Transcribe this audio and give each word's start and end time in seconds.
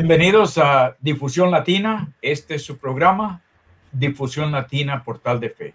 Bienvenidos 0.00 0.58
a 0.58 0.94
Difusión 1.00 1.50
Latina. 1.50 2.12
Este 2.22 2.54
es 2.54 2.62
su 2.64 2.78
programa, 2.78 3.42
Difusión 3.90 4.52
Latina, 4.52 5.02
Portal 5.02 5.40
de 5.40 5.50
Fe. 5.50 5.74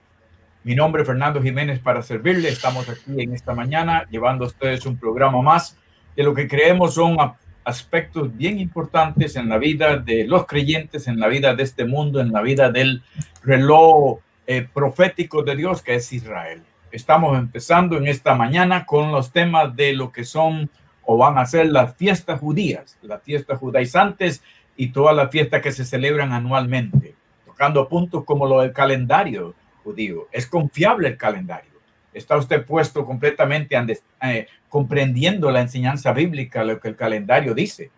Mi 0.63 0.75
nombre 0.75 1.01
es 1.01 1.07
Fernando 1.09 1.43
Jiménez 1.43 1.79
para 1.79 2.01
servirle. 2.01 2.47
Estamos 2.47 2.87
aquí 2.87 3.21
en 3.21 3.33
esta 3.33 3.53
mañana 3.53 4.07
llevando 4.09 4.45
a 4.45 4.47
ustedes 4.47 4.85
un 4.85 4.97
programa 4.97 5.41
más 5.41 5.77
de 6.15 6.23
lo 6.23 6.33
que 6.33 6.47
creemos 6.47 6.93
son 6.93 7.17
aspectos 7.65 8.33
bien 8.37 8.59
importantes 8.59 9.35
en 9.35 9.49
la 9.49 9.57
vida 9.57 9.97
de 9.97 10.25
los 10.25 10.45
creyentes, 10.45 11.09
en 11.09 11.19
la 11.19 11.27
vida 11.27 11.53
de 11.53 11.63
este 11.63 11.83
mundo, 11.83 12.21
en 12.21 12.31
la 12.31 12.41
vida 12.41 12.71
del 12.71 13.03
reloj 13.43 14.19
eh, 14.47 14.65
profético 14.73 15.43
de 15.43 15.57
Dios 15.57 15.81
que 15.81 15.95
es 15.95 16.13
Israel. 16.13 16.63
Estamos 16.93 17.37
empezando 17.37 17.97
en 17.97 18.07
esta 18.07 18.35
mañana 18.35 18.85
con 18.85 19.11
los 19.11 19.33
temas 19.33 19.75
de 19.75 19.91
lo 19.91 20.13
que 20.13 20.23
son 20.23 20.69
o 21.05 21.17
van 21.17 21.37
a 21.37 21.45
ser 21.45 21.67
las 21.67 21.95
fiestas 21.95 22.39
judías, 22.39 22.97
las 23.01 23.21
fiestas 23.21 23.59
judaizantes 23.59 24.43
y 24.75 24.87
todas 24.87 25.15
las 25.15 25.29
fiestas 25.29 25.61
que 25.61 25.71
se 25.71 25.85
celebran 25.85 26.31
anualmente, 26.31 27.15
tocando 27.45 27.87
puntos 27.87 28.23
como 28.23 28.47
lo 28.47 28.61
del 28.61 28.73
calendario 28.73 29.53
judío. 29.83 30.27
Es 30.31 30.47
confiable 30.47 31.09
el 31.09 31.17
calendario. 31.17 31.71
Está 32.13 32.37
usted 32.37 32.65
puesto 32.65 33.05
completamente 33.05 33.75
eh, 34.21 34.47
comprendiendo 34.69 35.51
la 35.51 35.61
enseñanza 35.61 36.13
bíblica, 36.13 36.63
lo 36.63 36.79
que 36.79 36.89
el 36.89 36.95
calendario 36.95 37.53
dice, 37.53 37.89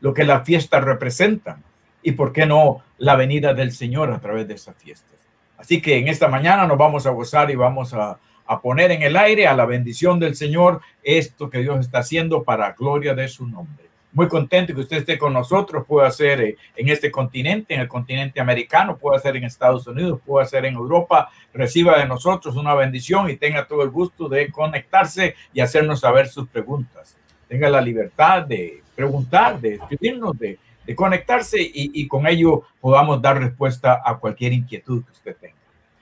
lo 0.00 0.12
que 0.14 0.24
las 0.24 0.44
fiestas 0.44 0.84
representan 0.84 1.62
y 2.02 2.12
por 2.12 2.32
qué 2.32 2.46
no 2.46 2.82
la 2.98 3.16
venida 3.16 3.54
del 3.54 3.72
Señor 3.72 4.10
a 4.12 4.20
través 4.20 4.46
de 4.48 4.54
esas 4.54 4.76
fiestas. 4.76 5.20
Así 5.56 5.80
que 5.80 5.98
en 5.98 6.08
esta 6.08 6.28
mañana 6.28 6.66
nos 6.66 6.76
vamos 6.76 7.06
a 7.06 7.10
gozar 7.10 7.50
y 7.50 7.54
vamos 7.54 7.94
a, 7.94 8.18
a 8.46 8.60
poner 8.60 8.90
en 8.90 9.02
el 9.02 9.16
aire 9.16 9.46
a 9.46 9.56
la 9.56 9.66
bendición 9.66 10.18
del 10.18 10.34
Señor 10.34 10.80
esto 11.02 11.50
que 11.50 11.58
Dios 11.58 11.80
está 11.80 11.98
haciendo 11.98 12.42
para 12.42 12.72
gloria 12.72 13.14
de 13.14 13.28
su 13.28 13.46
nombre. 13.46 13.82
Muy 14.14 14.28
contento 14.28 14.74
que 14.74 14.80
usted 14.80 14.98
esté 14.98 15.16
con 15.16 15.32
nosotros, 15.32 15.86
puede 15.86 16.06
hacer 16.06 16.40
eh, 16.42 16.56
en 16.76 16.90
este 16.90 17.10
continente, 17.10 17.72
en 17.74 17.80
el 17.80 17.88
continente 17.88 18.40
americano, 18.40 18.98
puede 18.98 19.16
hacer 19.16 19.36
en 19.36 19.44
Estados 19.44 19.86
Unidos, 19.86 20.20
puede 20.24 20.44
hacer 20.44 20.66
en 20.66 20.74
Europa, 20.74 21.30
reciba 21.54 21.98
de 21.98 22.06
nosotros 22.06 22.56
una 22.56 22.74
bendición 22.74 23.30
y 23.30 23.36
tenga 23.36 23.66
todo 23.66 23.82
el 23.82 23.88
gusto 23.88 24.28
de 24.28 24.50
conectarse 24.50 25.34
y 25.54 25.60
hacernos 25.60 26.00
saber 26.00 26.28
sus 26.28 26.46
preguntas. 26.48 27.16
Tenga 27.48 27.70
la 27.70 27.80
libertad 27.80 28.42
de 28.42 28.82
preguntar, 28.94 29.58
de 29.58 29.74
escribirnos, 29.74 30.38
de, 30.38 30.58
conectarse 30.94 31.62
y, 31.62 31.90
y 31.94 32.06
con 32.06 32.26
ello 32.26 32.64
podamos 32.82 33.22
dar 33.22 33.40
respuesta 33.40 34.02
a 34.04 34.18
cualquier 34.18 34.52
inquietud 34.52 35.02
que 35.04 35.12
usted 35.12 35.36
tenga. 35.40 35.56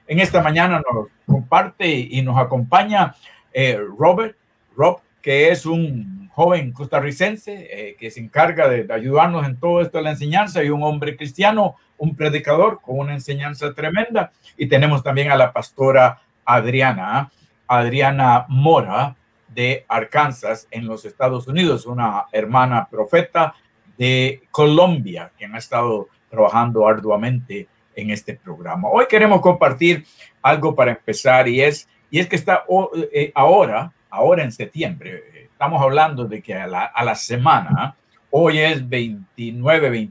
En 0.08 0.18
esta 0.18 0.42
mañana 0.42 0.82
nos 1.28 1.39
comparte 1.50 1.88
y 1.88 2.22
nos 2.22 2.38
acompaña 2.38 3.16
eh, 3.52 3.76
Robert, 3.98 4.36
Rob, 4.76 5.00
que 5.20 5.50
es 5.50 5.66
un 5.66 6.30
joven 6.32 6.70
costarricense 6.70 7.68
eh, 7.70 7.96
que 7.98 8.12
se 8.12 8.20
encarga 8.20 8.68
de, 8.68 8.86
ayudarnos 8.92 9.44
en 9.44 9.58
todo 9.58 9.80
esto 9.80 9.98
de 9.98 10.04
la 10.04 10.10
enseñanza 10.10 10.62
y 10.62 10.70
un 10.70 10.84
hombre 10.84 11.16
cristiano, 11.16 11.74
un 11.98 12.14
predicador 12.14 12.80
con 12.80 13.00
una 13.00 13.14
enseñanza 13.14 13.74
tremenda. 13.74 14.30
Y 14.56 14.68
tenemos 14.68 15.02
también 15.02 15.32
a 15.32 15.36
la 15.36 15.52
pastora 15.52 16.20
Adriana, 16.44 17.32
Adriana 17.66 18.46
Mora 18.48 19.16
de 19.48 19.84
Arkansas 19.88 20.68
en 20.70 20.86
los 20.86 21.04
Estados 21.04 21.48
Unidos, 21.48 21.84
una 21.84 22.26
hermana 22.30 22.86
profeta 22.88 23.54
de 23.98 24.42
Colombia, 24.52 25.32
quien 25.36 25.56
ha 25.56 25.58
estado 25.58 26.08
trabajando 26.30 26.86
arduamente 26.86 27.66
en 28.00 28.10
este 28.10 28.34
programa. 28.34 28.88
Hoy 28.88 29.06
queremos 29.08 29.40
compartir 29.40 30.04
algo 30.42 30.74
para 30.74 30.90
empezar 30.92 31.48
y 31.48 31.60
es, 31.60 31.88
y 32.10 32.18
es 32.18 32.26
que 32.26 32.36
está 32.36 32.64
eh, 33.12 33.30
ahora, 33.34 33.92
ahora 34.08 34.42
en 34.42 34.52
septiembre, 34.52 35.22
estamos 35.44 35.82
hablando 35.82 36.24
de 36.24 36.42
que 36.42 36.54
a 36.54 36.66
la, 36.66 36.86
a 36.86 37.04
la 37.04 37.14
semana, 37.14 37.94
hoy 38.30 38.58
es 38.58 38.88
29, 38.88 40.10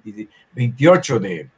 28 0.53 1.19
de, 1.19 1.50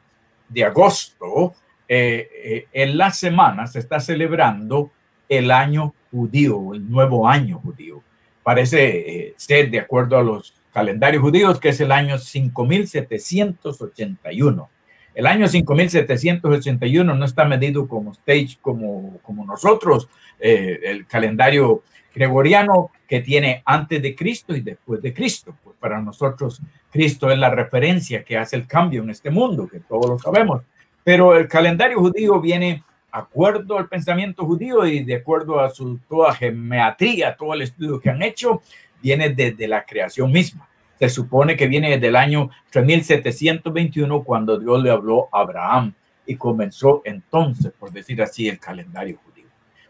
de 0.48 0.64
agosto, 0.64 1.54
eh, 1.88 2.28
eh, 2.44 2.66
en 2.72 2.96
la 2.96 3.10
semana 3.10 3.66
se 3.66 3.78
está 3.78 4.00
celebrando 4.00 4.90
el 5.28 5.50
año 5.50 5.94
judío, 6.10 6.72
el 6.74 6.90
nuevo 6.90 7.28
año 7.28 7.58
judío. 7.58 8.02
Parece 8.42 9.34
ser, 9.36 9.70
de 9.70 9.78
acuerdo 9.78 10.18
a 10.18 10.22
los 10.22 10.54
calendarios 10.72 11.22
judíos, 11.22 11.60
que 11.60 11.68
es 11.68 11.80
el 11.80 11.92
año 11.92 12.18
5781. 12.18 14.68
El 15.14 15.26
año 15.26 15.46
5781 15.46 17.14
no 17.14 17.24
está 17.24 17.44
medido 17.44 17.86
como 17.86 18.12
stage 18.12 18.58
como, 18.60 19.18
como 19.22 19.44
nosotros, 19.44 20.08
eh, 20.40 20.80
el 20.84 21.06
calendario 21.06 21.82
gregoriano 22.14 22.90
que 23.06 23.20
tiene 23.20 23.62
antes 23.64 24.00
de 24.00 24.14
Cristo 24.14 24.56
y 24.56 24.62
después 24.62 25.02
de 25.02 25.12
Cristo. 25.12 25.54
Pues 25.62 25.76
para 25.78 26.00
nosotros 26.00 26.60
Cristo 26.90 27.30
es 27.30 27.38
la 27.38 27.50
referencia 27.50 28.24
que 28.24 28.38
hace 28.38 28.56
el 28.56 28.66
cambio 28.66 29.02
en 29.02 29.10
este 29.10 29.30
mundo, 29.30 29.68
que 29.68 29.80
todos 29.80 30.08
lo 30.08 30.18
sabemos. 30.18 30.62
Pero 31.04 31.36
el 31.36 31.46
calendario 31.46 31.98
judío 31.98 32.40
viene 32.40 32.82
acuerdo 33.10 33.76
al 33.76 33.88
pensamiento 33.88 34.46
judío 34.46 34.86
y 34.86 35.04
de 35.04 35.16
acuerdo 35.16 35.60
a 35.60 35.68
su 35.68 35.98
toda 36.08 36.34
geometría, 36.34 37.36
todo 37.36 37.52
el 37.52 37.62
estudio 37.62 38.00
que 38.00 38.08
han 38.08 38.22
hecho, 38.22 38.62
viene 39.02 39.28
desde 39.28 39.68
la 39.68 39.84
creación 39.84 40.32
misma 40.32 40.68
se 41.08 41.16
supone 41.16 41.56
que 41.56 41.66
viene 41.66 41.90
desde 41.90 42.06
el 42.06 42.16
año 42.16 42.50
3721 42.70 44.22
cuando 44.22 44.56
Dios 44.56 44.80
le 44.80 44.90
habló 44.90 45.28
a 45.32 45.40
Abraham 45.40 45.94
y 46.24 46.36
comenzó 46.36 47.02
entonces, 47.04 47.72
por 47.76 47.90
decir 47.90 48.22
así, 48.22 48.48
el 48.48 48.60
calendario 48.60 49.18
judío. 49.24 49.46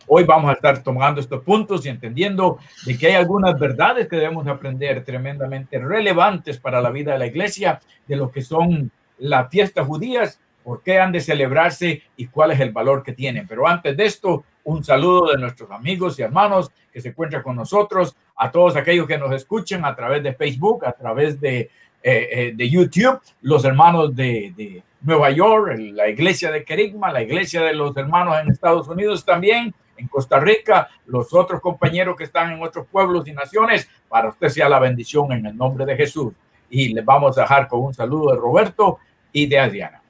Hoy 0.07 0.25
vamos 0.25 0.51
a 0.51 0.55
estar 0.55 0.83
tomando 0.83 1.21
estos 1.21 1.43
puntos 1.43 1.85
y 1.85 1.91
entendiendo 1.91 2.59
de 2.87 2.97
que 2.97 3.09
hay 3.09 3.13
algunas 3.13 3.59
verdades 3.59 4.09
que 4.09 4.17
debemos 4.17 4.47
aprender 4.47 5.05
tremendamente 5.05 5.79
relevantes 5.79 6.59
para 6.59 6.81
la 6.81 6.91
vida 6.91 7.13
de 7.13 7.19
la 7.19 7.27
iglesia, 7.27 7.81
de 8.07 8.17
lo 8.17 8.31
que 8.31 8.41
son 8.41 8.91
las 9.19 9.51
fiestas 9.51 9.87
judías, 9.87 10.41
por 10.65 10.83
qué 10.83 10.99
han 10.99 11.13
de 11.13 11.21
celebrarse 11.21 12.05
y 12.17 12.27
cuál 12.29 12.53
es 12.53 12.61
el 12.61 12.73
valor 12.73 13.03
que 13.03 13.13
tienen. 13.13 13.47
Pero 13.47 13.69
antes 13.69 13.95
de 13.97 14.07
esto, 14.07 14.45
un 14.65 14.85
saludo 14.85 15.33
de 15.33 15.39
nuestros 15.39 15.71
amigos 15.71 16.19
y 16.19 16.23
hermanos 16.23 16.71
que 16.93 17.01
se 17.01 17.09
encuentran 17.09 17.43
con 17.43 17.57
nosotros, 17.57 18.15
a 18.37 18.51
todos 18.51 18.77
aquellos 18.77 19.07
que 19.07 19.19
nos 19.19 19.33
escuchan 19.33 19.85
a 19.85 19.95
través 19.95 20.23
de 20.23 20.35
Facebook, 20.35 20.85
a 20.85 20.93
través 20.93 21.41
de, 21.41 21.61
eh, 21.61 21.71
eh, 22.03 22.53
de 22.55 22.71
YouTube, 22.71 23.21
los 23.43 23.65
hermanos 23.65 24.15
de, 24.15 24.53
de, 24.57 24.83
Nueva 25.05 25.33
York, 25.33 25.79
la 25.95 26.09
iglesia 26.09 26.53
de 26.53 26.63
Kerigma, 26.63 27.13
la 27.13 27.23
iglesia 27.23 27.63
de 27.63 27.75
los 27.75 27.97
hermanos 27.97 28.37
en 28.41 28.53
Estados 28.53 28.87
Unidos 28.87 29.25
también, 29.25 29.75
en 29.97 30.07
Costa 30.07 30.39
Rica, 30.39 30.89
los 31.07 31.35
otros 31.35 31.61
compañeros 31.61 32.15
que 32.17 32.23
están 32.23 32.53
en 32.53 32.63
otros 32.63 32.87
pueblos 32.87 33.27
y 33.27 33.33
naciones, 33.33 33.89
para 34.09 34.29
usted 34.29 34.47
sea 34.47 34.69
la 34.69 34.79
bendición 34.79 35.33
en 35.33 35.45
el 35.45 35.57
nombre 35.57 35.85
de 35.87 35.97
Jesús. 35.97 36.35
Y 36.71 36.95
les 36.95 37.05
vamos 37.05 37.37
a 37.37 37.41
dejar 37.41 37.67
con 37.67 37.81
un 37.81 37.93
saludo 37.93 38.31
de 38.31 38.37
Roberto 38.39 39.01
y 39.33 39.47
de 39.47 39.59
Adriana. 39.59 40.01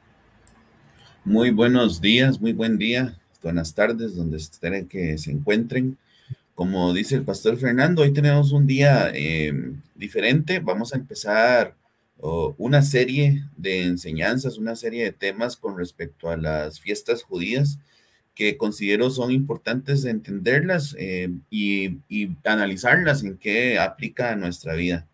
Muy 1.24 1.50
buenos 1.50 1.98
días, 1.98 2.38
muy 2.38 2.52
buen 2.52 2.76
día 2.76 3.14
buenas 3.42 3.74
tardes, 3.74 4.14
donde 4.14 4.36
estén 4.36 4.88
que 4.88 5.18
se 5.18 5.30
encuentren. 5.30 5.98
Como 6.54 6.92
dice 6.92 7.16
el 7.16 7.24
pastor 7.24 7.56
Fernando, 7.56 8.02
hoy 8.02 8.12
tenemos 8.12 8.52
un 8.52 8.66
día 8.66 9.10
em, 9.14 9.80
diferente. 9.94 10.60
Vamos 10.60 10.92
a 10.92 10.98
empezar 10.98 11.74
una 12.56 12.82
serie 12.82 13.42
de 13.56 13.82
enseñanzas, 13.82 14.56
una 14.56 14.76
serie 14.76 15.02
de 15.02 15.12
temas 15.12 15.56
con 15.56 15.76
respecto 15.76 16.30
a 16.30 16.36
las 16.36 16.78
fiestas 16.78 17.24
judías 17.24 17.78
que 18.34 18.56
considero 18.56 19.10
son 19.10 19.32
importantes 19.32 20.02
de 20.02 20.10
entenderlas 20.10 20.94
em, 20.98 21.40
y, 21.50 21.98
analizarlas 22.44 23.24
en 23.24 23.36
qué 23.38 23.78
aplica 23.78 24.32
a 24.32 24.36
nuestra 24.36 24.74
vida. 24.74 25.06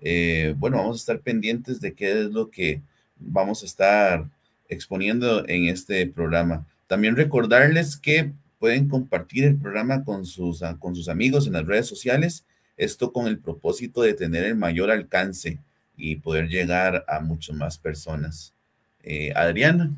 Eh, 0.00 0.54
bueno, 0.58 0.78
vamos 0.78 0.96
a 0.96 1.00
estar 1.00 1.20
pendientes 1.20 1.80
de 1.80 1.94
qué 1.94 2.20
es 2.20 2.26
lo 2.32 2.50
que 2.50 2.82
vamos 3.18 3.62
a 3.62 3.66
estar 3.66 4.28
exponiendo 4.68 5.48
en 5.48 5.66
este 5.66 6.06
programa. 6.06 6.66
También 6.86 7.16
recordarles 7.16 7.96
que 7.96 8.32
pueden 8.58 8.88
compartir 8.88 9.44
el 9.44 9.58
programa 9.58 10.04
con 10.04 10.24
sus, 10.24 10.62
ah, 10.62 10.76
con 10.78 10.94
sus 10.94 11.08
amigos 11.08 11.46
en 11.46 11.54
las 11.54 11.66
redes 11.66 11.86
sociales, 11.86 12.44
esto 12.76 13.12
con 13.12 13.26
el 13.26 13.38
propósito 13.38 14.02
de 14.02 14.14
tener 14.14 14.44
el 14.44 14.56
mayor 14.56 14.90
alcance 14.90 15.60
y 15.96 16.16
poder 16.16 16.48
llegar 16.48 17.04
a 17.08 17.20
muchas 17.20 17.56
más 17.56 17.78
personas. 17.78 18.54
Eh, 19.02 19.32
Adriana. 19.34 19.90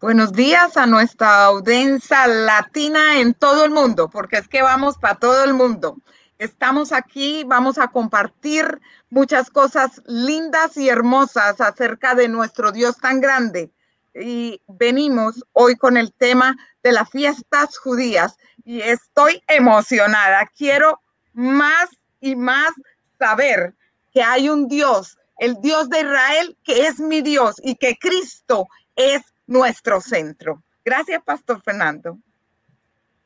Buenos 0.00 0.32
días 0.32 0.76
a 0.76 0.86
nuestra 0.86 1.44
audiencia 1.44 2.26
latina 2.26 3.20
en 3.20 3.34
todo 3.34 3.64
el 3.64 3.70
mundo, 3.70 4.08
porque 4.08 4.38
es 4.38 4.48
que 4.48 4.62
vamos 4.62 4.96
para 4.96 5.16
todo 5.16 5.44
el 5.44 5.52
mundo. 5.52 5.98
Estamos 6.38 6.92
aquí, 6.92 7.44
vamos 7.44 7.76
a 7.76 7.88
compartir 7.88 8.80
muchas 9.10 9.50
cosas 9.50 10.00
lindas 10.06 10.78
y 10.78 10.88
hermosas 10.88 11.60
acerca 11.60 12.14
de 12.14 12.28
nuestro 12.28 12.72
Dios 12.72 12.96
tan 12.96 13.20
grande. 13.20 13.70
Y 14.14 14.60
venimos 14.66 15.44
hoy 15.52 15.76
con 15.76 15.96
el 15.96 16.12
tema 16.12 16.56
de 16.82 16.92
las 16.92 17.10
fiestas 17.10 17.78
judías 17.78 18.36
y 18.64 18.80
estoy 18.80 19.42
emocionada. 19.46 20.50
Quiero 20.56 21.00
más 21.32 21.88
y 22.20 22.36
más 22.36 22.72
saber 23.18 23.74
que 24.12 24.22
hay 24.22 24.48
un 24.48 24.68
Dios, 24.68 25.18
el 25.38 25.60
Dios 25.60 25.88
de 25.88 26.00
Israel, 26.00 26.56
que 26.64 26.86
es 26.86 26.98
mi 26.98 27.22
Dios 27.22 27.56
y 27.62 27.76
que 27.76 27.96
Cristo 27.96 28.66
es 28.96 29.22
nuestro 29.46 30.00
centro. 30.00 30.62
Gracias, 30.84 31.22
Pastor 31.22 31.60
Fernando. 31.62 32.18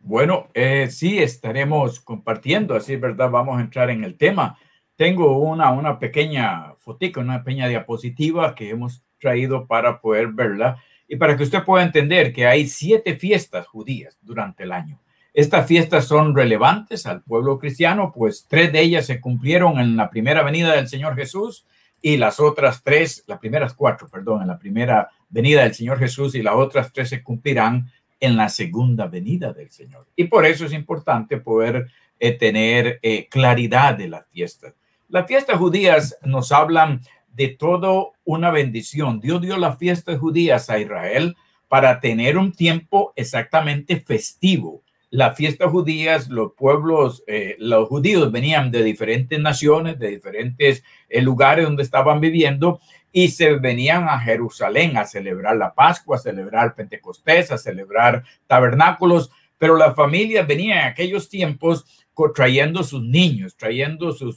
Bueno, 0.00 0.48
eh, 0.52 0.88
sí, 0.90 1.18
estaremos 1.18 2.00
compartiendo, 2.00 2.74
así 2.74 2.94
es 2.94 3.00
verdad, 3.00 3.30
vamos 3.30 3.58
a 3.58 3.62
entrar 3.62 3.88
en 3.90 4.04
el 4.04 4.18
tema. 4.18 4.58
Tengo 4.96 5.38
una, 5.38 5.72
una 5.72 5.98
pequeña 5.98 6.74
fotica, 6.78 7.20
una 7.20 7.42
pequeña 7.42 7.68
diapositiva 7.68 8.54
que 8.54 8.70
hemos 8.70 9.03
traído 9.18 9.66
para 9.66 10.00
poder 10.00 10.28
verla 10.28 10.82
y 11.08 11.16
para 11.16 11.36
que 11.36 11.42
usted 11.42 11.64
pueda 11.64 11.84
entender 11.84 12.32
que 12.32 12.46
hay 12.46 12.66
siete 12.66 13.16
fiestas 13.16 13.66
judías 13.66 14.18
durante 14.22 14.64
el 14.64 14.72
año. 14.72 15.00
Estas 15.32 15.66
fiestas 15.66 16.06
son 16.06 16.34
relevantes 16.34 17.06
al 17.06 17.22
pueblo 17.22 17.58
cristiano, 17.58 18.12
pues 18.14 18.46
tres 18.48 18.72
de 18.72 18.80
ellas 18.80 19.06
se 19.06 19.20
cumplieron 19.20 19.80
en 19.80 19.96
la 19.96 20.08
primera 20.08 20.42
venida 20.42 20.76
del 20.76 20.86
Señor 20.86 21.16
Jesús 21.16 21.66
y 22.00 22.16
las 22.18 22.38
otras 22.38 22.82
tres, 22.82 23.24
las 23.26 23.38
primeras 23.38 23.74
cuatro, 23.74 24.08
perdón, 24.08 24.42
en 24.42 24.48
la 24.48 24.58
primera 24.58 25.08
venida 25.28 25.64
del 25.64 25.74
Señor 25.74 25.98
Jesús 25.98 26.34
y 26.34 26.42
las 26.42 26.54
otras 26.54 26.92
tres 26.92 27.08
se 27.08 27.22
cumplirán 27.22 27.90
en 28.20 28.36
la 28.36 28.48
segunda 28.48 29.06
venida 29.06 29.52
del 29.52 29.70
Señor. 29.70 30.06
Y 30.14 30.24
por 30.24 30.46
eso 30.46 30.66
es 30.66 30.72
importante 30.72 31.38
poder 31.38 31.88
eh, 32.20 32.32
tener 32.32 33.00
eh, 33.02 33.26
claridad 33.28 33.94
de 33.94 34.08
las 34.08 34.26
fiestas. 34.28 34.74
Las 35.08 35.26
fiestas 35.26 35.58
judías 35.58 36.16
nos 36.22 36.52
hablan 36.52 37.00
de 37.34 37.48
todo 37.48 38.12
una 38.24 38.50
bendición. 38.50 39.20
Dios 39.20 39.42
dio 39.42 39.56
las 39.56 39.78
fiestas 39.78 40.18
judías 40.18 40.70
a 40.70 40.78
Israel 40.78 41.36
para 41.68 42.00
tener 42.00 42.38
un 42.38 42.52
tiempo 42.52 43.12
exactamente 43.16 44.00
festivo. 44.00 44.82
Las 45.10 45.36
fiestas 45.36 45.70
judías, 45.70 46.28
los 46.28 46.52
pueblos, 46.54 47.22
eh, 47.26 47.56
los 47.58 47.88
judíos 47.88 48.32
venían 48.32 48.70
de 48.70 48.82
diferentes 48.82 49.38
naciones, 49.38 49.98
de 49.98 50.08
diferentes 50.08 50.82
lugares 51.10 51.64
donde 51.64 51.82
estaban 51.82 52.20
viviendo 52.20 52.80
y 53.12 53.28
se 53.28 53.54
venían 53.54 54.08
a 54.08 54.18
Jerusalén 54.18 54.96
a 54.96 55.04
celebrar 55.04 55.56
la 55.56 55.72
Pascua, 55.72 56.16
a 56.16 56.20
celebrar 56.20 56.74
Pentecostés, 56.74 57.52
a 57.52 57.58
celebrar 57.58 58.24
tabernáculos, 58.48 59.30
pero 59.56 59.76
las 59.76 59.94
familias 59.94 60.46
venían 60.48 60.78
en 60.78 60.84
aquellos 60.86 61.28
tiempos 61.28 62.03
trayendo 62.34 62.82
sus 62.84 63.02
niños, 63.02 63.56
trayendo 63.56 64.12
sus, 64.12 64.36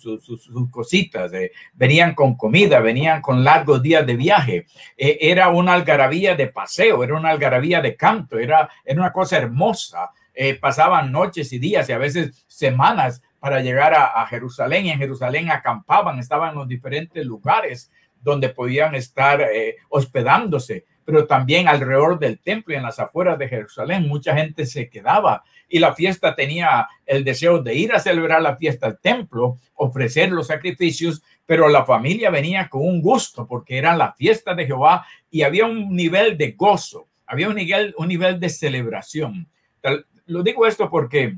cositas, 0.71 1.31
eh, 1.33 1.51
venían 1.73 2.15
con 2.15 2.35
comida, 2.35 2.79
venían 2.79 3.21
con 3.21 3.43
largos 3.43 3.81
días 3.81 4.05
de 4.05 4.15
viaje. 4.15 4.65
Eh, 4.97 5.17
era 5.21 5.49
una 5.49 5.73
algarabía 5.73 6.35
de 6.35 6.47
paseo, 6.47 7.03
era 7.03 7.15
una 7.15 7.29
algarabía 7.29 7.81
de 7.81 7.95
canto, 7.95 8.39
era, 8.39 8.69
era 8.83 8.99
una 8.99 9.11
cosa 9.11 9.37
hermosa. 9.37 10.09
Eh, 10.33 10.55
pasaban 10.55 11.11
noches 11.11 11.51
y 11.53 11.59
días 11.59 11.89
y 11.89 11.93
a 11.93 11.97
veces 11.97 12.45
semanas 12.47 13.21
para 13.39 13.61
llegar 13.61 13.93
a, 13.93 14.21
a 14.21 14.27
Jerusalén 14.27 14.85
y 14.85 14.91
en 14.91 14.99
Jerusalén 14.99 15.49
acampaban, 15.49 16.19
estaban 16.19 16.51
en 16.51 16.55
los 16.55 16.67
diferentes 16.67 17.25
lugares 17.25 17.91
donde 18.21 18.49
podían 18.49 18.95
estar 18.95 19.45
hospedándose, 19.89 20.85
pero 21.07 21.25
también 21.25 21.69
alrededor 21.69 22.19
del 22.19 22.37
templo 22.37 22.73
y 22.73 22.77
en 22.77 22.83
las 22.83 22.99
afueras 22.99 23.39
de 23.39 23.47
Jerusalén 23.47 24.09
mucha 24.09 24.35
gente 24.35 24.65
se 24.65 24.89
quedaba 24.89 25.41
y 25.69 25.79
la 25.79 25.95
fiesta 25.95 26.35
tenía 26.35 26.85
el 27.05 27.23
deseo 27.23 27.63
de 27.63 27.75
ir 27.75 27.93
a 27.93 27.99
celebrar 27.99 28.41
la 28.41 28.57
fiesta 28.57 28.87
al 28.87 28.99
templo, 28.99 29.57
ofrecer 29.75 30.29
los 30.31 30.47
sacrificios, 30.47 31.23
pero 31.45 31.69
la 31.69 31.85
familia 31.85 32.29
venía 32.29 32.67
con 32.67 32.85
un 32.85 33.01
gusto 33.01 33.47
porque 33.47 33.77
era 33.77 33.95
la 33.95 34.11
fiesta 34.15 34.53
de 34.53 34.65
Jehová 34.65 35.05
y 35.31 35.43
había 35.43 35.65
un 35.65 35.95
nivel 35.95 36.37
de 36.37 36.51
gozo, 36.51 37.07
había 37.25 37.47
un 37.47 37.55
nivel, 37.55 37.95
un 37.97 38.09
nivel 38.09 38.37
de 38.37 38.49
celebración. 38.49 39.47
Lo 40.25 40.43
digo 40.43 40.67
esto 40.67 40.89
porque 40.89 41.37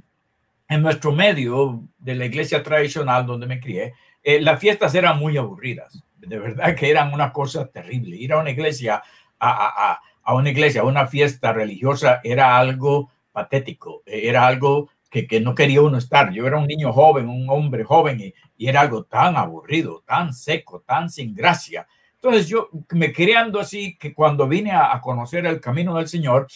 en 0.67 0.81
nuestro 0.81 1.11
medio 1.11 1.83
de 1.99 2.15
la 2.15 2.25
iglesia 2.25 2.63
tradicional 2.63 3.23
donde 3.23 3.45
me 3.45 3.59
crié, 3.59 3.93
eh, 4.23 4.41
las 4.41 4.59
fiestas 4.59 4.95
eran 4.95 5.19
muy 5.19 5.37
aburridas 5.37 6.03
de 6.19 6.39
verdad 6.39 6.75
que 6.75 6.89
eran 6.89 7.13
una 7.13 7.31
cosa 7.31 7.67
terrible. 7.67 8.15
Ir 8.15 8.33
a 8.33 8.39
una 8.39 8.51
iglesia, 8.51 9.01
a, 9.39 9.91
a, 9.91 9.99
a 10.23 10.33
una 10.35 10.49
iglesia, 10.49 10.81
a 10.81 10.85
una 10.85 11.07
fiesta 11.07 11.53
religiosa 11.53 12.21
era 12.23 12.57
algo 12.57 13.11
patético, 13.31 14.03
era 14.05 14.45
algo 14.45 14.89
que, 15.09 15.25
que, 15.25 15.39
no 15.39 15.55
quería 15.55 15.81
uno 15.81 15.97
estar. 15.97 16.31
Yo 16.31 16.45
era 16.45 16.57
un 16.57 16.67
niño 16.67 16.93
joven, 16.93 17.27
un 17.27 17.49
hombre 17.49 17.83
joven 17.83 18.19
y, 18.19 18.33
y, 18.57 18.67
era 18.67 18.81
algo 18.81 19.03
tan 19.03 19.37
aburrido, 19.37 20.03
tan 20.05 20.33
seco, 20.33 20.83
tan 20.85 21.09
sin 21.09 21.33
gracia. 21.33 21.87
Entonces 22.15 22.47
yo 22.47 22.69
me 22.91 23.13
creando 23.13 23.59
así 23.59 23.97
que 23.97 24.13
cuando 24.13 24.47
vine 24.47 24.71
a, 24.71 24.93
a, 24.93 25.01
conocer 25.01 25.45
el 25.45 25.59
camino 25.59 25.95
del 25.95 26.07
Señor, 26.07 26.47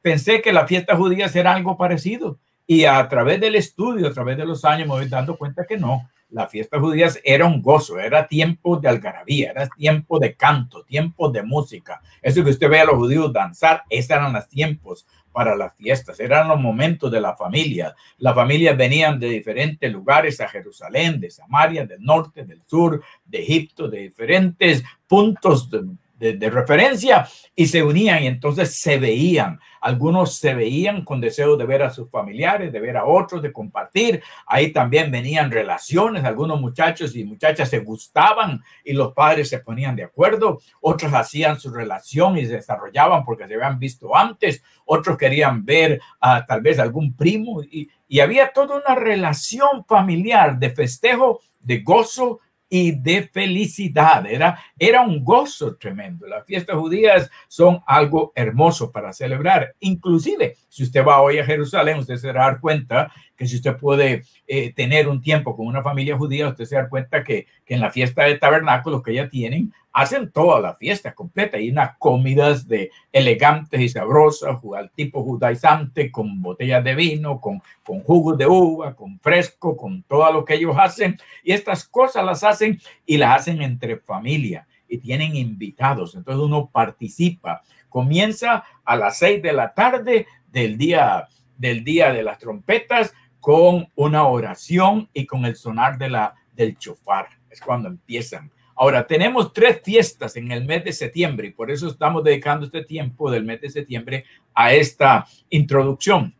pensé 0.00 0.40
que 0.40 0.52
la 0.52 0.66
fiesta 0.66 0.96
judía 0.96 1.30
era 1.34 1.54
algo 1.54 1.76
parecido. 1.76 2.38
Y 2.66 2.84
a 2.84 3.06
través 3.08 3.40
del 3.40 3.56
estudio, 3.56 4.06
a 4.06 4.12
través 4.12 4.36
de 4.36 4.46
los 4.46 4.64
años, 4.64 4.86
me 4.86 4.94
voy 4.94 5.08
dando 5.08 5.36
cuenta 5.36 5.66
que 5.66 5.76
no, 5.76 6.08
las 6.30 6.50
fiestas 6.50 6.80
judías 6.80 7.20
era 7.24 7.46
un 7.46 7.60
gozo, 7.60 7.98
era 7.98 8.26
tiempo 8.26 8.76
de 8.76 8.88
algarabía, 8.88 9.50
era 9.50 9.68
tiempo 9.68 10.18
de 10.18 10.34
canto, 10.34 10.84
tiempo 10.84 11.30
de 11.30 11.42
música. 11.42 12.00
Eso 12.22 12.44
que 12.44 12.50
usted 12.50 12.68
ve 12.68 12.80
a 12.80 12.84
los 12.84 12.96
judíos 12.96 13.32
danzar, 13.32 13.84
esos 13.88 14.10
eran 14.10 14.32
los 14.32 14.48
tiempos 14.48 15.06
para 15.32 15.54
las 15.56 15.74
fiestas, 15.74 16.18
eran 16.20 16.48
los 16.48 16.60
momentos 16.60 17.10
de 17.10 17.20
la 17.20 17.36
familia. 17.36 17.94
Las 18.18 18.34
familias 18.34 18.76
venían 18.76 19.18
de 19.18 19.28
diferentes 19.28 19.90
lugares 19.92 20.40
a 20.40 20.48
Jerusalén, 20.48 21.20
de 21.20 21.30
Samaria, 21.30 21.86
del 21.86 22.02
norte, 22.02 22.44
del 22.44 22.62
sur, 22.66 23.02
de 23.24 23.38
Egipto, 23.42 23.88
de 23.88 24.00
diferentes 24.00 24.82
puntos 25.06 25.70
de, 25.70 25.84
de, 26.20 26.50
referencia 26.50 27.26
y 27.56 27.66
se 27.66 27.82
unían 27.82 28.22
y 28.22 28.26
entonces 28.26 28.78
se 28.78 28.98
veían. 28.98 29.58
Algunos 29.80 30.36
se 30.36 30.54
veían 30.54 31.04
con 31.04 31.20
deseo 31.20 31.56
de 31.56 31.64
ver 31.64 31.82
a 31.82 31.90
sus 31.90 32.10
familiares, 32.10 32.70
de 32.70 32.80
ver 32.80 32.98
a 32.98 33.06
otros, 33.06 33.40
de 33.40 33.52
compartir. 33.52 34.22
Ahí 34.46 34.72
también 34.72 35.10
venían 35.10 35.50
relaciones. 35.50 36.24
Algunos 36.24 36.60
muchachos 36.60 37.16
y 37.16 37.24
muchachas 37.24 37.70
se 37.70 37.78
gustaban 37.78 38.62
y 38.84 38.92
los 38.92 39.14
padres 39.14 39.48
se 39.48 39.60
ponían 39.60 39.96
de 39.96 40.04
acuerdo. 40.04 40.60
Otros 40.82 41.14
hacían 41.14 41.58
su 41.58 41.70
relación 41.70 42.36
y 42.36 42.44
se 42.44 42.56
desarrollaban 42.56 43.24
porque 43.24 43.46
se 43.46 43.54
habían 43.54 43.78
visto 43.78 44.14
antes. 44.14 44.62
Otros 44.84 45.16
querían 45.16 45.64
ver 45.64 46.00
a 46.20 46.44
tal 46.44 46.60
vez 46.60 46.78
algún 46.78 47.16
primo 47.16 47.62
y, 47.62 47.88
había 48.20 48.52
toda 48.52 48.76
una 48.76 48.96
relación 48.96 49.84
familiar 49.86 50.58
de 50.58 50.70
festejo, 50.70 51.40
de 51.60 51.78
gozo 51.78 52.40
y 52.70 52.92
de 52.92 53.24
felicidad. 53.24 54.24
Era, 54.24 54.58
era 54.78 55.02
un 55.02 55.22
gozo 55.24 55.76
tremendo. 55.76 56.26
Las 56.26 56.46
fiestas 56.46 56.76
judías 56.76 57.28
son 57.48 57.80
algo 57.84 58.32
hermoso 58.36 58.92
para 58.92 59.12
celebrar. 59.12 59.74
Inclusive, 59.80 60.56
si 60.68 60.84
usted 60.84 61.04
va 61.04 61.20
hoy 61.20 61.38
a 61.38 61.44
Jerusalén, 61.44 61.98
usted 61.98 62.16
se 62.16 62.32
va 62.32 62.44
a 62.44 62.50
dar 62.52 62.60
cuenta 62.60 63.12
que 63.36 63.46
si 63.46 63.56
usted 63.56 63.76
puede 63.76 64.22
eh, 64.46 64.72
tener 64.72 65.08
un 65.08 65.20
tiempo 65.20 65.56
con 65.56 65.66
una 65.66 65.82
familia 65.82 66.16
judía, 66.16 66.48
usted 66.48 66.64
se 66.64 66.76
da 66.76 66.88
cuenta 66.88 67.24
que, 67.24 67.46
que 67.66 67.74
en 67.74 67.80
la 67.80 67.90
fiesta 67.90 68.22
de 68.22 68.38
tabernáculos 68.38 69.02
que 69.02 69.14
ya 69.14 69.28
tienen, 69.28 69.72
hacen 69.92 70.30
toda 70.30 70.60
la 70.60 70.74
fiesta 70.74 71.14
completa 71.14 71.58
y 71.58 71.70
unas 71.70 71.96
comidas 71.98 72.68
de 72.68 72.90
elegantes 73.12 73.80
y 73.80 73.88
sabrosas, 73.88 74.58
al 74.76 74.90
tipo 74.90 75.22
judaizante, 75.22 76.10
con 76.10 76.40
botellas 76.40 76.84
de 76.84 76.94
vino, 76.94 77.40
con, 77.40 77.60
con 77.84 78.02
jugos 78.02 78.38
de 78.38 78.46
uva, 78.46 78.94
con 78.94 79.18
fresco, 79.18 79.76
con 79.76 80.02
todo 80.04 80.32
lo 80.32 80.44
que 80.44 80.54
ellos 80.54 80.76
hacen. 80.78 81.18
Y 81.42 81.52
estas 81.52 81.84
cosas 81.84 82.24
las 82.24 82.44
hacen 82.44 82.80
y 83.04 83.16
las 83.16 83.40
hacen 83.40 83.62
entre 83.62 83.96
familia 83.96 84.66
y 84.88 84.98
tienen 84.98 85.36
invitados. 85.36 86.14
Entonces 86.14 86.42
uno 86.42 86.68
participa. 86.70 87.62
Comienza 87.88 88.64
a 88.84 88.96
las 88.96 89.18
seis 89.18 89.42
de 89.42 89.52
la 89.52 89.74
tarde 89.74 90.26
del 90.52 90.78
día, 90.78 91.28
del 91.58 91.82
día 91.82 92.12
de 92.12 92.22
las 92.22 92.38
trompetas 92.38 93.12
con 93.40 93.88
una 93.96 94.26
oración 94.26 95.08
y 95.12 95.26
con 95.26 95.44
el 95.44 95.56
sonar 95.56 95.98
de 95.98 96.10
la, 96.10 96.34
del 96.54 96.76
chofar. 96.78 97.28
Es 97.48 97.60
cuando 97.60 97.88
empiezan 97.88 98.50
Ahora, 98.82 99.06
tenemos 99.06 99.52
tres 99.52 99.82
fiestas 99.84 100.36
en 100.36 100.50
el 100.50 100.64
mes 100.64 100.82
de 100.82 100.94
septiembre 100.94 101.48
y 101.48 101.50
por 101.50 101.70
eso 101.70 101.86
estamos 101.86 102.24
dedicando 102.24 102.64
este 102.64 102.82
tiempo 102.82 103.30
del 103.30 103.44
mes 103.44 103.60
de 103.60 103.68
septiembre 103.68 104.24
a 104.54 104.72
esta 104.72 105.26
introducción. 105.50 106.34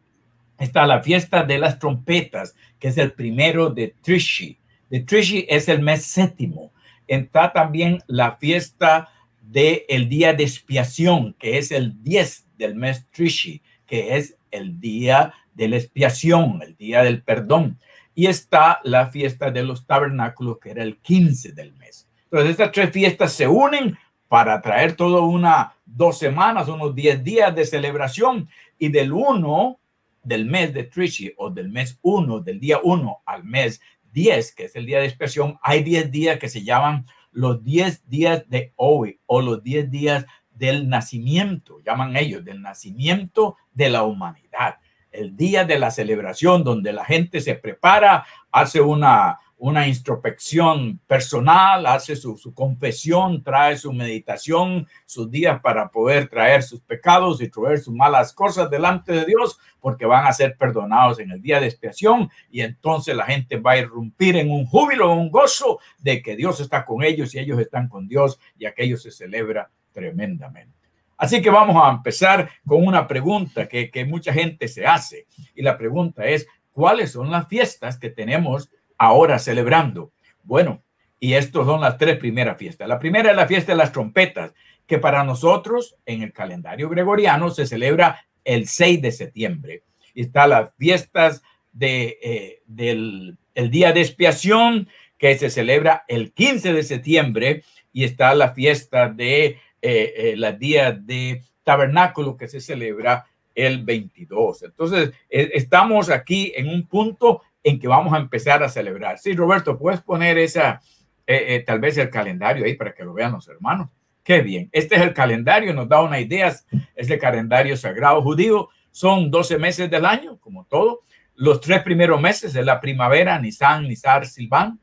Está 0.59 0.87
la 0.87 1.03
fiesta 1.03 1.43
de 1.43 1.59
las 1.59 1.79
trompetas, 1.79 2.57
que 2.79 2.89
es 2.89 2.97
el 2.97 3.13
primero 3.13 3.69
de 3.69 3.95
Trishi. 4.01 4.57
De 4.89 5.01
Trishi 5.01 5.45
es 5.51 5.69
el 5.69 5.83
mes 5.83 6.03
séptimo. 6.07 6.73
Está 7.07 7.53
también 7.53 7.99
la 8.07 8.37
fiesta 8.37 9.11
del 9.43 9.83
el 9.87 10.09
día 10.09 10.33
de 10.33 10.45
expiación, 10.45 11.35
que 11.39 11.59
es 11.59 11.71
el 11.71 12.03
10 12.03 12.47
del 12.57 12.75
mes 12.75 13.07
Trishi, 13.11 13.61
que 13.85 14.17
es 14.17 14.39
el 14.51 14.81
día 14.81 15.35
de 15.53 15.69
la 15.69 15.77
expiación, 15.77 16.63
el 16.63 16.75
día 16.75 17.03
del 17.03 17.23
perdón. 17.23 17.79
Y 18.15 18.29
está 18.29 18.81
la 18.83 19.09
fiesta 19.09 19.51
de 19.51 19.63
los 19.63 19.87
tabernáculos, 19.87 20.59
que 20.59 20.71
era 20.71 20.83
el 20.83 20.97
15 20.97 21.53
del 21.53 21.75
mes. 21.75 22.07
Entonces, 22.31 22.53
estas 22.53 22.73
tres 22.73 22.91
fiestas 22.91 23.33
se 23.33 23.49
unen 23.49 23.99
para 24.29 24.61
traer 24.63 24.95
todo 24.95 25.25
una 25.25 25.75
dos 25.85 26.19
semanas, 26.19 26.69
unos 26.69 26.95
diez 26.95 27.23
días 27.25 27.55
de 27.55 27.67
celebración. 27.67 28.49
Y 28.79 28.89
del 28.89 29.13
1 29.13 29.81
del 30.23 30.47
mes 30.47 30.73
de 30.73 30.85
Trishi 30.85 31.33
o 31.37 31.51
del 31.51 31.69
mes 31.69 31.99
1, 32.03 32.41
del 32.41 32.61
día 32.61 32.79
1 32.83 33.23
al 33.27 33.45
mes 33.45 33.81
10, 34.13 34.55
que 34.55 34.65
es 34.65 34.77
el 34.77 34.87
día 34.87 35.01
de 35.01 35.07
expresión, 35.07 35.59
hay 35.63 35.83
10 35.83 36.11
días 36.11 36.39
que 36.39 36.49
se 36.49 36.63
llaman 36.63 37.07
los 37.33 37.63
10 37.65 38.09
días 38.09 38.49
de 38.49 38.73
hoy 38.77 39.19
o 39.27 39.41
los 39.41 39.63
10 39.63 39.91
días 39.91 40.27
del 40.51 40.89
nacimiento, 40.89 41.81
llaman 41.81 42.17
ellos, 42.17 42.45
del 42.45 42.61
nacimiento 42.61 43.57
de 43.73 43.91
la 43.91 44.03
humanidad. 44.03 44.77
El 45.11 45.37
día 45.37 45.65
de 45.65 45.79
la 45.79 45.91
celebración 45.91 46.63
donde 46.63 46.93
la 46.93 47.05
gente 47.05 47.41
se 47.41 47.55
prepara, 47.55 48.27
hace 48.53 48.81
una, 48.81 49.39
una 49.61 49.87
introspección 49.87 50.99
personal, 51.07 51.85
hace 51.85 52.17
su, 52.17 52.39
confesión, 52.55 53.43
trae 53.43 53.77
su 53.77 53.93
meditación, 53.93 54.89
sus 55.05 55.31
días 55.31 55.61
para 55.61 55.91
poder 55.91 56.29
traer 56.29 56.63
sus 56.63 56.81
pecados 56.81 57.43
y 57.43 57.49
traer 57.49 57.79
sus 57.79 57.95
malas 57.95 58.33
cosas 58.33 58.71
delante 58.71 59.13
de 59.13 59.27
Dios, 59.27 59.59
porque 59.79 60.07
van 60.07 60.27
a 60.27 60.33
ser 60.33 60.57
perdonados 60.57 61.21
en 61.21 61.31
el 61.31 61.43
día 61.43 61.61
de 61.61 61.67
expiación 61.67 62.31
y 62.51 62.63
entonces 62.63 63.15
la 63.15 63.27
gente 63.27 63.59
va 63.59 63.73
a 63.73 63.79
irrumpir 63.79 64.37
en 64.37 64.51
un 64.51 64.65
júbilo, 64.65 65.13
un 65.13 65.31
gozo 65.31 65.79
de 65.99 66.23
que 66.23 66.37
Dios 66.37 66.59
está 66.61 66.87
con 66.87 67.03
ellos 67.03 67.35
y 67.35 67.39
ellos 67.39 67.61
están 67.61 67.89
con 67.89 68.09
Dios 68.09 68.41
y 68.59 68.65
aquello 68.65 68.97
se 68.97 69.11
celebra 69.11 69.71
tremendamente. 69.93 70.75
Así 71.19 71.43
que 71.43 71.51
vamos 71.51 71.77
a 71.85 71.91
empezar 71.91 72.49
con 72.67 72.87
una 72.87 73.07
pregunta 73.07 73.69
que, 73.69 73.91
que 73.91 74.07
mucha 74.07 74.33
gente 74.33 74.69
se 74.69 74.87
hace 74.87 75.27
y 75.55 75.61
la 75.61 75.77
pregunta 75.77 76.25
es, 76.25 76.47
¿cuáles 76.73 77.13
son 77.13 77.31
las 77.31 77.47
fiestas 77.47 77.99
que 77.99 78.09
tenemos? 78.09 78.71
Ahora 79.01 79.39
celebrando. 79.39 80.13
Bueno, 80.43 80.83
y 81.19 81.33
estas 81.33 81.65
son 81.65 81.81
las 81.81 81.97
tres 81.97 82.19
primeras 82.19 82.59
fiestas. 82.59 82.87
La 82.87 82.99
primera 82.99 83.31
es 83.31 83.37
la 83.37 83.47
fiesta 83.47 83.73
de 83.73 83.79
las 83.79 83.93
trompetas, 83.93 84.53
que 84.87 84.99
para 84.99 85.25
nosotros 85.25 85.97
en 86.05 86.23
el 86.23 86.35
calendario 86.35 86.91
gregoriano 86.91 87.49
se 87.51 87.67
celebra 87.67 88.27
el 88.45 88.69
6 88.69 89.01
de 89.01 89.11
septiembre. 89.11 89.83
Está 90.15 90.47
las 90.47 90.75
fiestas 90.77 91.43
eh, 91.81 92.61
del 92.67 93.39
el 93.55 93.71
día 93.71 93.93
de 93.93 94.03
expiación, 94.03 94.89
que 95.17 95.37
se 95.39 95.49
celebra 95.49 96.05
el 96.07 96.33
15 96.33 96.75
de 96.75 96.83
septiembre, 96.83 97.65
y 97.93 98.05
está 98.05 98.35
la 98.35 98.53
fiesta 98.53 99.09
de 99.09 99.47
eh, 99.47 99.59
eh, 99.81 100.35
la 100.37 100.53
día 100.53 100.93
de 100.93 101.43
tabernáculo, 101.65 102.37
que 102.37 102.49
se 102.49 102.61
celebra 102.61 103.27
el 103.55 103.83
22. 103.83 104.63
Entonces, 104.63 105.13
estamos 105.29 106.11
aquí 106.11 106.53
en 106.55 106.69
un 106.69 106.87
punto 106.87 107.43
en 107.63 107.79
que 107.79 107.89
vamos 107.89 108.13
a 108.13 108.19
empezar 108.19 108.63
a 108.63 108.69
celebrar. 108.69 109.19
Sí, 109.19 109.35
Roberto, 109.35 109.79
puedes 109.79 110.01
poner 110.01 110.39
esa, 110.39 110.81
eh, 111.27 111.57
eh, 111.57 111.65
tal 111.67 111.81
vez 111.81 111.99
el 111.99 112.11
calendario 112.11 112.65
ahí 112.65 112.75
para 112.75 112.95
que 112.95 113.05
lo 113.05 113.13
vean 113.13 113.33
los 113.33 113.49
hermanos. 113.49 113.89
Qué 114.23 114.43
bien. 114.43 114.69
Este 114.73 114.97
es 114.97 115.03
el 115.03 115.15
calendario, 115.15 115.73
nos 115.75 115.89
da 115.89 116.03
una 116.03 116.21
idea. 116.21 116.49
Es 116.95 117.11
el 117.11 117.19
calendario 117.19 117.77
sagrado 117.77 118.23
judío. 118.23 118.69
Son 118.91 119.31
12 119.31 119.59
meses 119.59 119.91
del 119.91 120.05
año, 120.05 120.39
como 120.39 120.65
todo. 120.67 121.01
Los 121.35 121.61
tres 121.61 121.83
primeros 121.83 122.21
meses 122.21 122.55
es 122.55 122.65
la 122.65 122.81
primavera, 122.81 123.39
Nisan, 123.39 123.89
Nisar, 123.89 124.27
Silvan. 124.27 124.79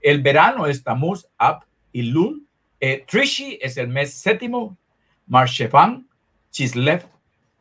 El 0.00 0.22
verano 0.22 0.66
es 0.66 0.82
Tamuz, 0.82 1.26
Ab 1.36 1.64
y 1.92 2.02
Lul. 2.02 2.46
Eh, 2.80 3.04
Trishi 3.06 3.58
es 3.60 3.76
el 3.76 3.88
mes 3.88 4.14
séptimo. 4.14 4.78
Marshefan, 5.26 6.08
Chislev 6.50 7.04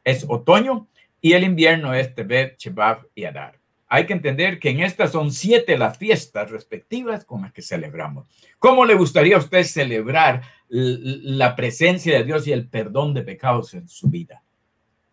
es 0.03 0.25
otoño. 0.27 0.87
Y 1.19 1.33
el 1.33 1.43
invierno 1.43 1.93
es 1.93 2.13
Tebet, 2.13 2.57
Chebab 2.57 3.07
y 3.15 3.25
Adar 3.25 3.56
hay 3.89 4.05
que 4.05 4.13
entender 4.13 4.59
que 4.59 4.69
en 4.69 4.81
estas 4.81 5.11
son 5.11 5.31
siete 5.31 5.77
las 5.77 5.97
fiestas 5.97 6.51
respectivas 6.51 7.23
con 7.23 7.43
las 7.43 7.53
que 7.53 7.61
celebramos. 7.61 8.27
¿Cómo 8.59 8.85
le 8.85 8.95
gustaría 8.95 9.37
a 9.37 9.39
usted 9.39 9.63
celebrar 9.63 10.41
la 10.69 11.55
presencia 11.55 12.17
de 12.17 12.25
Dios 12.25 12.47
y 12.47 12.51
el 12.51 12.67
perdón 12.67 13.13
de 13.13 13.21
pecados 13.21 13.73
en 13.73 13.87
su 13.87 14.09
vida? 14.09 14.43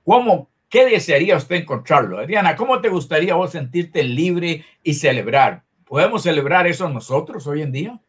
¿Cómo, 0.04 0.48
qué 0.68 0.86
desearía 0.86 1.36
usted 1.36 1.56
encontrarlo? 1.56 2.18
Adriana, 2.18 2.56
¿cómo 2.56 2.80
te 2.80 2.88
gustaría 2.88 3.36
vos 3.36 3.52
sentirte 3.52 4.02
libre 4.02 4.64
y 4.82 4.94
celebrar? 4.94 5.62
¿Podemos 5.84 6.24
celebrar 6.24 6.66
eso 6.66 6.88
nosotros 6.88 7.46
hoy 7.46 7.62
en 7.62 7.70
día? 7.70 8.00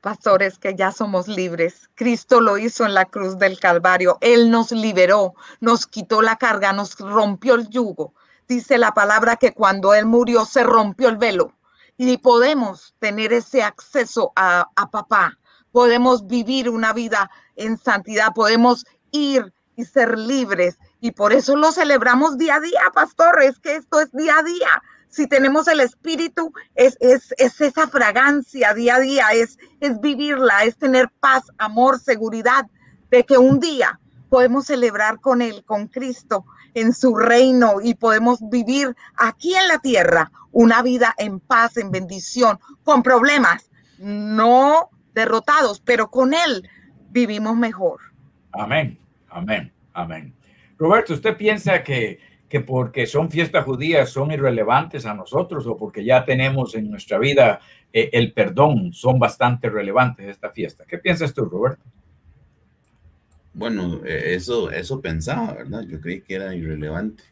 Pastores, 0.00 0.58
que 0.58 0.76
ya 0.76 0.92
somos 0.92 1.26
libres. 1.26 1.90
Cristo 1.96 2.40
lo 2.40 2.56
hizo 2.58 2.86
en 2.86 2.94
la 2.94 3.06
cruz 3.06 3.36
del 3.36 3.58
Calvario. 3.58 4.18
Él 4.20 4.48
nos 4.52 4.70
liberó, 4.70 5.34
nos 5.60 5.88
quitó 5.88 6.22
la 6.22 6.36
carga, 6.36 6.72
nos 6.72 6.96
rompió 6.96 7.56
el 7.56 7.68
yugo 7.68 8.14
dice 8.48 8.78
la 8.78 8.94
palabra 8.94 9.36
que 9.36 9.52
cuando 9.52 9.94
Él 9.94 10.06
murió 10.06 10.44
se 10.44 10.64
rompió 10.64 11.08
el 11.08 11.18
velo. 11.18 11.52
Y 11.96 12.16
podemos 12.18 12.94
tener 12.98 13.32
ese 13.32 13.62
acceso 13.62 14.32
a, 14.36 14.68
papá, 14.90 15.38
podemos 15.72 16.26
vivir 16.26 16.70
una 16.70 16.92
vida 16.92 17.30
en 17.56 17.76
santidad, 17.76 18.32
podemos 18.34 18.86
ir 19.10 19.52
y 19.76 19.84
ser 19.84 20.16
libres. 20.16 20.78
Y 21.00 21.12
por 21.12 21.32
eso 21.32 21.56
lo 21.56 21.72
celebramos 21.72 22.38
día 22.38 22.56
a 22.56 22.60
día, 22.60 22.80
pastor, 22.94 23.42
es 23.42 23.58
que 23.58 23.76
esto 23.76 24.00
es 24.00 24.10
día 24.12 24.38
a 24.38 24.42
día. 24.42 24.82
Si 25.08 25.26
tenemos 25.26 25.66
el 25.68 25.80
espíritu, 25.80 26.52
es, 26.74 26.96
es, 27.00 27.34
es 27.38 27.60
esa 27.60 27.88
fragancia 27.88 28.74
día 28.74 28.96
a 28.96 29.00
día, 29.00 29.28
es, 29.32 29.58
es 29.80 30.00
vivirla, 30.00 30.64
es 30.64 30.76
tener 30.76 31.10
paz, 31.20 31.44
amor, 31.58 31.98
seguridad 31.98 32.66
de 33.10 33.24
que 33.24 33.38
un 33.38 33.58
día 33.58 33.98
podemos 34.28 34.66
celebrar 34.66 35.20
con 35.20 35.42
Él, 35.42 35.64
con 35.64 35.88
Cristo, 35.88 36.44
en 36.74 36.92
su 36.92 37.14
reino 37.16 37.76
y 37.82 37.94
podemos 37.94 38.38
vivir 38.50 38.94
aquí 39.16 39.54
en 39.54 39.68
la 39.68 39.78
tierra 39.78 40.30
una 40.52 40.82
vida 40.82 41.14
en 41.18 41.40
paz, 41.40 41.76
en 41.76 41.90
bendición, 41.90 42.58
con 42.84 43.02
problemas, 43.02 43.70
no 43.98 44.90
derrotados, 45.14 45.80
pero 45.80 46.10
con 46.10 46.34
Él 46.34 46.68
vivimos 47.10 47.56
mejor. 47.56 48.00
Amén, 48.52 48.98
amén, 49.28 49.72
amén. 49.92 50.34
Roberto, 50.78 51.14
¿usted 51.14 51.36
piensa 51.36 51.82
que, 51.82 52.20
que 52.48 52.60
porque 52.60 53.06
son 53.06 53.30
fiestas 53.30 53.64
judías 53.64 54.10
son 54.10 54.30
irrelevantes 54.30 55.06
a 55.06 55.14
nosotros 55.14 55.66
o 55.66 55.76
porque 55.76 56.04
ya 56.04 56.24
tenemos 56.24 56.74
en 56.74 56.90
nuestra 56.90 57.18
vida 57.18 57.60
eh, 57.92 58.10
el 58.12 58.32
perdón, 58.32 58.92
son 58.92 59.18
bastante 59.18 59.68
relevantes 59.68 60.26
esta 60.28 60.50
fiesta? 60.50 60.84
¿Qué 60.86 60.98
piensas 60.98 61.34
tú, 61.34 61.44
Roberto? 61.44 61.82
Bueno, 63.58 64.02
eh, 64.04 64.36
eso, 64.36 64.70
eso 64.70 65.00
pensaba, 65.00 65.52
¿verdad? 65.52 65.82
Yo 65.82 66.00
creí 66.00 66.20
que 66.20 66.36
era 66.36 66.54
irrelevante, 66.54 67.24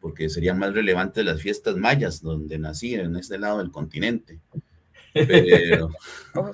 porque 0.00 0.28
serían 0.28 0.56
más 0.56 0.72
relevantes 0.72 1.24
las 1.24 1.42
fiestas 1.42 1.76
mayas, 1.76 2.22
donde 2.22 2.56
nací, 2.56 2.94
en 2.94 3.16
este 3.16 3.36
lado 3.36 3.58
del 3.58 3.72
continente. 3.72 4.38
Pero, 5.12 5.90
oh, 6.36 6.52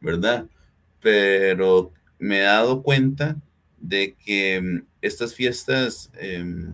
¿verdad? 0.00 0.46
Pero 1.00 1.92
me 2.18 2.38
he 2.38 2.42
dado 2.42 2.82
cuenta 2.82 3.36
de 3.78 4.16
que 4.16 4.60
mm, 4.60 4.86
estas 5.00 5.32
fiestas 5.32 6.10
em, 6.18 6.72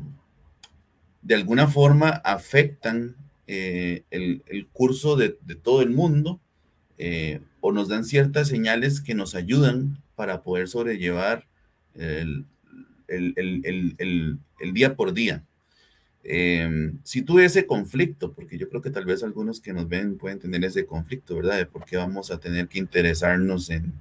de 1.21 1.35
alguna 1.35 1.67
forma 1.67 2.09
afectan 2.25 3.17
eh, 3.47 4.05
el, 4.11 4.67
curso 4.73 5.15
de, 5.15 5.37
todo 5.63 5.83
el 5.83 5.91
mundo 5.91 6.41
eh, 6.97 7.43
o 7.61 7.71
nos 7.71 7.89
dan 7.89 8.05
ciertas 8.05 8.49
señales 8.49 9.03
que 9.03 9.15
nos 9.15 9.35
ayudan 9.35 10.03
para 10.15 10.43
poder 10.43 10.69
sobrellevar 10.69 11.50
el, 11.95 12.47
día 14.73 14.95
por 14.95 15.13
día. 15.13 15.45
Em, 16.23 16.99
si 17.03 17.23
tuve 17.23 17.47
ese 17.47 17.67
conflicto, 17.67 18.33
porque 18.33 18.59
yo 18.59 18.69
creo 18.69 18.83
que 18.83 18.91
tal 18.91 19.07
vez 19.07 19.23
algunos 19.23 19.61
que 19.61 19.73
nos 19.73 19.89
ven 19.89 20.19
pueden 20.19 20.39
tener 20.39 20.65
ese 20.65 20.85
conflicto, 20.85 21.37
¿verdad? 21.37 21.57
De 21.57 21.67
por 21.67 21.85
qué 21.85 21.97
vamos 21.97 22.31
a 22.31 22.39
tener 22.39 22.69
que 22.69 22.79
interesarnos 22.79 23.71
en, 23.71 23.93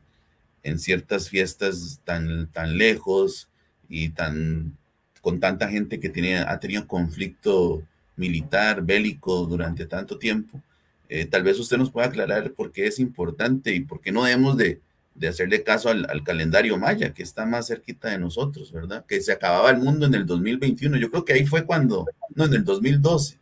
en 0.64 0.80
ciertas 0.80 1.30
fiestas 1.30 2.02
tan, 2.04 2.48
tan 2.48 2.78
lejos 2.78 3.50
y 3.88 4.10
tan 4.10 4.78
con 5.22 5.40
tanta 5.40 5.68
gente 5.70 6.00
que 6.00 6.10
tiene, 6.10 6.38
ha 6.38 6.60
tenido 6.60 6.88
conflicto 6.88 7.84
militar, 8.16 8.84
bélico 8.84 9.46
durante 9.46 9.86
tanto 9.86 10.18
tiempo. 10.18 10.62
Eh, 11.10 11.26
tal 11.26 11.44
vez 11.44 11.60
usted 11.60 11.78
nos 11.78 11.92
pueda 11.92 12.08
aclarar 12.08 12.54
por 12.54 12.72
qué 12.72 12.88
es 12.88 13.00
importante 13.00 13.74
y 13.74 13.82
por 13.82 14.00
qué 14.00 14.12
no 14.12 14.24
debemos 14.24 14.58
de, 14.58 14.80
de 15.20 15.28
hacerle 15.28 15.64
caso 15.64 15.90
al, 15.90 16.24
calendario 16.24 16.78
maya, 16.78 17.14
que 17.14 17.24
está 17.24 17.46
más 17.46 17.68
cerquita 17.68 18.10
de 18.10 18.18
nosotros, 18.18 18.72
¿verdad? 18.72 19.06
Que 19.06 19.22
se 19.22 19.34
acababa 19.34 19.70
el 19.70 19.78
mundo 19.78 20.06
en 20.06 20.16
el 20.16 20.26
2021. 20.26 20.98
Yo 20.98 21.12
creo 21.12 21.26
que 21.26 21.34
ahí 21.34 21.46
fue 21.46 21.66
cuando, 21.66 22.06
no, 22.36 22.46
en 22.46 22.54
el 22.54 22.64
2012. 22.64 23.38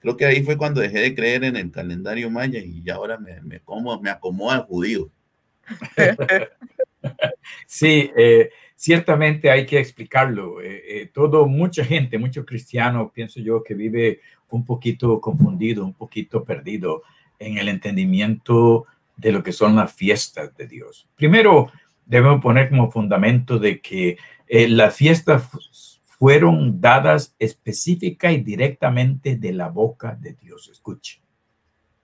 Creo 0.00 0.16
que 0.16 0.26
ahí 0.26 0.42
fue 0.42 0.56
cuando 0.56 0.80
dejé 0.80 0.98
de 0.98 1.14
creer 1.14 1.44
en 1.44 1.56
el 1.56 1.70
calendario 1.70 2.28
maya 2.28 2.58
y 2.58 2.88
ahora 2.90 3.18
me, 3.18 3.40
me, 3.40 3.60
como, 3.60 4.00
me 4.00 4.10
acomoda 4.10 4.56
al 4.56 4.62
judío. 4.62 5.10
Sí, 7.66 8.10
eh, 8.16 8.50
ciertamente 8.76 9.50
hay 9.50 9.66
que 9.66 9.78
explicarlo. 9.78 10.60
Eh, 10.60 10.82
eh, 10.86 11.10
todo, 11.12 11.46
mucha 11.46 11.84
gente, 11.84 12.18
mucho 12.18 12.44
cristiano, 12.44 13.10
pienso 13.12 13.40
yo, 13.40 13.62
que 13.62 13.74
vive 13.74 14.20
un 14.50 14.64
poquito 14.64 15.20
confundido, 15.20 15.84
un 15.84 15.94
poquito 15.94 16.44
perdido 16.44 17.02
en 17.38 17.58
el 17.58 17.68
entendimiento 17.68 18.86
de 19.22 19.32
lo 19.32 19.42
que 19.42 19.52
son 19.52 19.76
las 19.76 19.92
fiestas 19.92 20.54
de 20.56 20.66
Dios. 20.66 21.08
Primero, 21.14 21.72
debemos 22.04 22.42
poner 22.42 22.68
como 22.68 22.90
fundamento 22.90 23.58
de 23.58 23.80
que 23.80 24.18
eh, 24.46 24.68
las 24.68 24.94
fiestas 24.94 25.48
fueron 26.04 26.80
dadas 26.80 27.34
específica 27.38 28.32
y 28.32 28.42
directamente 28.42 29.36
de 29.36 29.52
la 29.52 29.68
boca 29.68 30.14
de 30.20 30.34
Dios. 30.34 30.68
Escuche. 30.68 31.22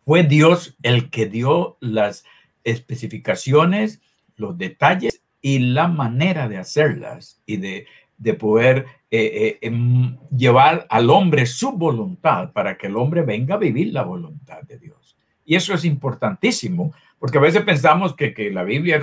Fue 0.05 0.23
Dios 0.23 0.77
el 0.83 1.11
que 1.11 1.27
dio 1.27 1.77
las 1.81 2.25
especificaciones, 2.65 4.01
los 4.37 4.57
detalles 4.57 5.23
y 5.43 5.59
la 5.59 5.89
manera 5.89 6.49
de 6.49 6.59
hacerlas 6.59 7.43
y 7.45 7.59
de 7.59 7.87
de 8.19 8.35
poder 8.35 8.87
eh, 9.11 9.21
eh, 9.21 9.59
em, 9.63 10.19
llevar 10.37 10.87
al 10.91 11.09
hombre 11.09 11.47
su 11.47 11.73
voluntad 11.73 12.53
para 12.53 12.77
que 12.77 12.89
el 12.89 12.97
hombre 12.97 13.23
venga 13.23 13.55
a 13.55 13.59
vivir 13.59 13.93
la 13.93 14.03
voluntad 14.03 14.61
de 14.63 14.79
Dios. 14.79 15.17
Y 15.45 15.55
eso 15.55 15.73
es 15.73 15.85
importantísimo 15.85 16.93
porque 17.19 17.39
a 17.39 17.41
veces 17.41 17.63
pensamos 17.63 18.15
que, 18.15 18.33
que 18.33 18.51
la 18.51 18.63
Biblia 18.63 18.97
es 18.97 19.03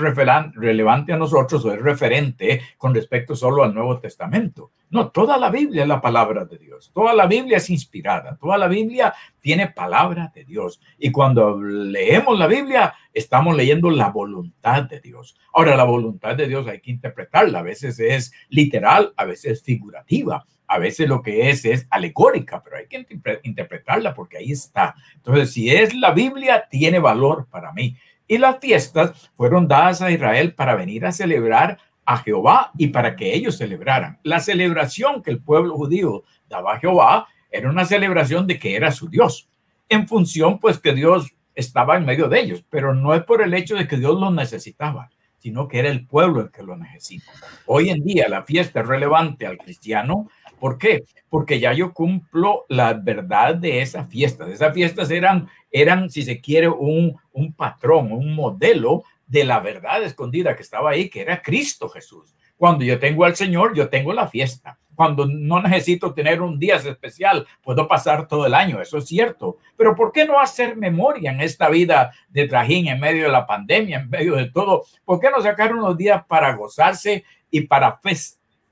relevante 0.56 1.14
a 1.14 1.18
nosotros 1.18 1.66
o 1.66 1.74
es 1.74 1.82
referente 1.82 2.62
con 2.78 2.94
respecto 2.94 3.36
solo 3.36 3.64
al 3.64 3.74
Nuevo 3.74 4.00
Testamento. 4.00 4.72
No, 4.90 5.10
toda 5.10 5.38
la 5.38 5.50
Biblia 5.50 5.82
es 5.82 5.88
la 5.88 6.00
palabra 6.00 6.46
de 6.46 6.58
Dios. 6.58 6.92
Toda 6.94 7.14
la 7.14 7.26
Biblia 7.26 7.58
es 7.58 7.70
inspirada. 7.70 8.38
Toda 8.38 8.58
la 8.58 8.68
Biblia 8.68 9.14
tiene 9.42 9.68
palabra 9.68 10.32
de 10.34 10.46
Dios. 10.46 10.80
Y 10.98 11.12
cuando 11.12 11.60
leemos 11.62 12.40
la 12.40 12.48
Biblia, 12.48 12.94
estamos 13.14 13.58
leyendo 13.58 13.90
la 13.90 14.10
voluntad 14.10 14.84
de 14.84 15.02
Dios. 15.02 15.36
Ahora, 15.54 15.76
la 15.76 15.84
voluntad 15.84 16.36
de 16.36 16.48
Dios 16.48 16.68
hay 16.68 16.80
que 16.80 16.92
interpretarla. 16.92 17.60
A 17.60 17.64
veces 17.64 18.00
es 18.00 18.32
literal, 18.50 19.14
a 19.18 19.26
veces 19.26 19.54
es 19.54 19.64
figurativa 19.64 20.46
a 20.68 20.80
veces 20.80 21.08
lo 21.08 21.22
que 21.22 21.50
es 21.50 21.66
es 21.66 21.88
alegórica, 21.90 22.62
pero 22.64 22.78
hay 22.78 22.88
que 22.88 23.06
interpretarla 23.44 24.14
porque 24.14 24.38
ahí 24.38 24.52
está. 24.52 24.96
Entonces, 25.16 25.52
si 25.54 25.70
es 25.70 25.94
la 25.94 26.12
Biblia, 26.12 26.68
tiene 26.70 27.00
valor 27.00 27.48
para 27.50 27.72
mí. 27.74 27.96
Y 28.28 28.38
las 28.38 28.60
fiestas 28.60 29.32
fueron 29.36 29.68
dadas 29.68 30.02
a 30.02 30.12
Israel 30.12 30.54
para 30.54 30.76
venir 30.76 31.06
a 31.06 31.12
celebrar 31.12 31.78
a 32.06 32.18
Jehová 32.18 32.72
y 32.78 32.88
para 32.88 33.16
que 33.16 33.34
ellos 33.34 33.58
celebraran. 33.58 34.20
La 34.24 34.40
celebración 34.40 35.24
que 35.24 35.32
el 35.32 35.42
pueblo 35.42 35.76
judío 35.76 36.24
daba 36.50 36.76
a 36.76 36.80
Jehová 36.80 37.28
era 37.52 37.70
una 37.70 37.86
celebración 37.86 38.48
de 38.48 38.60
que 38.60 38.76
era 38.76 38.92
su 38.92 39.10
Dios, 39.10 39.50
en 39.90 40.08
función 40.08 40.60
pues 40.60 40.80
que 40.80 40.94
Dios 40.94 41.36
estaba 41.56 41.96
en 41.96 42.06
medio 42.06 42.28
de 42.28 42.42
ellos, 42.42 42.66
pero 42.70 42.94
no 42.94 43.14
es 43.14 43.24
por 43.24 43.42
el 43.42 43.54
hecho 43.54 43.76
de 43.76 43.88
que 43.88 43.98
Dios 43.98 44.20
los 44.20 44.34
necesitaba, 44.34 45.10
sino 45.38 45.68
que 45.68 45.80
era 45.80 45.90
el 45.90 46.06
pueblo 46.06 46.42
el 46.42 46.52
que 46.52 46.64
lo 46.64 46.76
necesita. 46.76 47.32
Hoy 47.66 47.90
en 47.90 48.04
día 48.04 48.28
la 48.28 48.44
fiesta 48.44 48.82
es 48.82 48.88
relevante 48.88 49.48
al 49.48 49.58
cristiano 49.58 50.30
¿Por 50.66 50.80
qué? 50.80 51.06
Porque 51.30 51.60
ya 51.60 51.74
yo 51.74 51.94
cumplo 51.94 52.66
la 52.70 52.94
verdad 52.94 53.54
de 53.54 53.84
esas 53.84 54.10
fiestas. 54.10 54.50
Esas 54.50 54.74
fiestas 54.74 55.12
eran, 55.12 55.48
eran 55.70 56.10
si 56.10 56.24
se 56.24 56.42
quiere, 56.42 56.68
un, 56.68 57.16
un 57.34 57.54
patrón, 57.54 58.12
un 58.12 58.34
modelo 58.34 59.04
de 59.28 59.44
la 59.44 59.60
verdad 59.60 60.02
escondida 60.02 60.56
que 60.56 60.64
estaba 60.64 60.90
ahí, 60.90 61.08
que 61.08 61.22
era 61.22 61.44
Cristo 61.44 61.88
Jesús. 61.88 62.34
Cuando 62.58 62.84
yo 62.84 62.98
tengo 62.98 63.26
al 63.26 63.36
Señor, 63.36 63.76
yo 63.76 63.90
tengo 63.90 64.12
la 64.12 64.28
fiesta. 64.28 64.80
Cuando 64.96 65.28
no 65.28 65.62
necesito 65.62 66.16
tener 66.16 66.42
un 66.42 66.58
día 66.58 66.78
especial, 66.78 67.46
puedo 67.62 67.88
pasar 67.88 68.28
todo 68.28 68.48
el 68.48 68.56
año, 68.56 68.82
eso 68.82 68.98
es 68.98 69.06
cierto. 69.06 69.60
Pero 69.78 69.96
¿por 69.96 70.12
qué 70.12 70.26
no 70.26 70.40
hacer 70.40 70.76
memoria 70.76 71.30
en 71.30 71.42
esta 71.42 71.70
vida 71.70 72.12
de 72.30 72.48
trajín, 72.48 72.88
en 72.88 73.00
medio 73.00 73.26
de 73.26 73.32
la 73.32 73.46
pandemia, 73.46 74.00
en 74.00 74.10
medio 74.10 74.36
de 74.36 74.50
todo? 74.50 74.86
¿Por 75.06 75.20
qué 75.20 75.30
no 75.30 75.44
sacar 75.44 75.76
unos 75.76 75.96
días 75.96 76.26
para 76.28 76.56
gozarse 76.56 77.24
y 77.52 77.62
para 77.62 78.00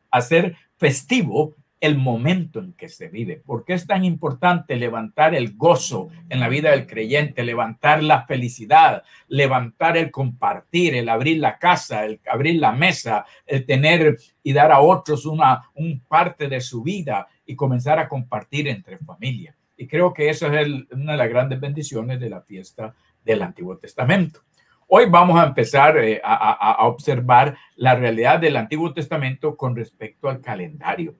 hacer 0.09 0.55
festivo 0.79 1.53
el 1.83 1.97
momento 1.97 2.61
en 2.61 2.71
que 2.71 2.87
se 2.87 3.09
vive. 3.09 3.41
¿Por 3.45 3.65
qué 3.65 3.73
es 3.73 3.85
tan 3.85 4.05
importante 4.05 4.77
levantar 4.77 5.35
el 5.35 5.57
gozo 5.57 6.07
en 6.29 6.39
la 6.39 6.47
vida 6.47 6.71
del 6.71 6.87
creyente, 6.87 7.43
levantar 7.43 8.01
la 8.01 8.25
felicidad, 8.25 9.03
levantar 9.27 9.97
el 9.97 10.09
compartir, 10.09 10.95
el 10.95 11.09
abrir 11.09 11.39
la 11.39 11.59
casa, 11.59 12.05
el 12.05 12.21
abrir 12.25 12.61
la 12.61 12.71
mesa, 12.71 13.25
el 13.45 13.65
tener 13.65 14.17
y 14.41 14.53
dar 14.53 14.71
a 14.71 14.79
otros 14.79 15.25
una 15.25 15.63
un 15.73 15.99
parte 15.99 16.47
de 16.47 16.61
su 16.61 16.83
vida 16.83 17.27
y 17.45 17.53
comenzar 17.53 17.99
a 17.99 18.07
compartir 18.07 18.69
entre 18.69 18.97
familia? 18.99 19.53
Y 19.75 19.85
creo 19.85 20.13
que 20.13 20.29
esa 20.29 20.57
es 20.61 20.67
una 20.89 21.11
de 21.11 21.17
las 21.17 21.29
grandes 21.29 21.59
bendiciones 21.59 22.17
de 22.17 22.29
la 22.29 22.39
fiesta 22.39 22.95
del 23.25 23.41
Antiguo 23.41 23.77
Testamento. 23.77 24.39
Hoy 24.87 25.07
vamos 25.09 25.37
a 25.37 25.47
empezar 25.47 25.97
eh, 25.97 26.21
a 26.23 26.87
observar 26.87 27.57
la 27.75 27.95
realidad 27.95 28.39
del 28.39 28.55
Antiguo 28.55 28.93
Testamento 28.93 29.57
con 29.57 29.75
respecto 29.75 30.29
al 30.29 30.39
calendario. 30.39 31.15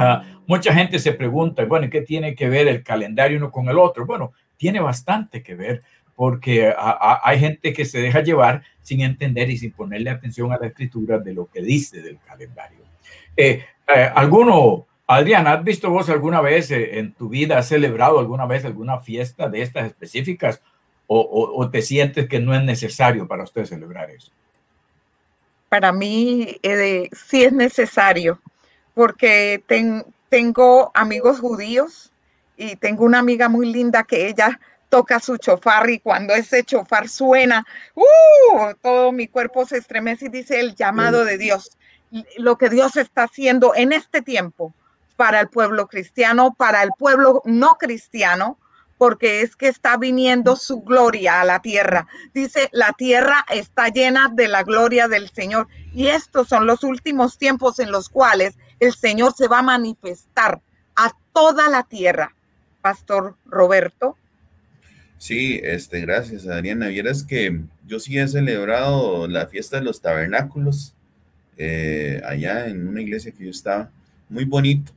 Ah, 0.00 0.22
mucha 0.46 0.72
gente 0.72 1.00
se 1.00 1.12
pregunta, 1.12 1.64
bueno, 1.64 1.90
¿qué 1.90 2.02
tiene 2.02 2.36
que 2.36 2.48
ver 2.48 2.68
el 2.68 2.84
calendario 2.84 3.36
uno 3.36 3.50
con 3.50 3.68
el 3.68 3.78
otro? 3.78 4.06
Bueno, 4.06 4.32
tiene 4.56 4.78
bastante 4.78 5.42
que 5.42 5.56
ver 5.56 5.82
porque 6.14 6.72
hay 6.76 7.38
gente 7.40 7.72
que 7.72 7.84
se 7.84 8.00
deja 8.00 8.22
llevar 8.22 8.62
sin 8.82 9.00
entender 9.00 9.50
y 9.50 9.58
sin 9.58 9.72
ponerle 9.72 10.10
atención 10.10 10.52
a 10.52 10.58
la 10.58 10.68
escritura 10.68 11.18
de 11.18 11.34
lo 11.34 11.46
que 11.46 11.62
dice 11.62 12.00
del 12.00 12.18
calendario. 12.20 12.78
Eh, 13.36 13.64
eh, 13.88 14.10
¿Alguno, 14.14 14.86
Adriana, 15.06 15.52
has 15.54 15.64
visto 15.64 15.90
vos 15.90 16.08
alguna 16.10 16.40
vez 16.40 16.70
eh, 16.70 16.98
en 16.98 17.12
tu 17.12 17.28
vida, 17.28 17.58
has 17.58 17.68
celebrado 17.68 18.20
alguna 18.20 18.46
vez 18.46 18.64
alguna 18.64 19.00
fiesta 19.00 19.48
de 19.48 19.62
estas 19.62 19.86
específicas 19.86 20.62
o, 21.08 21.52
o 21.56 21.70
te 21.70 21.82
sientes 21.82 22.28
que 22.28 22.38
no 22.38 22.54
es 22.54 22.62
necesario 22.62 23.26
para 23.26 23.44
usted 23.44 23.64
celebrar 23.64 24.10
eso? 24.10 24.30
Para 25.68 25.92
mí 25.92 26.56
sí 27.12 27.42
es 27.42 27.52
necesario 27.52 28.40
porque 28.98 29.62
tengo 30.28 30.90
amigos 30.92 31.38
judíos 31.38 32.10
y 32.56 32.74
tengo 32.74 33.04
una 33.04 33.20
amiga 33.20 33.48
muy 33.48 33.72
linda 33.72 34.02
que 34.02 34.26
ella 34.26 34.58
toca 34.88 35.20
su 35.20 35.36
chofar 35.36 35.88
y 35.88 36.00
cuando 36.00 36.34
ese 36.34 36.64
chofar 36.64 37.08
suena, 37.08 37.64
¡uh! 37.94 38.74
todo 38.82 39.12
mi 39.12 39.28
cuerpo 39.28 39.64
se 39.66 39.76
estremece 39.76 40.26
y 40.26 40.30
dice 40.30 40.58
el 40.58 40.74
llamado 40.74 41.24
de 41.24 41.38
Dios, 41.38 41.78
lo 42.38 42.58
que 42.58 42.70
Dios 42.70 42.96
está 42.96 43.22
haciendo 43.22 43.72
en 43.76 43.92
este 43.92 44.20
tiempo 44.20 44.74
para 45.14 45.38
el 45.38 45.48
pueblo 45.48 45.86
cristiano, 45.86 46.52
para 46.58 46.82
el 46.82 46.90
pueblo 46.98 47.40
no 47.44 47.76
cristiano, 47.78 48.58
porque 48.96 49.42
es 49.42 49.54
que 49.54 49.68
está 49.68 49.96
viniendo 49.96 50.56
su 50.56 50.80
gloria 50.80 51.40
a 51.40 51.44
la 51.44 51.62
tierra. 51.62 52.08
Dice, 52.34 52.68
la 52.72 52.92
tierra 52.94 53.46
está 53.48 53.90
llena 53.90 54.28
de 54.32 54.48
la 54.48 54.64
gloria 54.64 55.06
del 55.06 55.30
Señor. 55.30 55.68
Y 55.94 56.08
estos 56.08 56.48
son 56.48 56.66
los 56.66 56.82
últimos 56.82 57.38
tiempos 57.38 57.78
en 57.78 57.92
los 57.92 58.08
cuales 58.08 58.56
el 58.80 58.94
Señor 58.94 59.34
se 59.36 59.48
va 59.48 59.60
a 59.60 59.62
manifestar 59.62 60.60
a 60.96 61.12
toda 61.32 61.68
la 61.68 61.84
tierra. 61.84 62.34
Pastor 62.80 63.36
Roberto. 63.46 64.16
Sí, 65.18 65.60
este, 65.62 66.00
gracias 66.00 66.46
Adriana. 66.46 66.88
Vieras 66.88 67.24
que 67.24 67.60
yo 67.86 67.98
sí 67.98 68.18
he 68.18 68.28
celebrado 68.28 69.26
la 69.26 69.48
fiesta 69.48 69.78
de 69.78 69.84
los 69.84 70.00
tabernáculos 70.00 70.94
eh, 71.56 72.22
allá 72.24 72.68
en 72.68 72.86
una 72.86 73.02
iglesia 73.02 73.32
que 73.32 73.44
yo 73.44 73.50
estaba. 73.50 73.90
Muy 74.28 74.44
bonito. 74.44 74.92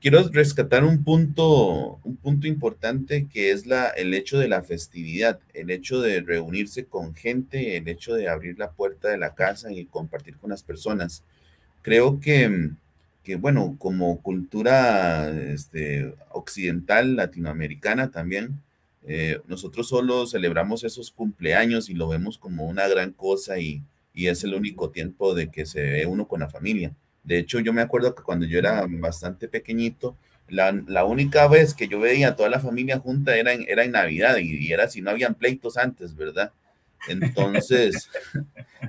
Quiero 0.00 0.26
rescatar 0.28 0.84
un 0.84 1.02
punto, 1.02 1.98
un 2.04 2.16
punto 2.16 2.46
importante 2.46 3.26
que 3.26 3.50
es 3.50 3.66
la, 3.66 3.88
el 3.88 4.14
hecho 4.14 4.38
de 4.38 4.46
la 4.46 4.62
festividad, 4.62 5.40
el 5.54 5.70
hecho 5.70 6.00
de 6.00 6.20
reunirse 6.20 6.84
con 6.84 7.14
gente, 7.14 7.76
el 7.76 7.88
hecho 7.88 8.14
de 8.14 8.28
abrir 8.28 8.58
la 8.58 8.70
puerta 8.70 9.08
de 9.08 9.18
la 9.18 9.34
casa 9.34 9.72
y 9.72 9.84
compartir 9.86 10.36
con 10.38 10.50
las 10.50 10.62
personas. 10.62 11.24
Creo 11.82 12.20
que 12.20 12.70
que 13.28 13.36
bueno, 13.36 13.76
como 13.78 14.22
cultura 14.22 15.28
este, 15.28 16.14
occidental, 16.30 17.14
latinoamericana 17.14 18.10
también, 18.10 18.62
eh, 19.06 19.38
nosotros 19.46 19.86
solo 19.86 20.26
celebramos 20.26 20.82
esos 20.82 21.10
cumpleaños 21.10 21.90
y 21.90 21.94
lo 21.94 22.08
vemos 22.08 22.38
como 22.38 22.66
una 22.66 22.88
gran 22.88 23.12
cosa 23.12 23.58
y, 23.58 23.82
y, 24.14 24.28
es 24.28 24.44
el 24.44 24.54
único 24.54 24.88
tiempo 24.88 25.34
de 25.34 25.50
que 25.50 25.66
se 25.66 25.82
ve 25.82 26.06
uno 26.06 26.26
con 26.26 26.40
la 26.40 26.48
familia. 26.48 26.94
De 27.22 27.38
hecho, 27.38 27.60
yo 27.60 27.74
me 27.74 27.82
acuerdo 27.82 28.14
que 28.14 28.22
cuando 28.22 28.46
yo 28.46 28.58
era 28.58 28.86
bastante 28.88 29.46
pequeñito, 29.46 30.16
la, 30.48 30.72
la 30.86 31.04
única 31.04 31.48
vez 31.48 31.74
que 31.74 31.86
yo 31.86 32.00
veía 32.00 32.28
a 32.28 32.36
toda 32.36 32.48
la 32.48 32.60
familia 32.60 32.98
junta 32.98 33.36
era 33.36 33.52
en, 33.52 33.66
era 33.68 33.84
en 33.84 33.92
Navidad 33.92 34.38
y, 34.38 34.56
y 34.56 34.72
era 34.72 34.88
si 34.88 35.02
no 35.02 35.10
habían 35.10 35.34
pleitos 35.34 35.76
antes, 35.76 36.16
¿verdad? 36.16 36.50
Entonces, 37.08 38.08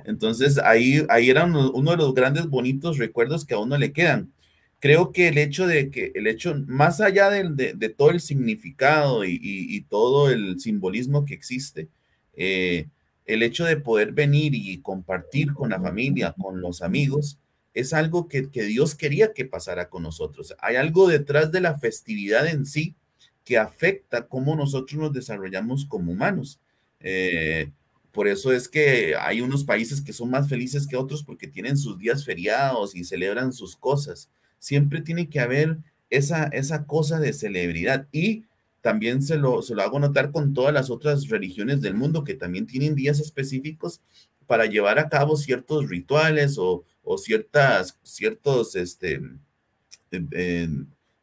entonces 0.04 0.58
ahí, 0.58 1.04
ahí 1.08 1.30
era 1.30 1.44
uno, 1.44 1.90
de 1.90 1.96
los 1.96 2.14
grandes 2.14 2.46
bonitos 2.46 2.98
recuerdos 2.98 3.44
que 3.44 3.54
a 3.54 3.58
uno 3.58 3.78
le 3.78 3.92
quedan. 3.92 4.32
Creo 4.78 5.12
que 5.12 5.28
el 5.28 5.38
hecho 5.38 5.66
de 5.66 5.90
que, 5.90 6.10
el 6.14 6.26
hecho, 6.26 6.54
más 6.66 7.00
allá 7.00 7.28
de, 7.28 7.74
de, 7.74 7.88
todo 7.90 8.10
el 8.10 8.20
significado 8.20 9.24
y, 9.24 9.38
y, 9.42 9.80
todo 9.82 10.30
el 10.30 10.58
simbolismo 10.58 11.26
que 11.26 11.34
existe, 11.34 11.88
eh, 12.34 12.88
el 13.26 13.42
hecho 13.42 13.64
de 13.64 13.76
poder 13.76 14.12
venir 14.12 14.54
y 14.54 14.80
compartir 14.80 15.52
con 15.52 15.70
la 15.70 15.80
familia, 15.80 16.34
con 16.40 16.60
los 16.62 16.80
amigos, 16.80 17.38
es 17.74 17.92
algo 17.92 18.26
que, 18.26 18.50
que 18.50 18.64
Dios 18.64 18.94
quería 18.94 19.32
que 19.32 19.44
pasara 19.44 19.88
con 19.88 20.02
nosotros. 20.02 20.56
Hay 20.60 20.76
algo 20.76 21.08
detrás 21.08 21.52
de 21.52 21.60
la 21.60 21.78
festividad 21.78 22.46
en 22.46 22.64
sí 22.66 22.96
que 23.44 23.58
afecta 23.58 24.26
cómo 24.26 24.56
nosotros 24.56 25.00
nos 25.00 25.12
desarrollamos 25.12 25.84
como 25.84 26.12
humanos. 26.12 26.60
Eh, 27.00 27.70
por 28.12 28.28
eso 28.28 28.52
es 28.52 28.68
que 28.68 29.14
hay 29.16 29.40
unos 29.40 29.64
países 29.64 30.00
que 30.00 30.12
son 30.12 30.30
más 30.30 30.48
felices 30.48 30.86
que 30.86 30.96
otros 30.96 31.22
porque 31.22 31.46
tienen 31.46 31.76
sus 31.76 31.98
días 31.98 32.24
feriados 32.24 32.94
y 32.96 33.04
celebran 33.04 33.52
sus 33.52 33.76
cosas. 33.76 34.28
Siempre 34.58 35.00
tiene 35.00 35.28
que 35.28 35.40
haber 35.40 35.78
esa, 36.10 36.44
esa 36.46 36.86
cosa 36.86 37.20
de 37.20 37.32
celebridad. 37.32 38.08
Y 38.10 38.44
también 38.80 39.22
se 39.22 39.36
lo, 39.36 39.62
se 39.62 39.74
lo 39.74 39.82
hago 39.82 40.00
notar 40.00 40.32
con 40.32 40.54
todas 40.54 40.74
las 40.74 40.90
otras 40.90 41.28
religiones 41.28 41.80
del 41.80 41.94
mundo 41.94 42.24
que 42.24 42.34
también 42.34 42.66
tienen 42.66 42.94
días 42.94 43.20
específicos 43.20 44.00
para 44.46 44.66
llevar 44.66 44.98
a 44.98 45.08
cabo 45.08 45.36
ciertos 45.36 45.88
rituales 45.88 46.58
o, 46.58 46.84
o 47.04 47.18
ciertas, 47.18 47.98
ciertos, 48.02 48.74
este, 48.74 49.20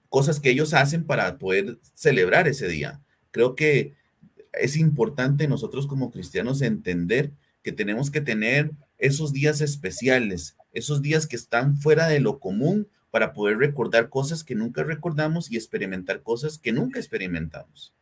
cosas 0.07 0.39
que 0.39 0.51
ellos 0.51 0.73
hacen 0.73 1.05
para 1.05 1.37
poder 1.37 1.77
celebrar 1.93 2.47
ese 2.47 2.69
día. 2.69 3.01
Creo 3.31 3.55
que 3.55 3.96
es 4.59 4.77
importante 4.77 5.47
nosotros 5.47 5.87
como 5.87 6.11
cristianos 6.11 6.61
entender 6.61 7.31
que 7.63 7.71
tenemos 7.71 8.11
que 8.11 8.21
tener 8.21 8.71
esos 8.97 9.33
días 9.33 9.61
especiales, 9.61 10.57
esos 10.71 11.01
días 11.01 11.27
que 11.27 11.35
están 11.35 11.77
fuera 11.77 12.07
de 12.07 12.19
lo 12.19 12.39
común 12.39 12.87
para 13.11 13.33
poder 13.33 13.57
recordar 13.57 14.09
cosas 14.09 14.43
que 14.43 14.55
nunca 14.55 14.83
recordamos 14.83 15.51
y 15.51 15.55
experimentar 15.55 16.21
cosas 16.21 16.57
que 16.57 16.71
nunca 16.71 16.99
experimentamos. 16.99 17.93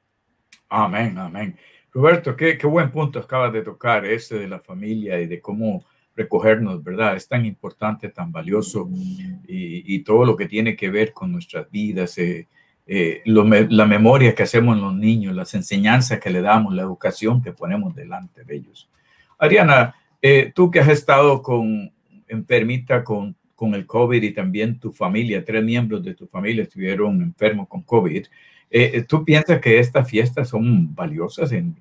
Amén, 0.70 1.18
amén. 1.18 1.58
Roberto, 1.91 2.36
qué, 2.36 2.58
qué 2.58 2.68
buen 2.68 2.91
punto 2.91 3.20
acabas 3.20 3.54
de 3.54 3.62
tocar, 3.62 4.06
ese 4.06 4.38
de 4.38 4.48
la 4.48 4.60
familia 4.60 5.22
y 5.22 5.28
de 5.28 5.39
cómo 5.39 5.86
recogernos, 6.15 6.84
¿verdad? 6.84 7.15
Es 7.15 7.28
tan 7.28 7.46
importante, 7.46 8.10
tan 8.10 8.32
valioso 8.32 8.89
y, 9.48 10.04
todo 10.04 10.26
lo 10.26 10.36
que 10.36 10.48
tiene 10.48 10.76
que 10.76 10.89
ver 10.89 11.13
con 11.13 11.32
nuestras 11.32 11.70
vidas, 11.70 12.18
eh, 12.18 12.48
eh, 12.88 13.21
la 13.26 13.86
memoria 13.86 14.36
que 14.36 14.43
hacemos 14.43 14.76
en 14.76 14.84
los 14.84 14.95
niños, 14.95 15.36
las 15.36 15.54
enseñanzas 15.54 16.19
que 16.19 16.30
le 16.30 16.41
damos, 16.41 16.74
la 16.74 16.84
educación 16.84 17.41
que 17.41 17.52
ponemos 17.52 17.95
delante 17.95 18.43
de 18.43 18.56
ellos. 18.56 18.89
Ariana, 19.38 19.95
eh, 20.21 20.52
tú 20.54 20.71
que 20.71 20.80
has 20.80 20.89
estado 20.89 21.41
con 21.41 21.91
enfermita 22.28 23.04
con, 23.04 23.36
con 23.56 23.76
el 23.76 23.86
COVID 23.86 24.21
y 24.21 24.32
también 24.32 24.80
tu 24.80 24.91
familia, 24.91 25.45
tres 25.45 25.63
miembros 25.63 26.04
de 26.04 26.15
tu 26.15 26.28
familia 26.28 26.63
estuvieron 26.63 27.21
enfermos 27.21 27.67
con 27.67 27.84
COVID, 27.84 28.26
¿tú 29.08 29.24
piensas 29.24 29.62
que 29.62 29.80
estas 29.80 30.10
fiestas 30.10 30.50
son 30.50 30.93
valiosas 30.93 31.52
en 31.52 31.78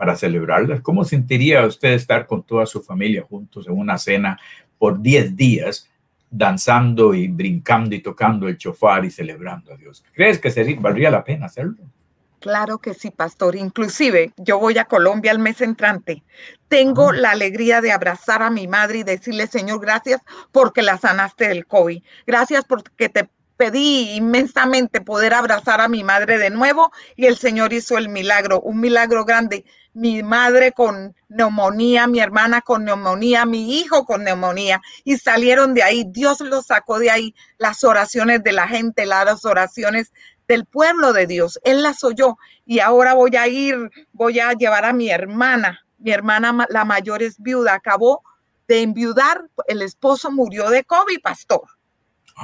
para 0.00 0.16
celebrarlas. 0.16 0.80
¿Cómo 0.80 1.04
sentiría 1.04 1.66
usted 1.66 1.92
estar 1.92 2.26
con 2.26 2.42
toda 2.42 2.64
su 2.64 2.82
familia 2.82 3.20
juntos 3.20 3.66
en 3.68 3.74
una 3.74 3.98
cena 3.98 4.40
por 4.78 5.02
10 5.02 5.36
días, 5.36 5.89
danzando 6.30 7.12
y 7.14 7.28
brincando 7.28 7.94
y 7.94 8.00
tocando 8.00 8.48
el 8.48 8.56
chofar 8.56 9.04
y 9.04 9.10
celebrando 9.10 9.72
a 9.72 9.76
Dios? 9.76 10.04
¿Crees 10.12 10.38
que 10.38 10.50
sería, 10.50 10.78
valdría 10.80 11.10
la 11.10 11.24
pena 11.24 11.46
hacerlo? 11.46 11.76
Claro 12.40 12.78
que 12.78 12.94
sí, 12.94 13.10
pastor. 13.10 13.54
Inclusive 13.54 14.32
yo 14.38 14.58
voy 14.58 14.78
a 14.78 14.86
Colombia 14.86 15.30
el 15.30 15.38
mes 15.38 15.60
entrante. 15.60 16.22
Tengo 16.68 17.12
la 17.12 17.32
alegría 17.32 17.82
de 17.82 17.92
abrazar 17.92 18.42
a 18.42 18.48
mi 18.48 18.66
madre 18.66 19.00
y 19.00 19.02
decirle, 19.02 19.46
Señor, 19.46 19.80
gracias 19.80 20.22
porque 20.50 20.80
la 20.80 20.96
sanaste 20.96 21.48
del 21.48 21.66
COVID. 21.66 22.02
Gracias 22.26 22.64
porque 22.64 23.10
te 23.10 23.28
pedí 23.60 24.16
inmensamente 24.16 25.02
poder 25.02 25.34
abrazar 25.34 25.82
a 25.82 25.88
mi 25.88 26.02
madre 26.02 26.38
de 26.38 26.48
nuevo 26.48 26.90
y 27.14 27.26
el 27.26 27.36
Señor 27.36 27.74
hizo 27.74 27.98
el 27.98 28.08
milagro, 28.08 28.58
un 28.62 28.80
milagro 28.80 29.26
grande 29.26 29.66
mi 29.92 30.22
madre 30.22 30.72
con 30.72 31.14
neumonía, 31.28 32.06
mi 32.06 32.20
hermana 32.20 32.62
con 32.62 32.86
neumonía, 32.86 33.44
mi 33.44 33.78
hijo 33.78 34.06
con 34.06 34.24
neumonía, 34.24 34.80
y 35.04 35.18
salieron 35.18 35.74
de 35.74 35.82
ahí. 35.82 36.04
Dios 36.08 36.40
los 36.40 36.66
sacó 36.66 36.98
de 36.98 37.10
ahí, 37.10 37.34
las 37.58 37.84
oraciones 37.84 38.42
de 38.42 38.52
la 38.52 38.66
gente, 38.66 39.04
las 39.04 39.44
oraciones 39.44 40.14
del 40.48 40.64
pueblo 40.64 41.12
de 41.12 41.26
Dios. 41.26 41.60
Él 41.62 41.82
las 41.82 42.02
oyó 42.02 42.38
y 42.64 42.78
ahora 42.78 43.12
voy 43.12 43.36
a 43.36 43.46
ir, 43.46 43.90
voy 44.12 44.40
a 44.40 44.52
llevar 44.52 44.86
a 44.86 44.94
mi 44.94 45.10
hermana. 45.10 45.84
Mi 45.98 46.12
hermana, 46.12 46.66
la 46.70 46.84
mayor, 46.86 47.22
es 47.22 47.38
viuda, 47.38 47.74
acabó 47.74 48.22
de 48.68 48.80
enviudar, 48.82 49.50
el 49.66 49.82
esposo 49.82 50.30
murió 50.30 50.70
de 50.70 50.84
COVID, 50.84 51.20
pastor. 51.20 51.62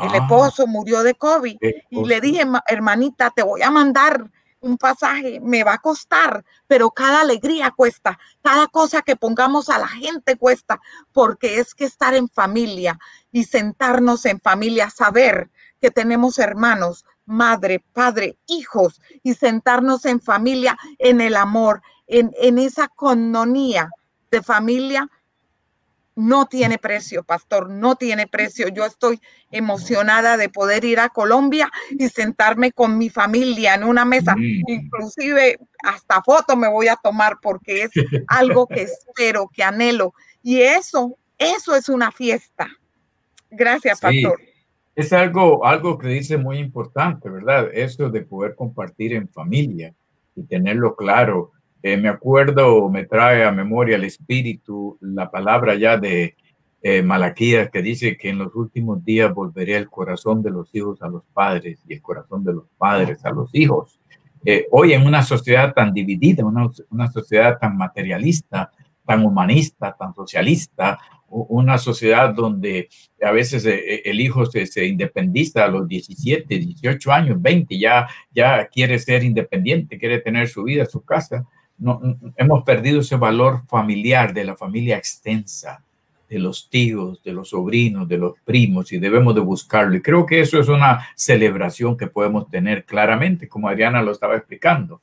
El 0.03 0.11
ah. 0.13 0.17
esposo 0.19 0.67
murió 0.67 1.03
de 1.03 1.15
COVID. 1.15 1.57
Y 1.91 2.05
le 2.05 2.21
dije, 2.21 2.43
hermanita, 2.67 3.31
te 3.31 3.43
voy 3.43 3.63
a 3.63 3.71
mandar 3.71 4.31
un 4.61 4.77
pasaje 4.77 5.41
me 5.41 5.65
va 5.65 5.75
a 5.75 5.79
costar, 5.79 6.45
pero 6.67 6.91
cada 6.91 7.21
alegría 7.21 7.71
cuesta, 7.71 8.19
cada 8.43 8.67
cosa 8.67 9.03
que 9.03 9.17
pongamos 9.17 9.69
a 9.69 9.79
la 9.79 9.89
gente 9.89 10.37
cuesta, 10.37 10.81
porque 11.13 11.59
es 11.59 11.75
que 11.75 11.85
estar 11.85 12.15
en 12.15 12.29
familia 12.29 12.99
y 13.33 13.45
sentarnos 13.45 14.25
en 14.27 14.41
familia, 14.41 14.91
saber 14.91 15.51
que 15.81 15.91
tenemos 15.91 16.39
hermanos, 16.39 17.05
madre, 17.27 17.85
padre, 17.93 18.39
hijos, 18.47 19.01
y 19.23 19.35
sentarnos 19.35 20.05
en 20.05 20.21
familia, 20.21 20.77
en 20.99 21.21
el 21.21 21.37
amor, 21.37 21.83
en, 22.07 22.33
en 22.41 22.59
esa 22.59 22.89
cononía 22.89 23.91
de 24.31 24.43
familia, 24.43 25.09
no 26.17 26.47
tiene 26.47 26.79
precio, 26.79 27.23
pastor, 27.23 27.69
no 27.69 27.95
tiene 27.95 28.27
precio. 28.27 28.69
Yo 28.69 28.87
estoy 28.87 29.21
emocionada 29.51 30.37
de 30.39 30.49
poder 30.49 30.85
ir 30.85 30.99
a 30.99 31.11
Colombia 31.11 31.71
y 31.91 32.09
sentarme 32.09 32.73
con 32.73 32.97
mi 32.97 33.11
familia 33.11 33.75
en 33.75 33.85
una 33.85 34.05
mesa. 34.05 34.35
Mm. 34.35 34.63
Inclusive 34.67 35.59
hasta 35.85 36.23
foto 36.23 36.57
me 36.57 36.69
voy 36.69 36.89
a 36.89 36.97
tomar 36.97 37.37
porque 37.41 37.83
es 37.83 37.91
algo 38.29 38.67
que 38.67 38.83
espero, 38.83 39.49
que 39.53 39.63
anhelo. 39.63 40.15
Y 40.43 40.63
eso, 40.63 41.19
eso 41.39 41.77
es 41.77 41.89
una 41.91 42.11
fiesta. 42.11 42.69
Gracias, 43.51 44.01
pastor. 44.01 44.41
Es 44.95 45.13
algo, 45.13 45.67
algo 45.67 45.99
que 45.99 46.09
dice 46.09 46.39
muy 46.39 46.59
importante, 46.59 47.29
¿verdad? 47.29 47.69
Eso 47.75 48.09
de 48.09 48.23
poder 48.23 48.55
compartir 48.55 49.13
en 49.13 49.29
familia 49.29 49.95
y 50.35 50.43
tenerlo 50.45 50.97
claro 50.97 51.53
eh, 51.83 51.97
me 51.97 52.09
acuerdo, 52.09 52.89
me 52.89 53.05
trae 53.05 53.45
a 53.45 53.53
memoria 53.53 53.97
el 53.97 54.05
espíritu 54.05 54.99
la 55.01 55.31
palabra 55.31 55.75
ya 55.77 55.97
de 55.97 56.35
eh, 56.83 57.03
Malaquías 57.03 57.71
que 57.71 57.83
dice 57.83 58.17
que 58.17 58.31
en 58.31 58.39
los 58.39 58.55
últimos 58.55 59.05
días 59.05 59.33
volveré 59.33 59.77
el 59.77 59.89
corazón 59.89 60.43
de 60.43 60.51
los 60.51 60.75
hijos 60.75 61.03
a 61.03 61.09
los 61.09 61.23
padres 61.33 61.81
y 61.87 61.95
el 61.95 62.03
corazón 62.03 62.45
de 62.45 62.55
los 62.55 62.65
padres 62.79 63.25
a 63.25 63.31
los 63.31 63.51
hijos. 63.55 64.01
Eh, 64.45 64.67
hoy 64.71 64.93
en 64.93 65.07
una 65.07 65.23
sociedad 65.23 65.75
tan 65.75 65.93
dividida, 65.93 66.45
una, 66.45 67.11
sociedad 67.11 67.59
tan 67.59 67.77
materialista, 67.77 68.71
tan 69.05 69.25
humanista, 69.25 69.95
tan 69.99 70.15
socialista, 70.15 70.99
una 71.29 71.77
sociedad 71.77 72.33
donde 72.33 72.89
a 73.21 73.33
veces 73.33 73.65
el 73.67 74.21
hijo 74.21 74.47
se, 74.47 74.65
se, 74.67 74.87
independiza 74.87 75.65
a 75.65 75.69
los 75.69 75.89
17, 75.89 76.47
18 76.59 77.13
años, 77.13 77.43
20, 77.43 77.77
ya, 77.77 78.07
ya 78.31 78.67
quiere 78.69 78.99
ser 79.01 79.25
independiente, 79.25 79.99
quiere 79.99 80.21
tener 80.21 80.49
su 80.49 80.63
vida, 80.63 80.87
su 80.87 81.05
casa 81.05 81.45
no, 81.79 82.01
hemos 82.37 82.65
perdido 82.65 83.01
ese 83.01 83.17
valor 83.17 83.67
familiar 83.67 84.33
de 84.33 84.45
la 84.45 84.57
familia 84.57 84.97
extensa, 84.97 85.83
de 86.29 86.39
los 86.39 86.69
tíos, 86.69 87.23
de 87.23 87.33
los 87.33 87.51
sobrinos, 87.51 88.09
de 88.09 88.19
los 88.19 88.35
primos, 88.45 88.93
y 88.93 88.99
debemos 88.99 89.35
de 89.35 89.41
buscarlo. 89.41 89.97
Y 89.97 90.03
creo 90.03 90.27
que 90.27 90.41
eso 90.41 90.59
es 90.59 90.69
una 90.69 91.07
celebración 91.15 91.97
que 91.97 92.09
podemos 92.09 92.49
tener 92.49 92.85
claramente, 92.85 93.49
como 93.49 93.69
Adriana 93.69 94.03
lo 94.03 94.13
estaba 94.13 94.37
explicando. 94.37 95.03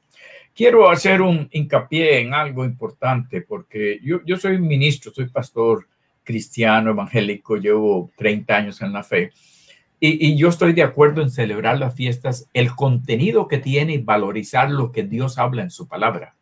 Quiero 0.53 0.89
hacer 0.89 1.21
un 1.21 1.47
hincapié 1.51 2.19
en 2.19 2.33
algo 2.33 2.65
importante, 2.65 3.41
porque 3.41 3.99
yo, 4.03 4.19
yo 4.25 4.37
soy 4.37 4.59
ministro, 4.59 5.11
soy 5.13 5.27
pastor 5.27 5.87
cristiano, 6.23 6.91
evangélico, 6.91 7.55
llevo 7.55 8.11
30 8.17 8.55
años 8.55 8.81
en 8.81 8.93
la 8.93 9.03
fe. 9.03 9.31
Y, 9.99 10.27
y, 10.27 10.37
yo 10.37 10.49
estoy 10.49 10.73
de 10.73 10.83
acuerdo 10.83 11.21
en 11.21 11.29
celebrar 11.29 11.79
las 11.79 11.95
fiestas, 11.95 12.49
el 12.53 12.75
contenido 12.75 13.47
que 13.47 13.57
tiene 13.57 13.93
y 13.93 13.97
valorizar 13.99 14.69
lo 14.69 14.91
que 14.91 15.03
Dios 15.03 15.37
habla 15.37 15.63
en 15.63 15.71
su 15.71 15.87
palabra 15.87 16.35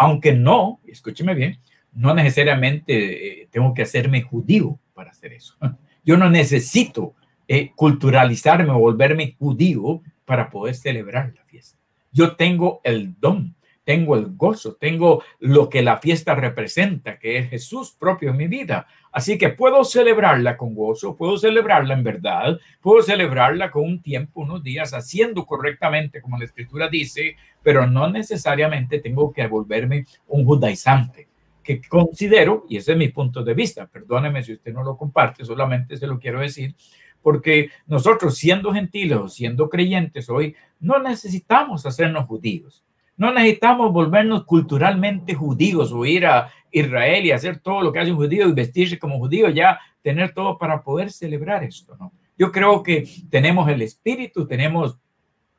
aunque 0.00 0.32
no, 0.32 0.80
escúcheme 0.86 1.34
bien, 1.34 1.58
no 1.92 2.14
necesariamente 2.14 3.42
eh, 3.42 3.48
tengo 3.50 3.74
que 3.74 3.82
hacerme 3.82 4.22
judío 4.22 4.78
para 4.94 5.10
hacer 5.10 5.34
eso. 5.34 5.56
Yo 6.06 6.16
no 6.16 6.30
necesito 6.30 7.14
eh, 7.46 7.72
culturalizarme 7.76 8.70
o 8.70 8.78
volverme 8.78 9.36
judío 9.38 10.00
para 10.24 10.48
poder 10.48 10.74
celebrar 10.74 11.34
la 11.36 11.44
fiesta. 11.44 11.78
Yo 12.12 12.34
tengo 12.34 12.80
el 12.82 13.14
don, 13.20 13.54
tengo 13.90 14.14
el 14.14 14.36
gozo, 14.36 14.76
tengo 14.76 15.24
lo 15.40 15.68
que 15.68 15.82
la 15.82 15.96
fiesta 15.96 16.36
representa, 16.36 17.18
que 17.18 17.38
es 17.38 17.50
Jesús 17.50 17.96
propio 17.98 18.30
en 18.30 18.36
mi 18.36 18.46
vida. 18.46 18.86
Así 19.10 19.36
que 19.36 19.48
puedo 19.48 19.82
celebrarla 19.82 20.56
con 20.56 20.76
gozo, 20.76 21.16
puedo 21.16 21.36
celebrarla 21.36 21.94
en 21.94 22.04
verdad, 22.04 22.60
puedo 22.80 23.02
celebrarla 23.02 23.72
con 23.72 23.82
un 23.82 24.00
tiempo, 24.00 24.42
unos 24.42 24.62
días, 24.62 24.94
haciendo 24.94 25.44
correctamente 25.44 26.22
como 26.22 26.38
la 26.38 26.44
escritura 26.44 26.86
dice, 26.88 27.34
pero 27.64 27.84
no 27.88 28.08
necesariamente 28.08 29.00
tengo 29.00 29.32
que 29.32 29.44
volverme 29.48 30.04
un 30.28 30.44
judaizante, 30.44 31.26
que 31.60 31.80
considero, 31.88 32.66
y 32.68 32.76
ese 32.76 32.92
es 32.92 32.96
mi 32.96 33.08
punto 33.08 33.42
de 33.42 33.54
vista, 33.54 33.88
perdóneme 33.88 34.44
si 34.44 34.52
usted 34.52 34.72
no 34.72 34.84
lo 34.84 34.96
comparte, 34.96 35.44
solamente 35.44 35.96
se 35.96 36.06
lo 36.06 36.20
quiero 36.20 36.38
decir, 36.38 36.76
porque 37.20 37.70
nosotros 37.88 38.36
siendo 38.36 38.72
gentiles 38.72 39.18
o 39.18 39.28
siendo 39.28 39.68
creyentes 39.68 40.30
hoy, 40.30 40.54
no 40.78 41.00
necesitamos 41.00 41.84
hacernos 41.86 42.26
judíos. 42.26 42.84
No 43.20 43.34
necesitamos 43.34 43.92
volvernos 43.92 44.46
culturalmente 44.46 45.34
judíos 45.34 45.92
o 45.92 46.06
ir 46.06 46.24
a 46.24 46.50
Israel 46.70 47.26
y 47.26 47.32
hacer 47.32 47.58
todo 47.58 47.82
lo 47.82 47.92
que 47.92 47.98
hace 47.98 48.12
un 48.12 48.16
judío 48.16 48.48
y 48.48 48.52
vestirse 48.52 48.98
como 48.98 49.18
judío, 49.18 49.50
ya 49.50 49.78
tener 50.00 50.32
todo 50.32 50.56
para 50.56 50.82
poder 50.82 51.12
celebrar 51.12 51.62
esto, 51.62 51.94
¿no? 52.00 52.14
Yo 52.38 52.50
creo 52.50 52.82
que 52.82 53.06
tenemos 53.28 53.68
el 53.68 53.82
espíritu, 53.82 54.46
tenemos 54.46 54.96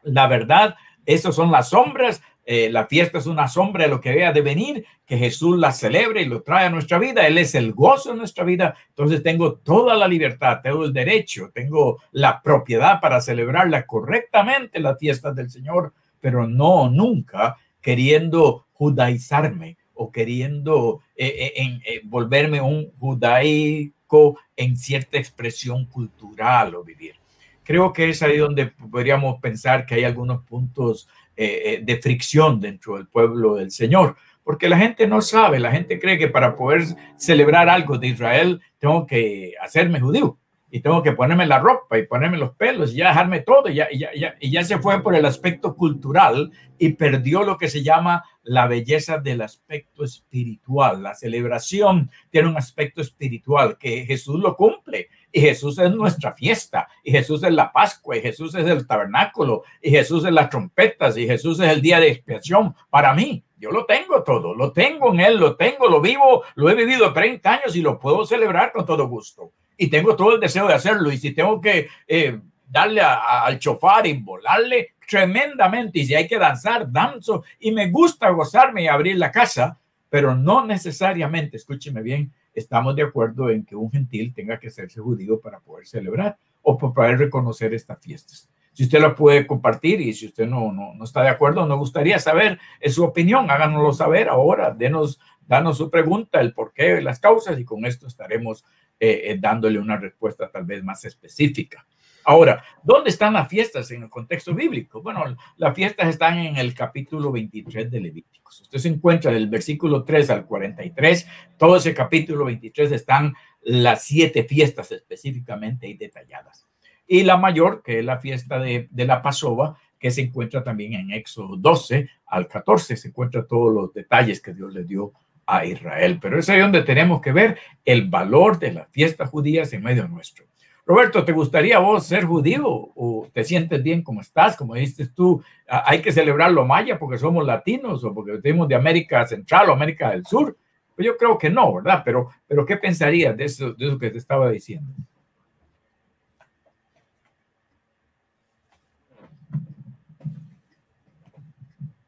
la 0.02 0.26
verdad, 0.26 0.74
esas 1.06 1.36
son 1.36 1.52
las 1.52 1.70
sombras. 1.70 2.24
Eh, 2.46 2.72
la 2.72 2.88
fiesta 2.88 3.20
es 3.20 3.28
una 3.28 3.48
sombra 3.48 3.84
de 3.84 3.92
lo 3.92 4.02
que 4.02 4.10
había 4.10 4.34
de 4.34 4.42
venir, 4.42 4.84
que 5.06 5.20
Jesús 5.20 5.60
la 5.60 5.72
celebre 5.72 6.24
y 6.24 6.26
lo 6.26 6.42
trae 6.42 6.66
a 6.66 6.72
nuestra 6.72 6.98
vida. 6.98 7.28
Él 7.28 7.38
es 7.38 7.54
el 7.54 7.74
gozo 7.74 8.14
de 8.14 8.18
nuestra 8.18 8.44
vida. 8.44 8.74
Entonces 8.90 9.22
tengo 9.22 9.54
toda 9.54 9.96
la 9.96 10.08
libertad, 10.08 10.62
tengo 10.64 10.84
el 10.84 10.94
derecho, 10.94 11.52
tengo 11.54 12.02
la 12.12 12.42
propiedad 12.42 13.00
para 13.00 13.22
celebrarla 13.22 13.86
correctamente, 13.86 14.80
las 14.80 14.98
fiestas 14.98 15.36
del 15.36 15.52
Señor, 15.52 15.94
pero 16.22 16.48
no 16.48 16.90
nunca 16.90 17.58
queriendo 17.82 18.68
judaizarme 18.72 19.78
o 19.94 20.12
queriendo 20.12 21.02
eh, 21.16 21.52
eh, 21.56 22.02
volverme 22.06 22.62
un 22.62 22.92
judaico 22.98 24.40
en 24.56 24.78
cierta 24.78 25.18
expresión 25.18 25.86
cultural 25.86 26.76
o 26.76 26.84
vivir. 26.84 27.16
Creo 27.64 27.94
que 27.94 28.10
es 28.10 28.22
ahí 28.22 28.38
donde 28.38 28.68
podríamos 28.68 29.40
pensar 29.40 29.86
que 29.86 29.96
hay 29.96 30.04
algunos 30.04 30.44
puntos 30.44 31.08
eh, 31.38 31.62
eh, 31.66 31.80
de 31.84 32.02
fricción 32.02 32.60
dentro 32.60 32.98
del 32.98 33.08
pueblo 33.08 33.56
del 33.56 33.72
Señor, 33.72 34.18
porque 34.44 34.68
la 34.68 34.78
gente 34.78 35.08
no 35.08 35.22
sabe, 35.22 35.60
la 35.60 35.72
gente 35.72 36.00
cree 36.00 36.18
que 36.18 36.28
para 36.28 36.56
poder 36.56 36.84
celebrar 37.16 37.70
algo 37.70 37.98
de 37.98 38.08
Israel 38.08 38.62
tengo 38.80 39.06
que 39.06 39.54
hacerme 39.62 40.00
judío 40.00 40.38
y 40.72 40.80
tengo 40.80 41.04
que 41.04 41.12
ponerme 41.12 41.46
la 41.46 41.60
ropa 41.60 42.00
y 42.00 42.08
ponerme 42.08 42.38
los 42.38 42.56
pelos 42.56 42.94
y 42.94 42.98
ya 42.98 43.10
dejarme 43.10 43.42
todo 43.42 43.70
y 43.70 43.76
ya, 43.76 43.90
y 43.92 44.00
ya, 44.00 44.36
y 44.40 44.52
ya 44.52 44.64
se 44.64 44.80
fue 44.80 45.04
por 45.04 45.14
el 45.16 45.26
aspecto 45.26 45.76
cultural 45.76 46.52
y 46.78 46.94
perdió 46.94 47.44
lo 47.44 47.58
que 47.58 47.70
se 47.70 47.84
llama 47.84 48.24
la 48.42 48.68
belleza 48.68 49.18
del 49.18 49.42
aspecto 49.42 50.06
espiritual. 50.06 51.04
La 51.04 51.14
celebración 51.14 52.10
tiene 52.30 52.48
un 52.48 52.58
aspecto 52.58 53.02
espiritual 53.02 53.78
que 53.78 54.06
Jesús 54.06 54.40
lo 54.40 54.56
cumple 54.56 55.10
y 55.32 55.42
Jesús 55.42 55.78
es 55.78 55.92
nuestra 55.92 56.32
fiesta 56.34 56.88
y 57.04 57.12
Jesús 57.12 57.44
es 57.44 57.52
la 57.52 57.72
Pascua 57.74 58.16
y 58.16 58.22
Jesús 58.22 58.56
es 58.56 58.66
el 58.66 58.88
tabernáculo 58.88 59.64
y 59.82 59.92
Jesús 59.92 60.24
es 60.26 60.32
las 60.32 60.50
trompetas 60.50 61.18
y 61.18 61.28
Jesús 61.28 61.60
es 61.60 61.70
el 61.70 61.82
día 61.82 62.00
de 62.00 62.12
expiación 62.12 62.76
para 62.90 63.14
mí. 63.14 63.44
Yo 63.58 63.72
lo 63.72 63.86
tengo 63.86 64.24
todo, 64.24 64.56
lo 64.56 64.72
tengo 64.72 65.14
en 65.14 65.20
Él, 65.20 65.38
lo 65.38 65.56
tengo, 65.56 65.88
lo 65.88 66.02
vivo, 66.02 66.44
lo 66.56 66.70
he 66.70 66.76
vivido 66.76 67.14
30 67.14 67.54
años 67.54 67.76
y 67.76 67.82
lo 67.82 68.00
puedo 68.00 68.26
celebrar 68.26 68.72
con 68.72 68.86
todo 68.86 69.08
gusto. 69.08 69.52
Y 69.78 69.90
tengo 69.90 70.16
todo 70.16 70.36
el 70.36 70.40
deseo 70.40 70.68
de 70.68 70.74
hacerlo. 70.74 71.12
Y 71.12 71.18
si 71.18 71.34
tengo 71.34 71.60
que 71.60 71.88
eh, 72.08 72.40
darle 72.68 73.02
al 73.02 73.60
chofar 73.60 74.08
y 74.08 74.14
volarle 74.14 74.96
tremendamente, 75.08 76.00
y 76.00 76.06
si 76.06 76.16
hay 76.16 76.28
que 76.28 76.38
danzar, 76.38 76.92
danzo. 76.92 77.44
Y 77.60 77.72
me 77.72 77.90
gusta 77.90 78.30
gozarme 78.30 78.84
y 78.84 78.88
abrir 78.88 79.18
la 79.18 79.32
casa, 79.32 79.78
pero 80.10 80.36
no 80.36 80.66
necesariamente, 80.66 81.58
escúcheme 81.58 82.02
bien, 82.02 82.32
estamos 82.54 82.96
de 82.96 83.04
acuerdo 83.04 83.50
en 83.50 83.66
que 83.66 83.76
un 83.76 83.92
gentil 83.92 84.34
tenga 84.34 84.60
que 84.60 84.68
hacerse 84.68 85.00
judío 85.00 85.40
para 85.40 85.60
poder 85.60 85.86
celebrar 85.86 86.38
o 86.62 86.78
para 86.78 86.94
poder 86.94 87.18
reconocer 87.18 87.74
estas 87.74 88.00
fiestas. 88.00 88.50
Si 88.74 88.84
usted 88.84 89.02
lo 89.02 89.16
puede 89.16 89.46
compartir 89.46 90.00
y 90.00 90.14
si 90.14 90.28
usted 90.28 90.48
no, 90.48 90.72
no, 90.72 90.94
no 90.94 91.04
está 91.04 91.24
de 91.24 91.30
acuerdo, 91.30 91.66
nos 91.66 91.78
gustaría 91.78 92.20
saber 92.20 92.58
su 92.88 93.04
opinión, 93.04 93.52
háganoslo 93.52 93.92
saber 93.92 94.30
ahora, 94.30 94.72
denos, 94.72 95.20
danos 95.46 95.78
su 95.78 95.90
pregunta, 95.90 96.40
el 96.40 96.54
porqué, 96.54 97.02
las 97.02 97.20
causas 97.20 97.60
y 97.60 97.66
con 97.66 97.86
esto 97.86 98.08
estaremos 98.08 98.64
eh, 99.04 99.32
eh, 99.32 99.38
dándole 99.40 99.80
una 99.80 99.98
respuesta 99.98 100.50
tal 100.52 100.66
vez 100.66 100.84
más 100.84 101.04
específica. 101.06 101.86
Ahora, 102.24 102.64
¿dónde 102.84 103.10
están 103.10 103.34
las 103.34 103.48
fiestas 103.48 103.90
en 103.90 104.04
el 104.04 104.10
contexto 104.10 104.54
bíblico? 104.54 105.02
Bueno, 105.02 105.24
las 105.58 105.76
fiestas 105.76 106.08
están 106.08 106.38
en 106.38 106.58
el 106.58 106.76
capítulo 106.76 107.32
23 107.32 107.90
de 107.90 108.00
Levíticos. 108.00 108.62
Usted 108.62 108.78
se 108.78 108.90
encuentra 108.90 109.32
del 109.32 109.50
versículo 109.50 110.04
3 110.04 110.30
al 110.30 110.46
43, 110.46 111.28
todo 111.58 111.78
ese 111.78 111.96
capítulo 111.96 112.46
23 112.46 112.92
están 112.92 113.34
las 113.64 114.04
siete 114.04 114.44
fiestas 114.44 114.92
específicamente 114.92 115.88
y 115.88 115.96
detalladas 115.96 116.68
y 117.12 117.24
la 117.24 117.36
mayor, 117.36 117.84
que 117.84 118.00
es 118.00 118.06
la 118.06 118.20
fiesta 118.20 118.58
de, 118.58 118.88
la 118.94 119.22
Pasova, 119.22 119.78
que 120.00 120.12
se 120.12 120.22
encuentra 120.22 120.64
también 120.64 120.94
en 120.94 121.12
Éxodo 121.12 121.58
12 121.58 122.08
al 122.28 122.48
14, 122.48 122.96
se 122.96 123.10
encuentra 123.10 123.46
todos 123.46 123.74
los 123.74 123.94
detalles 123.94 124.40
que 124.40 124.54
Dios 124.54 124.74
le 124.74 124.86
dio 124.86 125.12
a 125.52 125.66
Israel. 125.66 126.18
Pero 126.22 126.40
es 126.40 126.50
ahí 126.50 126.60
donde 126.60 126.82
tenemos 126.84 127.22
que 127.22 127.34
ver 127.34 127.58
el 127.84 128.10
valor 128.10 128.58
de 128.58 128.72
las 128.72 128.88
fiestas 128.90 129.30
judías 129.30 129.74
en 129.74 129.84
medio 129.84 130.08
nuestro. 130.08 130.46
Roberto, 130.86 131.24
¿te 131.24 131.32
gustaría 131.32 131.78
vos 131.80 132.06
ser 132.06 132.24
judío 132.24 132.66
o 132.68 133.28
te 133.34 133.44
sientes 133.44 133.84
bien 133.84 134.02
como 134.02 134.22
estás? 134.22 134.56
Como 134.56 134.76
dices 134.76 135.14
tú, 135.14 135.44
hay 135.68 136.02
que 136.02 136.12
celebrar 136.12 136.52
lo 136.52 136.66
maya 136.66 136.98
porque 136.98 137.18
somos 137.18 137.46
latinos 137.46 138.04
o 138.04 138.14
porque 138.14 138.40
venimos 138.42 138.68
de 138.68 138.76
América 138.76 139.28
Central 139.28 139.70
o 139.70 139.74
América 139.74 140.12
del 140.12 140.26
Sur. 140.26 140.58
Pues 140.96 141.06
yo 141.06 141.18
creo 141.18 141.38
que 141.38 141.50
no, 141.50 141.74
¿verdad? 141.76 142.02
Pero, 142.04 142.30
pero 142.48 142.66
¿qué 142.66 142.78
pensarías 142.78 143.36
de 143.36 143.46
eso, 143.46 143.74
de 143.74 143.88
eso 143.88 144.00
que 144.00 144.10
te 144.10 144.18
estaba 144.18 144.50
diciendo? 144.50 144.94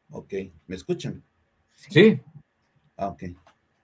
Ok, 0.10 0.34
¿me 0.68 0.76
escuchan? 0.76 1.22
Sí. 1.74 2.22
Ah, 3.04 3.10
ok. 3.10 3.24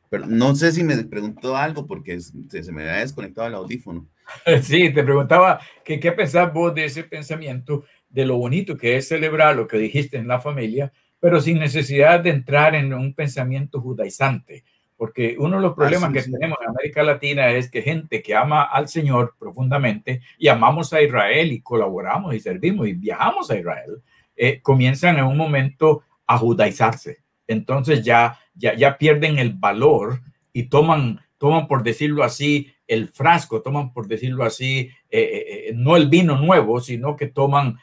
Pero 0.10 0.25
no 0.25 0.55
sé 0.55 0.71
si 0.71 0.84
me 0.84 0.95
preguntó 1.03 1.55
algo 1.55 1.86
porque 1.86 2.19
se, 2.19 2.71
me 2.71 2.82
había 2.82 3.01
desconectado 3.01 3.47
el 3.47 3.55
audífono. 3.55 4.08
Sí, 4.62 4.93
te 4.93 5.03
preguntaba 5.03 5.60
que 5.84 5.99
qué 5.99 6.12
pensás 6.12 6.53
vos 6.53 6.75
de 6.75 6.86
ese 6.86 7.03
pensamiento, 7.03 7.84
de 8.10 8.27
lo 8.27 8.38
bonito 8.38 8.77
que 8.77 8.95
es 8.95 9.08
celebrar 9.08 9.55
lo 9.55 9.67
que 9.67 9.79
dijiste 9.79 10.17
en 10.17 10.27
la 10.27 10.39
familia, 10.39 10.93
pero 11.19 11.41
sin 11.41 11.58
necesidad 11.58 12.19
de 12.19 12.29
entrar 12.29 12.75
en 12.75 12.93
un 12.93 13.15
pensamiento 13.15 13.82
judaizante. 13.82 14.63
Porque 14.97 15.36
uno 15.39 15.55
de 15.55 15.63
los 15.63 15.73
problemas 15.73 16.13
que 16.13 16.21
tenemos 16.21 16.60
en 16.62 16.69
América 16.69 17.01
Latina 17.01 17.49
es 17.49 17.71
que 17.71 17.82
gente 17.82 18.21
que 18.21 18.36
ama 18.36 18.63
al 18.63 18.88
Señor 18.88 19.34
profundamente 19.39 20.21
y 20.38 20.47
amamos 20.47 20.93
a 20.93 21.01
Israel 21.01 21.51
y 21.51 21.62
colaboramos 21.62 22.36
y 22.36 22.39
servimos 22.39 22.88
y 22.88 22.93
viajamos 22.93 23.49
a 23.49 23.58
Israel, 23.58 24.03
eh, 24.36 24.62
comienzan 24.62 25.17
en 25.17 25.25
un 25.25 25.38
momento 25.38 26.03
a 26.27 26.38
judaizarse. 26.38 27.23
Entonces 27.49 28.03
ya, 28.03 28.38
ya, 28.59 28.75
ya 28.75 28.97
pierden 28.97 29.39
el 29.39 29.53
valor 29.53 30.21
y 30.53 30.63
toman, 30.63 31.21
toman, 31.37 31.67
por 31.67 31.81
decirlo 31.83 32.23
así, 32.23 32.71
el 32.85 33.07
frasco, 33.07 33.61
toman, 33.61 33.93
por 33.93 34.07
decirlo 34.07 34.43
así, 34.43 34.89
eh, 35.09 35.19
eh, 35.21 35.45
eh, 35.69 35.73
no 35.75 35.95
el 35.95 36.09
vino 36.09 36.37
nuevo, 36.37 36.81
sino 36.81 37.15
que 37.15 37.27
toman 37.27 37.77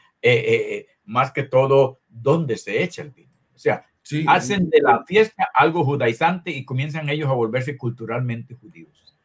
más 1.05 1.31
que 1.31 1.43
todo 1.43 2.01
dónde 2.09 2.57
se 2.57 2.83
echa 2.83 3.01
el 3.01 3.11
vino. 3.11 3.33
O 3.55 3.57
sea, 3.57 3.85
hacen 4.27 4.69
de 4.69 4.81
la 4.81 5.05
fiesta 5.05 5.47
algo 5.53 5.83
judaizante 5.85 6.51
y 6.51 6.65
comienzan 6.65 7.09
ellos 7.09 7.29
a 7.29 7.33
volverse 7.33 7.77
culturalmente 7.77 8.53
judíos. 8.55 9.17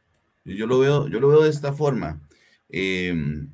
Yo 0.44 0.66
lo 0.66 0.78
veo, 0.78 1.08
yo 1.08 1.20
lo 1.20 1.28
veo 1.28 1.42
de 1.42 1.50
esta 1.50 1.72
forma. 1.72 2.20
Em, 2.68 3.50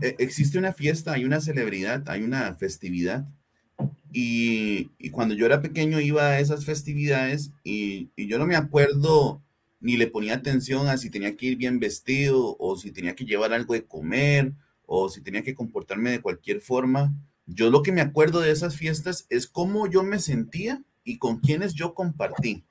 e, 0.00 0.16
existe 0.18 0.58
una 0.58 0.72
fiesta, 0.72 1.12
hay 1.12 1.24
una 1.24 1.40
celebridad, 1.40 2.08
hay 2.08 2.22
una 2.22 2.54
festividad 2.54 3.26
y, 4.12 4.90
cuando 5.10 5.34
yo 5.34 5.46
era 5.46 5.60
pequeño 5.60 6.00
iba 6.00 6.28
a 6.28 6.40
esas 6.40 6.64
festividades 6.64 7.52
y, 7.64 8.10
yo 8.16 8.38
no 8.38 8.46
me 8.46 8.56
acuerdo 8.56 9.42
ni 9.80 9.96
le 9.96 10.08
ponía 10.08 10.34
atención 10.34 10.88
a 10.88 10.98
si 10.98 11.10
tenía 11.10 11.36
que 11.36 11.46
ir 11.46 11.56
bien 11.56 11.80
vestido 11.80 12.56
o 12.58 12.76
si 12.76 12.90
tenía 12.90 13.14
que 13.14 13.24
llevar 13.24 13.52
algo 13.52 13.74
de 13.74 13.86
comer 13.86 14.52
o 14.84 15.08
si 15.08 15.22
tenía 15.22 15.42
que 15.42 15.54
comportarme 15.54 16.10
de 16.10 16.20
cualquier 16.20 16.60
forma. 16.60 17.14
Yo 17.46 17.70
lo 17.70 17.82
que 17.82 17.92
me 17.92 18.02
acuerdo 18.02 18.40
de 18.40 18.50
esas 18.50 18.76
fiestas 18.76 19.26
es 19.30 19.46
cómo 19.46 19.88
yo 19.88 20.02
me 20.02 20.18
sentía 20.18 20.82
y 21.02 21.18
con 21.18 21.38
quienes 21.38 21.74
yo 21.74 21.94
compartí. 21.94 22.64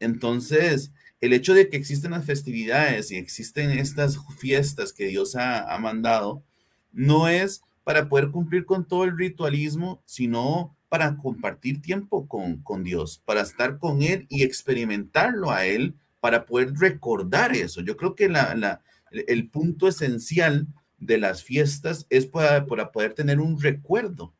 Entonces, 0.00 0.90
el 1.20 1.32
hecho 1.32 1.54
de 1.54 1.68
que 1.68 1.76
existen 1.76 2.10
las 2.10 2.24
festividades 2.24 3.12
y 3.12 3.16
existen 3.16 3.70
estas 3.70 4.18
fiestas 4.38 4.92
que 4.92 5.06
Dios 5.06 5.36
ha, 5.36 5.72
ha 5.72 5.78
mandado, 5.78 6.42
no 6.90 7.28
es 7.28 7.62
para 7.84 8.08
poder 8.08 8.30
cumplir 8.30 8.64
con 8.64 8.86
todo 8.86 9.04
el 9.04 9.16
ritualismo, 9.16 10.02
sino 10.04 10.76
para 10.88 11.16
compartir 11.16 11.80
tiempo 11.80 12.28
con, 12.28 12.58
con 12.58 12.84
Dios, 12.84 13.22
para 13.24 13.40
estar 13.40 13.78
con 13.78 14.02
Él 14.02 14.26
y 14.28 14.42
experimentarlo 14.42 15.50
a 15.50 15.64
Él, 15.64 15.94
para 16.20 16.44
poder 16.44 16.74
recordar 16.74 17.56
eso. 17.56 17.80
Yo 17.80 17.96
creo 17.96 18.14
que 18.14 18.28
la, 18.28 18.82
el 19.10 19.48
punto 19.48 19.88
esencial 19.88 20.68
de 20.98 21.18
las 21.18 21.42
fiestas 21.42 22.06
es 22.10 22.26
para, 22.26 22.66
para 22.66 22.92
poder 22.92 23.14
tener 23.14 23.40
un 23.40 23.60
recuerdo. 23.60 24.32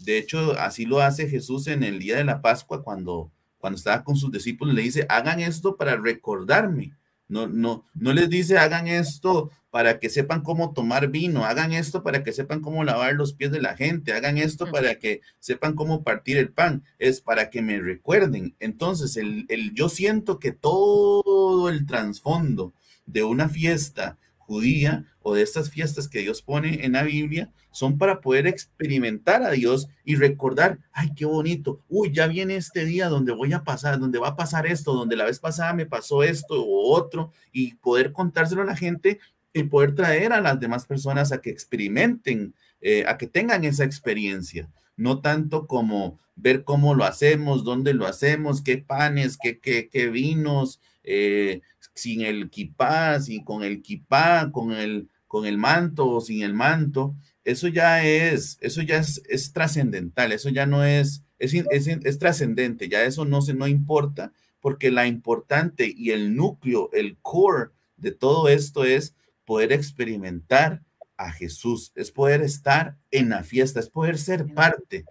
De 0.00 0.18
hecho, 0.18 0.58
así 0.58 0.84
lo 0.84 1.00
hace 1.00 1.28
Jesús 1.28 1.66
en 1.66 1.82
el 1.82 1.98
día 1.98 2.16
de 2.16 2.24
la 2.24 2.42
Pascua 2.42 2.82
cuando, 2.82 3.30
cuando 3.58 3.76
estaba 3.76 4.04
con 4.04 4.16
sus 4.16 4.30
discípulos. 4.30 4.74
Le 4.74 4.82
dice, 4.82 5.06
hagan 5.08 5.40
esto 5.40 5.76
para 5.76 5.96
recordarme. 5.96 6.94
No, 7.28 7.46
no, 7.46 7.86
no 7.94 8.12
les 8.12 8.28
dice 8.28 8.58
hagan 8.58 8.88
esto 8.88 9.50
para 9.70 9.98
que 9.98 10.10
sepan 10.10 10.42
cómo 10.42 10.72
tomar 10.72 11.08
vino, 11.08 11.44
hagan 11.44 11.72
esto 11.72 12.02
para 12.02 12.22
que 12.22 12.32
sepan 12.32 12.60
cómo 12.60 12.84
lavar 12.84 13.14
los 13.14 13.34
pies 13.34 13.52
de 13.52 13.60
la 13.60 13.76
gente, 13.76 14.12
hagan 14.12 14.36
esto 14.36 14.70
para 14.70 14.96
que 14.96 15.20
sepan 15.38 15.74
cómo 15.74 16.02
partir 16.02 16.36
el 16.36 16.52
pan, 16.52 16.84
es 16.98 17.20
para 17.20 17.50
que 17.50 17.62
me 17.62 17.80
recuerden. 17.80 18.56
Entonces, 18.58 19.16
el, 19.16 19.46
el 19.48 19.72
yo 19.72 19.88
siento 19.88 20.38
que 20.38 20.52
todo 20.52 21.68
el 21.68 21.86
trasfondo 21.86 22.74
de 23.06 23.22
una 23.22 23.48
fiesta 23.48 24.18
judía 24.38 25.04
o 25.22 25.34
de 25.34 25.42
estas 25.42 25.70
fiestas 25.70 26.08
que 26.08 26.20
Dios 26.20 26.42
pone 26.42 26.84
en 26.84 26.92
la 26.92 27.04
Biblia 27.04 27.52
son 27.70 27.98
para 27.98 28.20
poder 28.20 28.48
experimentar 28.48 29.44
a 29.44 29.50
Dios 29.50 29.86
y 30.04 30.16
recordar, 30.16 30.80
ay, 30.92 31.10
qué 31.14 31.24
bonito, 31.24 31.80
uy, 31.88 32.10
ya 32.12 32.26
viene 32.26 32.56
este 32.56 32.84
día 32.84 33.08
donde 33.08 33.32
voy 33.32 33.52
a 33.52 33.62
pasar, 33.62 34.00
donde 34.00 34.18
va 34.18 34.28
a 34.28 34.36
pasar 34.36 34.66
esto, 34.66 34.92
donde 34.92 35.14
la 35.14 35.26
vez 35.26 35.38
pasada 35.38 35.72
me 35.72 35.86
pasó 35.86 36.24
esto 36.24 36.60
o 36.60 36.92
otro, 36.92 37.30
y 37.52 37.74
poder 37.76 38.12
contárselo 38.12 38.62
a 38.62 38.64
la 38.64 38.76
gente 38.76 39.20
y 39.52 39.64
poder 39.64 39.94
traer 39.94 40.32
a 40.32 40.40
las 40.40 40.60
demás 40.60 40.86
personas 40.86 41.32
a 41.32 41.40
que 41.40 41.50
experimenten, 41.50 42.54
eh, 42.80 43.04
a 43.06 43.18
que 43.18 43.26
tengan 43.26 43.64
esa 43.64 43.84
experiencia, 43.84 44.68
no 44.96 45.20
tanto 45.20 45.66
como 45.66 46.18
ver 46.36 46.64
cómo 46.64 46.94
lo 46.94 47.04
hacemos, 47.04 47.64
dónde 47.64 47.94
lo 47.94 48.06
hacemos, 48.06 48.62
qué 48.62 48.78
panes, 48.78 49.38
qué, 49.40 49.58
qué, 49.58 49.88
qué 49.88 50.08
vinos, 50.08 50.80
eh, 51.02 51.62
sin 51.94 52.22
el 52.22 52.50
kipá, 52.50 53.18
y 53.26 53.42
con 53.44 53.62
el 53.62 53.82
kipá, 53.82 54.50
con 54.52 54.72
el, 54.72 55.08
con 55.26 55.46
el 55.46 55.58
manto 55.58 56.08
o 56.08 56.20
sin 56.20 56.42
el 56.42 56.54
manto, 56.54 57.14
eso 57.44 57.68
ya 57.68 58.04
es, 58.04 58.58
eso 58.60 58.82
ya 58.82 58.98
es, 58.98 59.22
es 59.28 59.52
trascendental, 59.52 60.32
eso 60.32 60.50
ya 60.50 60.66
no 60.66 60.84
es, 60.84 61.22
es, 61.38 61.54
es, 61.54 61.86
es 61.86 62.18
trascendente, 62.18 62.88
ya 62.88 63.04
eso 63.04 63.24
no 63.24 63.42
se, 63.42 63.54
no 63.54 63.66
importa, 63.66 64.32
porque 64.60 64.90
la 64.90 65.06
importante 65.06 65.92
y 65.94 66.10
el 66.10 66.36
núcleo, 66.36 66.90
el 66.92 67.16
core 67.22 67.70
de 67.96 68.12
todo 68.12 68.48
esto 68.48 68.84
es 68.84 69.14
poder 69.50 69.72
experimentar 69.72 70.82
a 71.16 71.32
Jesús, 71.32 71.90
es 71.96 72.10
poder 72.10 72.40
estar 72.42 72.96
en 73.10 73.30
la 73.30 73.42
fiesta, 73.42 73.80
es 73.80 73.88
poder 73.88 74.16
ser 74.16 74.54
parte 74.54 75.04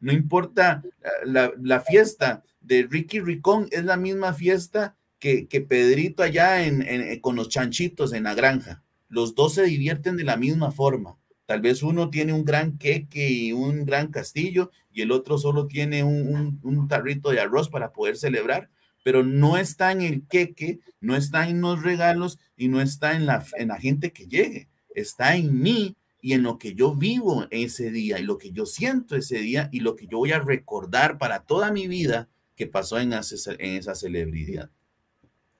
no 0.00 0.12
importa 0.12 0.82
la, 1.24 1.80
fiesta 1.80 2.44
de 2.60 2.86
Ricky 2.88 3.20
Ricón, 3.20 3.68
es 3.70 3.84
la 3.84 3.96
misma 3.96 4.32
fiesta 4.32 4.96
que, 5.18 5.46
que 5.48 5.60
Pedrito 5.60 6.22
allá 6.22 6.64
en, 6.64 7.20
con 7.20 7.36
los 7.36 7.48
chanchitos 7.48 8.12
en 8.12 8.24
la 8.24 8.34
granja. 8.34 8.82
Los 9.08 9.34
dos 9.34 9.54
se 9.54 9.64
divierten 9.64 10.16
de 10.16 10.24
la 10.24 10.36
misma 10.36 10.70
forma. 10.70 11.16
Tal 11.46 11.60
vez 11.60 11.82
uno 11.82 12.10
tiene 12.10 12.32
un 12.32 12.44
gran 12.44 12.78
queque 12.78 13.28
y 13.28 13.52
un 13.52 13.84
gran 13.84 14.08
castillo 14.08 14.70
y 14.92 15.02
el 15.02 15.10
otro 15.10 15.36
solo 15.36 15.66
tiene 15.66 16.04
un, 16.04 16.60
un, 16.62 16.88
tarrito 16.88 17.30
de 17.30 17.40
arroz 17.40 17.68
para 17.68 17.92
poder 17.92 18.16
celebrar, 18.16 18.70
pero 19.02 19.22
no 19.22 19.56
está 19.56 19.92
en 19.92 20.02
el 20.02 20.26
queque, 20.26 20.80
no 21.00 21.16
está 21.16 21.48
en 21.48 21.60
los 21.60 21.82
regalos 21.82 22.38
y 22.56 22.68
no 22.68 22.80
está 22.80 23.16
en 23.16 23.26
la, 23.26 23.44
en 23.56 23.68
la 23.68 23.78
gente 23.78 24.12
que 24.12 24.26
llegue. 24.26 24.68
Está 24.94 25.36
en 25.36 25.60
mí 25.60 25.96
y 26.20 26.34
en 26.34 26.42
lo 26.42 26.58
que 26.58 26.74
yo 26.74 26.94
vivo 26.94 27.46
ese 27.50 27.90
día 27.90 28.18
y 28.18 28.24
lo 28.24 28.38
que 28.38 28.52
yo 28.52 28.66
siento 28.66 29.16
ese 29.16 29.38
día 29.38 29.68
y 29.72 29.80
lo 29.80 29.96
que 29.96 30.06
yo 30.06 30.18
voy 30.18 30.32
a 30.32 30.40
recordar 30.40 31.18
para 31.18 31.40
toda 31.40 31.72
mi 31.72 31.88
vida 31.88 32.28
que 32.54 32.66
pasó 32.66 32.98
en, 32.98 33.12
en 33.12 33.76
esa 33.76 33.94
celebridad. 33.94 34.70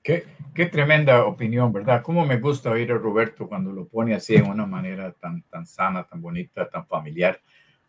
Qué, 0.03 0.25
qué, 0.55 0.67
tremenda 0.67 1.25
opinión, 1.27 1.73
¿verdad? 1.73 2.03
Cómo 2.03 2.25
me 2.25 2.39
gusta 2.39 2.71
oír 2.71 2.91
a 2.93 2.99
Roberto 2.99 3.49
cuando 3.49 3.71
lo 3.71 3.87
pone 3.87 4.15
así 4.15 4.35
en 4.35 4.47
una 4.47 4.67
manera 4.67 5.13
tan, 5.13 5.43
tan 5.43 5.67
sana, 5.67 6.05
tan 6.05 6.23
bonita, 6.23 6.69
tan 6.69 6.87
familiar, 6.87 7.41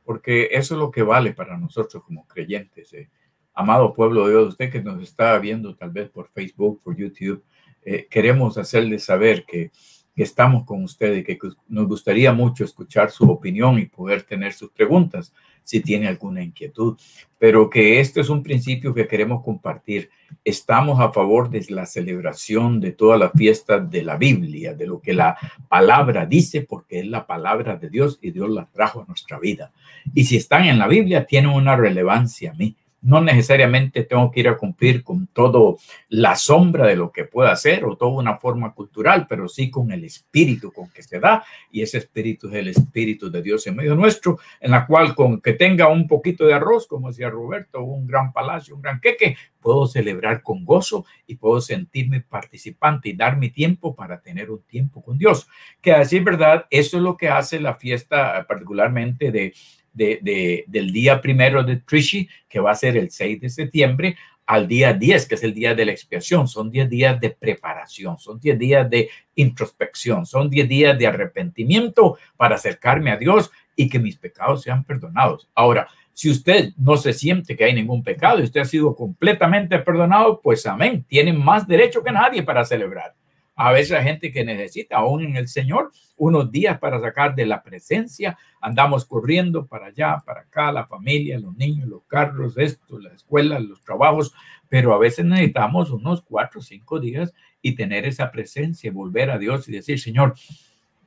porque 0.03 0.49
eso 0.51 0.75
es 0.75 0.79
lo 0.79 0.91
que 0.91 1.03
vale 1.03 1.33
para 1.33 1.57
nosotros 1.57 2.03
como 2.03 2.27
creyentes. 2.27 2.93
Eh. 2.93 3.09
Amado 3.53 3.93
pueblo 3.93 4.25
de 4.25 4.31
Dios, 4.31 4.49
usted 4.49 4.71
que 4.71 4.81
nos 4.81 5.01
está 5.01 5.37
viendo 5.39 5.75
tal 5.75 5.91
vez 5.91 6.09
por 6.09 6.29
Facebook, 6.29 6.81
por 6.83 6.95
YouTube, 6.95 7.43
eh, 7.83 8.07
queremos 8.09 8.57
hacerle 8.57 8.99
saber 8.99 9.45
que 9.45 9.71
estamos 10.15 10.65
con 10.65 10.83
usted 10.83 11.15
y 11.17 11.23
que 11.23 11.37
nos 11.67 11.87
gustaría 11.87 12.33
mucho 12.33 12.63
escuchar 12.63 13.11
su 13.11 13.29
opinión 13.29 13.79
y 13.79 13.85
poder 13.85 14.23
tener 14.23 14.53
sus 14.53 14.69
preguntas 14.71 15.33
si 15.63 15.79
tiene 15.79 16.07
alguna 16.07 16.43
inquietud, 16.43 16.97
pero 17.37 17.69
que 17.69 17.99
este 17.99 18.21
es 18.21 18.29
un 18.29 18.41
principio 18.43 18.93
que 18.93 19.07
queremos 19.07 19.43
compartir. 19.43 20.09
Estamos 20.43 20.99
a 20.99 21.11
favor 21.11 21.49
de 21.49 21.65
la 21.69 21.85
celebración 21.85 22.79
de 22.79 22.91
toda 22.91 23.17
la 23.17 23.29
fiesta 23.29 23.79
de 23.79 24.03
la 24.03 24.17
Biblia, 24.17 24.73
de 24.73 24.87
lo 24.87 24.99
que 25.01 25.13
la 25.13 25.37
palabra 25.69 26.25
dice, 26.25 26.61
porque 26.61 26.99
es 26.99 27.07
la 27.07 27.25
palabra 27.27 27.77
de 27.77 27.89
Dios 27.89 28.17
y 28.21 28.31
Dios 28.31 28.49
la 28.49 28.65
trajo 28.65 29.01
a 29.01 29.05
nuestra 29.05 29.39
vida. 29.39 29.71
Y 30.13 30.25
si 30.25 30.37
están 30.37 30.65
en 30.65 30.79
la 30.79 30.87
Biblia, 30.87 31.25
tienen 31.25 31.51
una 31.51 31.75
relevancia 31.75 32.51
a 32.51 32.55
mí 32.55 32.75
no 33.01 33.19
necesariamente 33.21 34.03
tengo 34.03 34.31
que 34.31 34.41
ir 34.41 34.47
a 34.47 34.57
cumplir 34.57 35.03
con 35.03 35.27
todo 35.27 35.77
la 36.09 36.35
sombra 36.35 36.87
de 36.87 36.95
lo 36.95 37.11
que 37.11 37.25
pueda 37.25 37.51
hacer 37.51 37.83
o 37.83 37.97
toda 37.97 38.11
una 38.11 38.37
forma 38.37 38.73
cultural, 38.73 39.25
pero 39.27 39.47
sí 39.47 39.69
con 39.69 39.91
el 39.91 40.03
espíritu 40.03 40.71
con 40.71 40.89
que 40.89 41.01
se 41.01 41.19
da 41.19 41.43
y 41.71 41.81
ese 41.81 41.97
espíritu 41.97 42.47
es 42.49 42.55
el 42.55 42.67
espíritu 42.67 43.31
de 43.31 43.41
Dios 43.41 43.65
en 43.67 43.75
medio 43.75 43.95
nuestro, 43.95 44.39
en 44.59 44.71
la 44.71 44.85
cual 44.85 45.15
con 45.15 45.41
que 45.41 45.53
tenga 45.53 45.87
un 45.87 46.07
poquito 46.07 46.45
de 46.45 46.53
arroz, 46.53 46.87
como 46.87 47.09
decía 47.09 47.29
Roberto, 47.29 47.83
un 47.83 48.05
gran 48.05 48.31
palacio, 48.31 48.75
un 48.75 48.81
gran 48.81 48.99
queque, 48.99 49.35
puedo 49.59 49.87
celebrar 49.87 50.41
con 50.41 50.65
gozo 50.65 51.05
y 51.27 51.35
puedo 51.35 51.61
sentirme 51.61 52.21
participante 52.21 53.09
y 53.09 53.13
dar 53.13 53.37
mi 53.37 53.49
tiempo 53.49 53.95
para 53.95 54.21
tener 54.21 54.51
un 54.51 54.63
tiempo 54.63 55.01
con 55.01 55.17
Dios. 55.17 55.47
Que 55.81 55.93
a 55.93 55.99
decir 55.99 56.23
verdad, 56.23 56.65
eso 56.69 56.97
es 56.97 57.03
lo 57.03 57.15
que 57.15 57.29
hace 57.29 57.59
la 57.59 57.75
fiesta 57.75 58.45
particularmente 58.47 59.31
de 59.31 59.53
de, 59.93 60.65
del 60.67 60.91
día 60.91 61.21
primero 61.21 61.63
de 61.63 61.77
Trishi, 61.77 62.27
que 62.47 62.59
va 62.59 62.71
a 62.71 62.75
ser 62.75 62.97
el 62.97 63.11
6 63.11 63.41
de 63.41 63.49
septiembre, 63.49 64.15
al 64.45 64.67
día 64.67 64.93
10, 64.93 65.27
que 65.27 65.35
es 65.35 65.43
el 65.43 65.53
día 65.53 65.73
de 65.75 65.85
la 65.85 65.91
expiación. 65.91 66.47
Son 66.47 66.69
10 66.71 66.89
días 66.89 67.19
de 67.21 67.29
preparación, 67.29 68.17
son 68.19 68.39
10 68.39 68.59
días 68.59 68.89
de 68.89 69.09
introspección, 69.35 70.25
son 70.25 70.49
10 70.49 70.67
días 70.67 70.97
de 70.97 71.07
arrepentimiento 71.07 72.17
para 72.35 72.55
acercarme 72.55 73.11
a 73.11 73.17
Dios 73.17 73.51
y 73.75 73.87
que 73.87 73.99
mis 73.99 74.17
pecados 74.17 74.63
sean 74.63 74.83
perdonados. 74.83 75.47
Ahora, 75.55 75.87
si 76.13 76.29
usted 76.29 76.73
no 76.77 76.97
se 76.97 77.13
siente 77.13 77.55
que 77.55 77.63
hay 77.63 77.73
ningún 77.73 78.03
pecado 78.03 78.39
y 78.39 78.43
usted 78.43 78.61
ha 78.61 78.65
sido 78.65 78.95
completamente 78.95 79.79
perdonado, 79.79 80.41
pues 80.41 80.65
amén, 80.65 81.05
tiene 81.07 81.31
más 81.31 81.67
derecho 81.67 82.03
que 82.03 82.11
nadie 82.11 82.43
para 82.43 82.65
celebrar. 82.65 83.13
A 83.55 83.71
veces 83.71 83.91
hay 83.91 84.03
gente 84.03 84.31
que 84.31 84.43
necesita, 84.43 84.97
aún 84.97 85.23
en 85.23 85.35
el 85.35 85.47
Señor, 85.47 85.91
unos 86.17 86.51
días 86.51 86.79
para 86.79 86.99
sacar 86.99 87.35
de 87.35 87.45
la 87.45 87.61
presencia. 87.61 88.37
Andamos 88.61 89.05
corriendo 89.05 89.65
para 89.65 89.87
allá, 89.87 90.17
para 90.25 90.41
acá, 90.41 90.71
la 90.71 90.87
familia, 90.87 91.39
los 91.39 91.55
niños, 91.55 91.87
los 91.87 92.03
carros, 92.05 92.57
esto, 92.57 92.99
la 92.99 93.13
escuela, 93.13 93.59
los 93.59 93.81
trabajos, 93.81 94.33
pero 94.69 94.93
a 94.93 94.99
veces 94.99 95.25
necesitamos 95.25 95.91
unos 95.91 96.21
cuatro 96.21 96.59
o 96.59 96.63
cinco 96.63 96.99
días 96.99 97.33
y 97.61 97.75
tener 97.75 98.05
esa 98.05 98.31
presencia, 98.31 98.91
volver 98.91 99.29
a 99.29 99.37
Dios 99.37 99.67
y 99.67 99.73
decir, 99.73 99.99
Señor, 99.99 100.35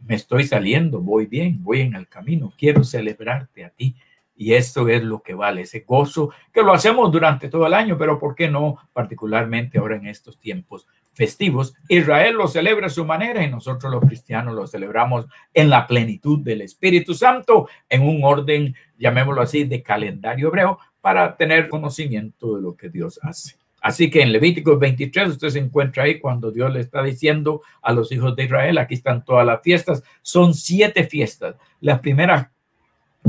me 0.06 0.14
estoy 0.14 0.44
saliendo, 0.44 1.00
voy 1.00 1.26
bien, 1.26 1.62
voy 1.62 1.80
en 1.80 1.94
el 1.94 2.08
camino, 2.08 2.52
quiero 2.58 2.84
celebrarte 2.84 3.64
a 3.64 3.70
ti. 3.70 3.96
Y 4.36 4.54
esto 4.54 4.88
es 4.88 5.02
lo 5.02 5.22
que 5.22 5.34
vale, 5.34 5.62
ese 5.62 5.80
gozo 5.80 6.30
que 6.52 6.62
lo 6.62 6.72
hacemos 6.72 7.10
durante 7.12 7.48
todo 7.48 7.66
el 7.66 7.74
año, 7.74 7.96
pero 7.96 8.18
¿por 8.18 8.34
qué 8.34 8.48
no 8.48 8.78
particularmente 8.92 9.78
ahora 9.78 9.96
en 9.96 10.06
estos 10.06 10.38
tiempos 10.38 10.86
festivos. 11.14 11.74
Israel 11.88 12.34
lo 12.34 12.48
celebra 12.48 12.88
a 12.88 12.90
su 12.90 13.04
manera 13.04 13.42
y 13.42 13.50
nosotros 13.50 13.90
los 13.90 14.04
cristianos 14.04 14.54
lo 14.54 14.66
celebramos 14.66 15.26
en 15.54 15.70
la 15.70 15.86
plenitud 15.86 16.40
del 16.40 16.60
Espíritu 16.60 17.14
Santo, 17.14 17.68
en 17.88 18.02
un 18.02 18.22
orden, 18.22 18.74
llamémoslo 18.98 19.40
así, 19.40 19.64
de 19.64 19.82
calendario 19.82 20.48
hebreo, 20.48 20.78
para 21.00 21.36
tener 21.36 21.68
conocimiento 21.68 22.56
de 22.56 22.62
lo 22.62 22.76
que 22.76 22.88
Dios 22.88 23.18
hace. 23.22 23.56
Así 23.80 24.10
que 24.10 24.22
en 24.22 24.32
Levíticos 24.32 24.78
23 24.78 25.28
usted 25.28 25.50
se 25.50 25.58
encuentra 25.58 26.04
ahí 26.04 26.18
cuando 26.18 26.50
Dios 26.50 26.72
le 26.72 26.80
está 26.80 27.02
diciendo 27.02 27.60
a 27.82 27.92
los 27.92 28.10
hijos 28.12 28.34
de 28.34 28.44
Israel, 28.44 28.78
aquí 28.78 28.94
están 28.94 29.24
todas 29.24 29.44
las 29.44 29.60
fiestas, 29.60 30.02
son 30.22 30.54
siete 30.54 31.04
fiestas. 31.04 31.56
Las 31.80 32.00
primeras 32.00 32.48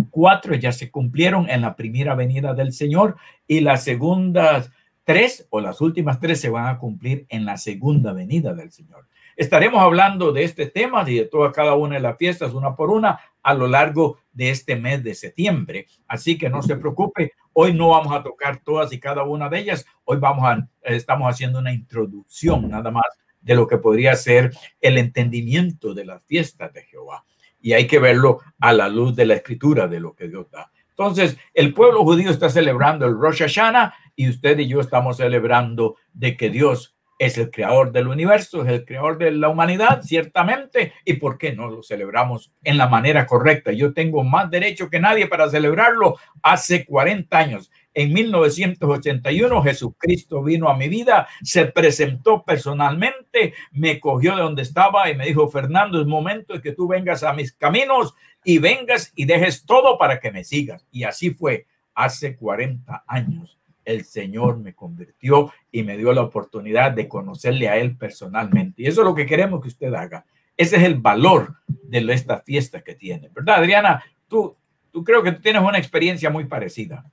cuatro 0.09 0.55
ya 0.55 0.71
se 0.71 0.91
cumplieron 0.91 1.49
en 1.49 1.61
la 1.61 1.75
primera 1.75 2.15
venida 2.15 2.53
del 2.53 2.73
Señor 2.73 3.17
y 3.47 3.61
las 3.61 3.83
segundas 3.83 4.71
tres 5.03 5.47
o 5.49 5.61
las 5.61 5.81
últimas 5.81 6.19
tres 6.19 6.41
se 6.41 6.49
van 6.49 6.67
a 6.67 6.77
cumplir 6.77 7.25
en 7.29 7.45
la 7.45 7.57
segunda 7.57 8.11
venida 8.11 8.53
del 8.53 8.71
Señor. 8.71 9.07
Estaremos 9.37 9.81
hablando 9.81 10.31
de 10.31 10.43
este 10.43 10.67
tema 10.67 11.03
y 11.09 11.15
de 11.15 11.25
toda 11.25 11.51
cada 11.51 11.75
una 11.75 11.95
de 11.95 12.01
las 12.01 12.17
fiestas, 12.17 12.53
una 12.53 12.75
por 12.75 12.89
una, 12.89 13.19
a 13.43 13.53
lo 13.53 13.67
largo 13.67 14.19
de 14.31 14.49
este 14.49 14.75
mes 14.77 15.03
de 15.03 15.13
septiembre. 15.13 15.87
Así 16.07 16.37
que 16.37 16.49
no 16.49 16.61
se 16.61 16.77
preocupe, 16.77 17.33
hoy 17.53 17.73
no 17.73 17.89
vamos 17.89 18.13
a 18.13 18.23
tocar 18.23 18.57
todas 18.63 18.93
y 18.93 18.99
cada 18.99 19.23
una 19.23 19.49
de 19.49 19.59
ellas. 19.59 19.85
Hoy 20.05 20.17
vamos 20.17 20.45
a, 20.45 20.67
estamos 20.83 21.29
haciendo 21.29 21.59
una 21.59 21.73
introducción 21.73 22.69
nada 22.69 22.91
más 22.91 23.05
de 23.41 23.55
lo 23.55 23.67
que 23.67 23.77
podría 23.77 24.15
ser 24.15 24.51
el 24.81 24.97
entendimiento 24.97 25.93
de 25.93 26.05
las 26.05 26.23
fiestas 26.23 26.73
de 26.73 26.83
Jehová. 26.83 27.25
Y 27.65 27.73
hay 27.73 27.87
que 27.87 27.97
verlo 27.97 28.41
a 28.59 28.73
la 28.73 28.87
luz 28.87 29.15
de 29.15 29.25
la 29.25 29.33
escritura 29.33 29.87
de 29.87 29.99
lo 29.99 30.13
que 30.13 30.27
Dios 30.27 30.51
da. 30.51 30.71
Entonces, 30.89 31.35
el 31.51 31.73
pueblo 31.73 32.03
judío 32.03 32.29
está 32.29 32.47
celebrando 32.47 33.07
el 33.07 33.19
Rosh 33.19 33.39
Hashanah 33.39 33.91
y 34.15 34.29
usted 34.29 34.59
y 34.59 34.67
yo 34.67 34.79
estamos 34.79 35.17
celebrando 35.17 35.95
de 36.13 36.37
que 36.37 36.51
Dios 36.51 36.95
es 37.17 37.39
el 37.39 37.49
creador 37.49 37.91
del 37.91 38.07
universo, 38.07 38.61
es 38.61 38.69
el 38.69 38.85
creador 38.85 39.17
de 39.17 39.31
la 39.31 39.49
humanidad, 39.49 40.03
ciertamente, 40.03 40.93
y 41.05 41.13
por 41.13 41.39
qué 41.39 41.53
no 41.53 41.67
lo 41.67 41.81
celebramos 41.81 42.51
en 42.63 42.77
la 42.77 42.87
manera 42.87 43.25
correcta. 43.25 43.71
Yo 43.71 43.93
tengo 43.93 44.23
más 44.23 44.51
derecho 44.51 44.87
que 44.87 44.99
nadie 44.99 45.25
para 45.25 45.49
celebrarlo 45.49 46.17
hace 46.43 46.85
40 46.85 47.35
años. 47.35 47.71
En 47.95 48.13
1981 48.13 49.63
Jesucristo 49.63 50.43
vino 50.43 50.69
a 50.69 50.77
mi 50.77 50.89
vida, 50.89 51.27
se 51.41 51.65
presentó 51.65 52.43
personalmente, 52.43 53.53
me 53.71 53.99
cogió 54.01 54.35
de 54.35 54.43
donde 54.43 54.63
estaba 54.63 55.09
y 55.09 55.15
me 55.15 55.25
dijo, 55.25 55.49
Fernando, 55.49 56.01
es 56.01 56.05
momento 56.05 56.53
de 56.53 56.61
que 56.61 56.73
tú 56.73 56.87
vengas 56.87 57.23
a 57.23 57.33
mis 57.33 57.53
caminos 57.53 58.13
y 58.43 58.59
vengas 58.59 59.13
y 59.15 59.25
dejes 59.25 59.65
todo 59.65 59.97
para 59.97 60.19
que 60.19 60.31
me 60.31 60.43
sigas. 60.43 60.85
Y 60.91 61.05
así 61.05 61.31
fue 61.31 61.65
hace 61.93 62.35
40 62.35 63.05
años 63.07 63.57
el 63.85 64.03
Señor 64.03 64.57
me 64.57 64.73
convirtió 64.73 65.53
y 65.71 65.83
me 65.83 65.95
dio 65.95 66.11
la 66.11 66.23
oportunidad 66.23 66.91
de 66.91 67.07
conocerle 67.07 67.69
a 67.69 67.77
Él 67.77 67.95
personalmente. 67.95 68.81
Y 68.81 68.87
eso 68.87 69.01
es 69.01 69.07
lo 69.07 69.15
que 69.15 69.27
queremos 69.27 69.61
que 69.61 69.69
usted 69.69 69.93
haga. 69.93 70.25
Ese 70.57 70.77
es 70.77 70.83
el 70.83 70.95
valor 70.95 71.55
de 71.67 71.99
esta 72.11 72.39
fiesta 72.39 72.81
que 72.81 72.95
tiene, 72.95 73.29
¿verdad, 73.29 73.57
Adriana? 73.57 74.03
Tú, 74.27 74.55
tú 74.91 75.03
creo 75.03 75.21
que 75.21 75.31
tú 75.31 75.41
tienes 75.41 75.61
una 75.61 75.77
experiencia 75.77 76.29
muy 76.29 76.45
parecida. 76.45 77.05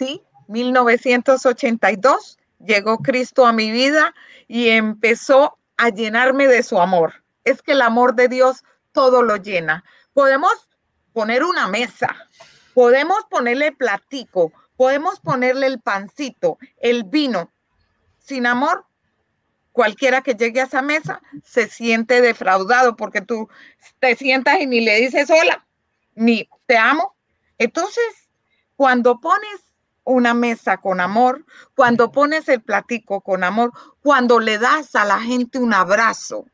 Sí, 0.00 0.22
1982 0.48 2.38
llegó 2.58 3.00
Cristo 3.00 3.44
a 3.44 3.52
mi 3.52 3.70
vida 3.70 4.14
y 4.48 4.70
empezó 4.70 5.58
a 5.76 5.90
llenarme 5.90 6.48
de 6.48 6.62
su 6.62 6.80
amor. 6.80 7.22
Es 7.44 7.60
que 7.60 7.72
el 7.72 7.82
amor 7.82 8.14
de 8.14 8.28
Dios 8.28 8.64
todo 8.92 9.22
lo 9.22 9.36
llena. 9.36 9.84
Podemos 10.14 10.70
poner 11.12 11.44
una 11.44 11.68
mesa, 11.68 12.16
podemos 12.72 13.26
ponerle 13.28 13.72
platico, 13.72 14.54
Podemos 14.80 15.20
ponerle 15.20 15.66
el 15.66 15.78
pancito, 15.78 16.56
el 16.80 17.04
vino. 17.04 17.52
Sin 18.18 18.46
amor, 18.46 18.86
cualquiera 19.72 20.22
que 20.22 20.32
llegue 20.32 20.62
a 20.62 20.64
esa 20.64 20.80
mesa 20.80 21.20
se 21.44 21.68
siente 21.68 22.22
defraudado 22.22 22.96
porque 22.96 23.20
tú 23.20 23.50
te 23.98 24.16
sientas 24.16 24.58
y 24.60 24.66
ni 24.66 24.80
le 24.80 24.96
dices 24.96 25.28
hola, 25.28 25.66
ni 26.14 26.48
te 26.64 26.78
amo. 26.78 27.14
Entonces, 27.58 28.30
cuando 28.74 29.20
pones 29.20 29.69
una 30.10 30.34
mesa 30.34 30.78
con 30.78 31.00
amor, 31.00 31.44
cuando 31.74 32.12
pones 32.12 32.48
el 32.48 32.62
platico 32.62 33.20
con 33.20 33.44
amor, 33.44 33.72
cuando 34.02 34.40
le 34.40 34.58
das 34.58 34.94
a 34.94 35.04
la 35.04 35.20
gente 35.20 35.58
un 35.58 35.74
abrazo, 35.74 36.46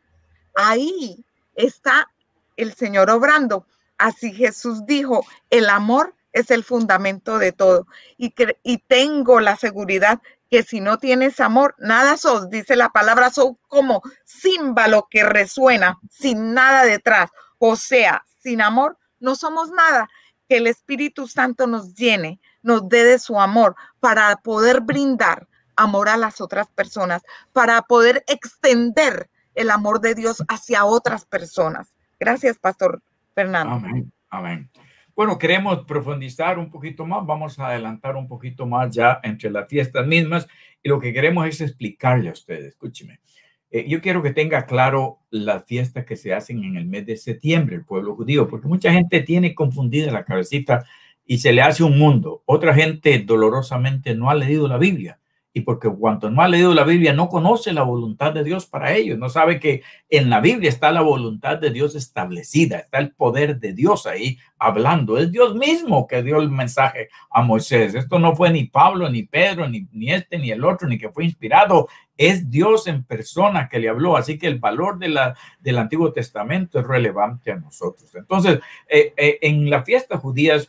ahí 0.55 1.25
está 1.55 2.11
el 2.57 2.75
Señor 2.75 3.11
obrando. 3.11 3.67
Así 3.99 4.33
Jesús 4.33 4.85
dijo, 4.87 5.25
el 5.51 5.69
amor 5.69 6.15
es 6.33 6.51
el 6.51 6.65
fundamento 6.65 7.39
de 7.39 7.53
todo. 7.53 7.87
Y, 8.19 8.35
y 8.63 8.79
tengo 8.79 9.41
la 9.41 9.57
seguridad 9.57 10.21
que 10.51 10.63
si 10.63 10.81
no 10.81 10.99
tienes 10.99 11.41
amor, 11.41 11.75
nada 11.79 12.17
sos, 12.17 12.51
dice 12.51 12.77
la 12.77 12.91
palabra, 12.91 13.31
sos 13.31 13.53
como 13.69 14.03
címbalo 14.27 15.09
que 15.11 15.25
resuena 15.25 15.99
sin 16.11 16.55
nada 16.55 16.85
detrás. 16.85 17.31
O 17.59 17.77
sea, 17.77 18.25
sin 18.39 18.61
amor 18.61 18.99
no 19.19 19.35
somos 19.35 19.71
nada. 19.71 20.09
Que 20.49 20.59
el 20.59 20.67
Espíritu 20.67 21.27
Santo 21.27 21.67
nos 21.67 21.95
llene, 21.95 22.39
nos 22.67 22.89
dé 22.89 23.05
de 23.05 23.19
su 23.19 23.41
amor 23.41 23.75
para 24.01 24.37
poder 24.37 24.81
brindar 24.83 25.49
amor 25.77 26.09
a 26.09 26.17
las 26.17 26.41
otras 26.41 26.69
personas, 26.69 27.23
para 27.53 27.83
poder 27.83 28.25
extender 28.29 29.31
el 29.55 29.71
amor 29.71 30.01
de 30.01 30.15
Dios 30.15 30.43
hacia 30.49 30.85
otras 30.85 31.25
personas. 31.25 31.95
Gracias, 32.19 32.59
Pastor 32.59 33.03
Fernando. 33.35 33.75
Amén. 33.75 34.13
Amén. 34.31 34.71
Bueno, 35.15 35.39
queremos 35.39 35.85
profundizar 35.87 36.59
un 36.59 36.71
poquito 36.71 37.07
más, 37.07 37.25
vamos 37.25 37.59
a 37.59 37.69
adelantar 37.69 38.17
un 38.17 38.29
poquito 38.29 38.67
más 38.67 38.95
ya 38.95 39.19
entre 39.23 39.51
las 39.51 39.67
fiestas 39.67 40.07
mismas 40.07 40.47
y 40.83 40.89
lo 40.91 41.01
que 41.01 41.13
queremos 41.13 41.47
es 41.47 41.61
explicarle 41.63 42.29
a 42.29 42.33
ustedes, 42.33 42.67
escúcheme. 42.67 43.21
Eh, 43.71 43.87
yo 43.89 44.01
quiero 44.01 44.23
que 44.23 44.33
tenga 44.33 44.67
claro 44.67 45.21
las 45.31 45.65
fiestas 45.65 46.05
que 46.05 46.17
se 46.17 46.35
hacen 46.35 46.63
en 46.65 46.77
el 46.77 46.87
mes 46.87 47.07
de 47.07 47.17
septiembre, 47.17 47.77
el 47.77 47.85
pueblo 47.85 48.15
judío, 48.15 48.47
porque 48.47 48.69
mucha 48.69 48.93
gente 48.93 49.21
tiene 49.21 49.55
confundida 49.55 50.13
la 50.13 50.25
cabecita 50.25 50.85
y 51.27 51.39
se 51.39 51.53
le 51.53 51.63
hace 51.63 51.83
un 51.83 51.99
mundo. 51.99 52.43
Otra 52.47 52.75
gente 52.75 53.19
dolorosamente 53.19 54.15
no 54.15 54.31
ha 54.31 54.35
leído 54.35 54.69
la 54.69 54.79
Biblia 54.79 55.19
y 55.57 55.63
porque 55.63 55.89
cuanto 55.89 56.29
no 56.29 56.43
ha 56.43 56.49
leído 56.49 56.75
la 56.75 56.85
Biblia 56.85 57.15
no 57.15 57.31
conoce 57.31 57.73
la 57.73 57.83
voluntad 57.83 58.35
de 58.35 58.45
Dios 58.45 58.67
para 58.67 58.93
ellos, 58.93 59.19
no 59.19 59.31
sabe 59.31 59.59
que 59.59 59.83
en 60.11 60.29
la 60.29 60.43
Biblia 60.43 60.69
está 60.69 60.93
la 60.93 61.01
voluntad 61.01 61.57
de 61.57 61.71
Dios 61.71 61.95
establecida, 61.95 62.77
está 62.77 62.99
el 62.99 63.13
poder 63.13 63.59
de 63.59 63.73
Dios 63.73 64.07
ahí 64.07 64.37
hablando, 64.59 65.17
es 65.17 65.33
Dios 65.33 65.55
mismo 65.55 66.07
que 66.07 66.23
dio 66.23 66.41
el 66.41 66.51
mensaje 66.51 67.09
a 67.31 67.41
Moisés. 67.41 67.95
Esto 67.95 68.19
no 68.19 68.37
fue 68.37 68.51
ni 68.51 68.65
Pablo, 68.65 69.09
ni 69.09 69.23
Pedro, 69.23 69.67
ni, 69.67 69.89
ni 69.93 70.13
este, 70.13 70.39
ni 70.39 70.51
el 70.51 70.63
otro, 70.63 70.87
ni 70.89 70.99
que 70.99 71.09
fue 71.09 71.25
inspirado, 71.25 71.89
es 72.19 72.51
Dios 72.51 72.87
en 72.87 73.05
persona 73.05 73.71
que 73.71 73.79
le 73.79 73.89
habló, 73.89 74.19
así 74.19 74.37
que 74.37 74.49
el 74.49 74.59
valor 74.59 74.99
de 74.99 75.09
la, 75.09 75.39
del 75.59 75.79
Antiguo 75.79 76.13
Testamento 76.13 76.79
es 76.79 76.87
relevante 76.87 77.53
a 77.53 77.57
nosotros. 77.57 78.15
Entonces, 78.15 78.61
eh, 78.91 79.15
eh, 79.17 79.39
en 79.41 79.71
las 79.71 79.87
fiestas 79.87 80.21
judías 80.21 80.69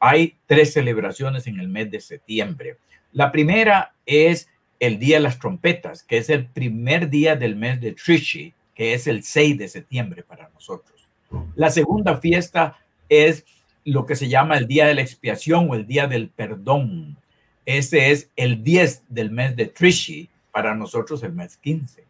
hay 0.00 0.36
tres 0.46 0.72
celebraciones 0.72 1.46
en 1.46 1.60
el 1.60 1.68
mes 1.68 1.90
de 1.90 2.00
septiembre. 2.00 2.76
La 3.12 3.32
primera 3.32 3.94
es 4.04 4.48
el 4.80 4.98
Día 4.98 5.16
de 5.16 5.22
las 5.22 5.38
Trompetas, 5.38 6.02
que 6.02 6.18
es 6.18 6.28
el 6.28 6.46
primer 6.46 7.08
día 7.08 7.36
del 7.36 7.56
mes 7.56 7.80
de 7.80 7.92
Trishi, 7.92 8.54
que 8.74 8.92
es 8.94 9.06
el 9.06 9.22
6 9.22 9.58
de 9.58 9.68
septiembre 9.68 10.22
para 10.22 10.50
nosotros. 10.50 11.08
La 11.54 11.70
segunda 11.70 12.18
fiesta 12.18 12.78
es 13.08 13.44
lo 13.84 14.04
que 14.04 14.16
se 14.16 14.28
llama 14.28 14.58
el 14.58 14.66
Día 14.66 14.86
de 14.86 14.94
la 14.94 15.00
Expiación 15.00 15.70
o 15.70 15.74
el 15.74 15.86
Día 15.86 16.06
del 16.06 16.28
Perdón. 16.28 17.16
Ese 17.64 18.10
es 18.10 18.30
el 18.36 18.62
10 18.62 19.04
del 19.08 19.30
mes 19.30 19.56
de 19.56 19.66
Trishi, 19.66 20.28
para 20.52 20.74
nosotros 20.74 21.22
el 21.22 21.32
mes 21.32 21.56
15, 21.58 22.04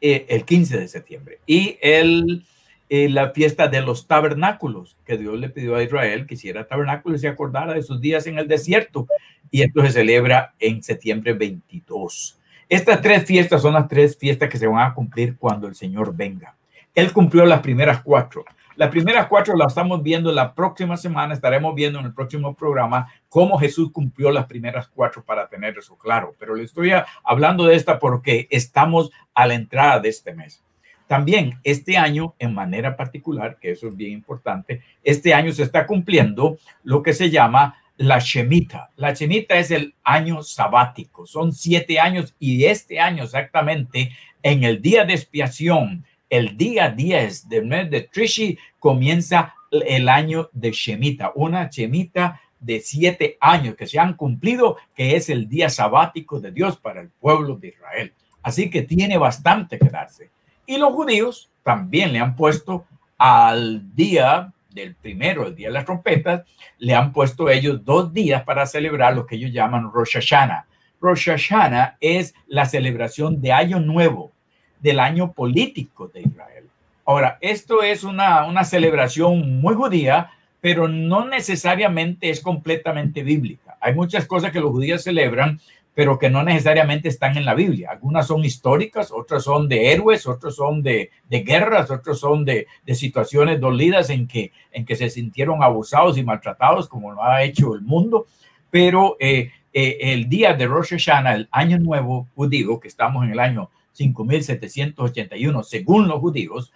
eh, 0.00 0.26
el 0.28 0.44
15 0.44 0.78
de 0.78 0.88
septiembre. 0.88 1.38
Y 1.46 1.76
el 1.82 2.44
eh, 2.92 3.08
la 3.08 3.30
fiesta 3.30 3.68
de 3.68 3.82
los 3.82 4.08
tabernáculos, 4.08 4.98
que 5.04 5.16
Dios 5.16 5.38
le 5.38 5.48
pidió 5.48 5.76
a 5.76 5.82
Israel 5.84 6.26
que 6.26 6.34
hiciera 6.34 6.66
tabernáculos 6.66 7.22
y 7.22 7.28
acordara 7.28 7.72
de 7.72 7.84
sus 7.84 8.00
días 8.00 8.26
en 8.26 8.36
el 8.36 8.48
desierto. 8.48 9.06
Y 9.48 9.62
esto 9.62 9.80
se 9.82 9.92
celebra 9.92 10.54
en 10.58 10.82
septiembre 10.82 11.32
22. 11.32 12.36
Estas 12.68 13.00
tres 13.00 13.24
fiestas 13.24 13.62
son 13.62 13.74
las 13.74 13.86
tres 13.86 14.18
fiestas 14.18 14.48
que 14.48 14.58
se 14.58 14.66
van 14.66 14.84
a 14.84 14.92
cumplir 14.92 15.36
cuando 15.36 15.68
el 15.68 15.76
Señor 15.76 16.16
venga. 16.16 16.56
Él 16.92 17.12
cumplió 17.12 17.46
las 17.46 17.60
primeras 17.60 18.02
cuatro. 18.02 18.44
Las 18.74 18.90
primeras 18.90 19.28
cuatro 19.28 19.54
las 19.56 19.68
estamos 19.68 20.02
viendo 20.02 20.32
la 20.32 20.52
próxima 20.52 20.96
semana, 20.96 21.32
estaremos 21.32 21.76
viendo 21.76 22.00
en 22.00 22.06
el 22.06 22.12
próximo 22.12 22.56
programa 22.56 23.06
cómo 23.28 23.56
Jesús 23.56 23.92
cumplió 23.92 24.32
las 24.32 24.46
primeras 24.46 24.88
cuatro 24.88 25.22
para 25.22 25.48
tener 25.48 25.78
eso 25.78 25.96
claro. 25.96 26.34
Pero 26.40 26.56
le 26.56 26.64
estoy 26.64 26.90
hablando 27.22 27.66
de 27.66 27.76
esta 27.76 28.00
porque 28.00 28.48
estamos 28.50 29.12
a 29.32 29.46
la 29.46 29.54
entrada 29.54 30.00
de 30.00 30.08
este 30.08 30.34
mes. 30.34 30.64
También 31.10 31.58
este 31.64 31.96
año, 31.96 32.36
en 32.38 32.54
manera 32.54 32.96
particular, 32.96 33.58
que 33.60 33.72
eso 33.72 33.88
es 33.88 33.96
bien 33.96 34.12
importante, 34.12 34.80
este 35.02 35.34
año 35.34 35.50
se 35.50 35.64
está 35.64 35.84
cumpliendo 35.84 36.56
lo 36.84 37.02
que 37.02 37.14
se 37.14 37.30
llama 37.30 37.82
la 37.96 38.20
Shemita. 38.20 38.90
La 38.94 39.12
Shemita 39.12 39.58
es 39.58 39.72
el 39.72 39.96
año 40.04 40.44
sabático. 40.44 41.26
Son 41.26 41.52
siete 41.52 41.98
años 41.98 42.36
y 42.38 42.62
este 42.62 43.00
año 43.00 43.24
exactamente, 43.24 44.12
en 44.44 44.62
el 44.62 44.80
día 44.80 45.04
de 45.04 45.14
expiación, 45.14 46.04
el 46.28 46.56
día 46.56 46.90
10 46.90 47.48
del 47.48 47.66
mes 47.66 47.90
de 47.90 48.02
Trishi, 48.02 48.56
comienza 48.78 49.56
el 49.72 50.08
año 50.08 50.48
de 50.52 50.70
Shemita, 50.70 51.32
una 51.34 51.68
Shemita 51.72 52.40
de 52.60 52.78
siete 52.78 53.36
años 53.40 53.74
que 53.74 53.88
se 53.88 53.98
han 53.98 54.14
cumplido, 54.14 54.76
que 54.94 55.16
es 55.16 55.28
el 55.28 55.48
día 55.48 55.70
sabático 55.70 56.38
de 56.38 56.52
Dios 56.52 56.76
para 56.76 57.00
el 57.00 57.08
pueblo 57.08 57.56
de 57.56 57.66
Israel. 57.66 58.12
Así 58.44 58.70
que 58.70 58.82
tiene 58.82 59.18
bastante 59.18 59.76
que 59.76 59.88
darse. 59.88 60.30
Y 60.70 60.78
los 60.78 60.92
judíos 60.92 61.50
también 61.64 62.12
le 62.12 62.20
han 62.20 62.36
puesto 62.36 62.84
al 63.18 63.92
día 63.96 64.52
del 64.70 64.94
primero, 64.94 65.48
el 65.48 65.56
día 65.56 65.66
de 65.66 65.74
las 65.74 65.84
trompetas, 65.84 66.42
le 66.78 66.94
han 66.94 67.12
puesto 67.12 67.50
ellos 67.50 67.84
dos 67.84 68.12
días 68.12 68.44
para 68.44 68.64
celebrar 68.66 69.16
lo 69.16 69.26
que 69.26 69.34
ellos 69.34 69.50
llaman 69.50 69.90
Rosh 69.92 70.12
Hashanah. 70.12 70.66
Rosh 71.00 71.28
Hashanah 71.28 71.96
es 72.00 72.34
la 72.46 72.66
celebración 72.66 73.40
de 73.40 73.50
Año 73.50 73.80
Nuevo, 73.80 74.30
del 74.78 75.00
año 75.00 75.32
político 75.32 76.06
de 76.06 76.20
Israel. 76.20 76.68
Ahora, 77.04 77.36
esto 77.40 77.82
es 77.82 78.04
una, 78.04 78.44
una 78.44 78.62
celebración 78.62 79.60
muy 79.60 79.74
judía, 79.74 80.30
pero 80.60 80.86
no 80.86 81.26
necesariamente 81.26 82.30
es 82.30 82.40
completamente 82.40 83.24
bíblica. 83.24 83.76
Hay 83.80 83.94
muchas 83.94 84.24
cosas 84.24 84.52
que 84.52 84.60
los 84.60 84.70
judíos 84.70 85.02
celebran 85.02 85.58
pero 86.00 86.18
que 86.18 86.30
no 86.30 86.42
necesariamente 86.42 87.10
están 87.10 87.36
en 87.36 87.44
la 87.44 87.52
Biblia. 87.52 87.90
Algunas 87.90 88.26
son 88.26 88.42
históricas, 88.42 89.12
otras 89.12 89.44
son 89.44 89.68
de 89.68 89.92
héroes, 89.92 90.26
otras 90.26 90.54
son 90.54 90.82
de, 90.82 91.10
guerras, 91.28 91.90
otras 91.90 92.18
son 92.18 92.46
de, 92.46 92.66
situaciones 92.94 93.60
dolidas 93.60 94.08
en 94.08 94.26
que, 94.26 94.50
en 94.72 94.86
que 94.86 94.96
se 94.96 95.10
sintieron 95.10 95.62
abusados 95.62 96.16
y 96.16 96.24
maltratados, 96.24 96.88
como 96.88 97.12
lo 97.12 97.22
ha 97.22 97.42
hecho 97.42 97.74
el 97.74 97.82
mundo. 97.82 98.24
Pero 98.70 99.18
eh, 99.20 99.52
eh, 99.74 99.98
el 100.00 100.26
día 100.30 100.54
de 100.54 100.66
Rosh 100.66 100.92
Hashanah, 100.92 101.34
el 101.34 101.48
año 101.52 101.78
nuevo 101.78 102.28
judío, 102.34 102.80
que 102.80 102.88
estamos 102.88 103.22
en 103.26 103.32
el 103.32 103.38
año 103.38 103.68
5781, 103.92 105.62
según 105.64 106.08
los 106.08 106.18
judíos, 106.18 106.72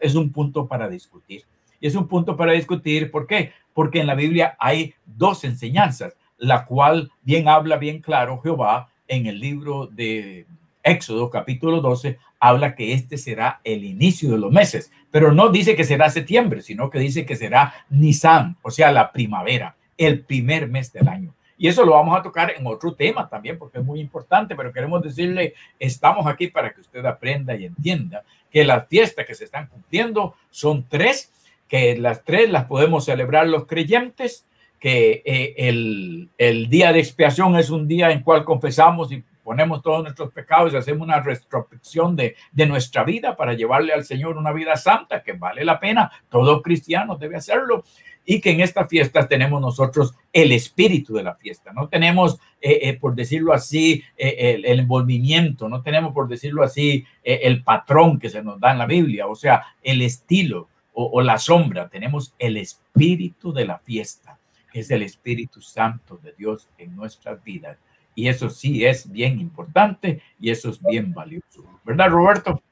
es 0.00 0.16
un 0.16 0.32
punto 0.32 0.66
para 0.66 0.88
discutir. 0.88 1.44
Y 1.80 1.86
es 1.86 1.94
un 1.94 2.08
punto 2.08 2.36
para 2.36 2.54
discutir, 2.54 3.08
¿por 3.12 3.28
qué? 3.28 3.52
Porque 3.72 4.00
en 4.00 4.08
la 4.08 4.16
Biblia 4.16 4.56
hay 4.58 4.94
dos 5.06 5.44
enseñanzas 5.44 6.16
la 6.42 6.64
cual 6.64 7.12
bien 7.22 7.48
habla 7.48 7.76
bien 7.76 8.00
claro 8.00 8.40
Jehová 8.42 8.90
en 9.06 9.26
el 9.26 9.38
libro 9.38 9.86
de 9.86 10.44
Éxodo 10.82 11.30
capítulo 11.30 11.80
12, 11.80 12.18
habla 12.40 12.74
que 12.74 12.92
este 12.92 13.16
será 13.16 13.60
el 13.62 13.84
inicio 13.84 14.32
de 14.32 14.38
los 14.38 14.50
meses, 14.50 14.90
pero 15.12 15.30
no 15.30 15.50
dice 15.50 15.76
que 15.76 15.84
será 15.84 16.10
septiembre, 16.10 16.60
sino 16.60 16.90
que 16.90 16.98
dice 16.98 17.24
que 17.24 17.36
será 17.36 17.72
Nisan, 17.90 18.56
o 18.62 18.72
sea, 18.72 18.90
la 18.90 19.12
primavera, 19.12 19.76
el 19.96 20.20
primer 20.20 20.68
mes 20.68 20.92
del 20.92 21.06
año. 21.06 21.32
Y 21.56 21.68
eso 21.68 21.84
lo 21.84 21.92
vamos 21.92 22.18
a 22.18 22.22
tocar 22.24 22.52
en 22.58 22.66
otro 22.66 22.92
tema 22.92 23.28
también, 23.28 23.56
porque 23.56 23.78
es 23.78 23.84
muy 23.84 24.00
importante, 24.00 24.56
pero 24.56 24.72
queremos 24.72 25.00
decirle, 25.00 25.54
estamos 25.78 26.26
aquí 26.26 26.48
para 26.48 26.74
que 26.74 26.80
usted 26.80 27.06
aprenda 27.06 27.54
y 27.54 27.66
entienda 27.66 28.24
que 28.50 28.64
las 28.64 28.88
fiestas 28.88 29.26
que 29.26 29.36
se 29.36 29.44
están 29.44 29.68
cumpliendo 29.68 30.34
son 30.50 30.84
tres, 30.88 31.30
que 31.68 31.96
las 31.96 32.24
tres 32.24 32.50
las 32.50 32.64
podemos 32.64 33.04
celebrar 33.04 33.46
los 33.46 33.66
creyentes, 33.66 34.44
que 34.82 35.22
eh, 35.24 35.54
el, 35.58 36.28
el, 36.36 36.68
día 36.68 36.92
de 36.92 36.98
expiación 36.98 37.54
es 37.54 37.70
un 37.70 37.86
día 37.86 38.10
en 38.10 38.20
cual 38.20 38.44
confesamos 38.44 39.12
y 39.12 39.22
ponemos 39.44 39.80
todos 39.80 40.02
nuestros 40.02 40.32
pecados 40.32 40.72
y 40.72 40.76
hacemos 40.76 41.06
una 41.06 41.20
retrospección 41.20 42.16
de, 42.16 42.34
de, 42.50 42.66
nuestra 42.66 43.04
vida 43.04 43.36
para 43.36 43.52
llevarle 43.52 43.92
al 43.92 44.04
Señor 44.04 44.36
una 44.36 44.50
vida 44.50 44.74
santa 44.74 45.22
que 45.22 45.34
vale 45.34 45.64
la 45.64 45.78
pena. 45.78 46.10
Todo 46.28 46.62
cristiano 46.62 47.14
debe 47.14 47.36
hacerlo. 47.36 47.84
Y 48.24 48.40
que 48.40 48.50
en 48.50 48.60
estas 48.60 48.88
fiestas 48.88 49.28
tenemos 49.28 49.60
nosotros 49.60 50.16
el 50.32 50.50
espíritu 50.50 51.14
de 51.14 51.22
la 51.22 51.36
fiesta. 51.36 51.72
No 51.72 51.88
tenemos, 51.88 52.40
eh, 52.60 52.80
eh, 52.82 52.98
por 52.98 53.14
decirlo 53.14 53.52
así, 53.52 54.02
el, 54.16 54.64
envolvimiento, 54.64 55.68
no 55.68 55.82
tenemos, 55.82 56.12
por 56.12 56.26
decirlo 56.26 56.64
así, 56.64 57.04
el 57.22 57.62
patrón 57.62 58.18
que 58.18 58.30
se 58.30 58.42
nos 58.42 58.58
da 58.58 58.72
en 58.72 58.78
la 58.78 58.86
Biblia, 58.86 59.28
o 59.28 59.36
sea, 59.36 59.62
el 59.80 60.02
estilo 60.02 60.68
o 60.92 61.20
la 61.20 61.38
sombra. 61.38 61.88
Tenemos 61.88 62.34
el 62.36 62.56
espíritu 62.56 63.52
de 63.52 63.64
la 63.64 63.78
fiesta 63.78 64.38
es 64.72 64.90
el 64.90 65.02
Espíritu 65.02 65.60
Santo 65.60 66.18
de 66.22 66.32
Dios 66.36 66.68
en 66.78 66.94
nuestras 66.96 67.42
vidas. 67.42 67.78
Y 68.14 68.28
eso 68.28 68.50
sí 68.50 68.84
es 68.84 69.10
bien 69.10 69.40
importante 69.40 70.20
y 70.38 70.50
eso 70.50 70.70
es 70.70 70.80
bien 70.82 71.12
valioso. 71.12 71.64
¿Verdad, 71.84 72.10
Roberto? 72.10 72.62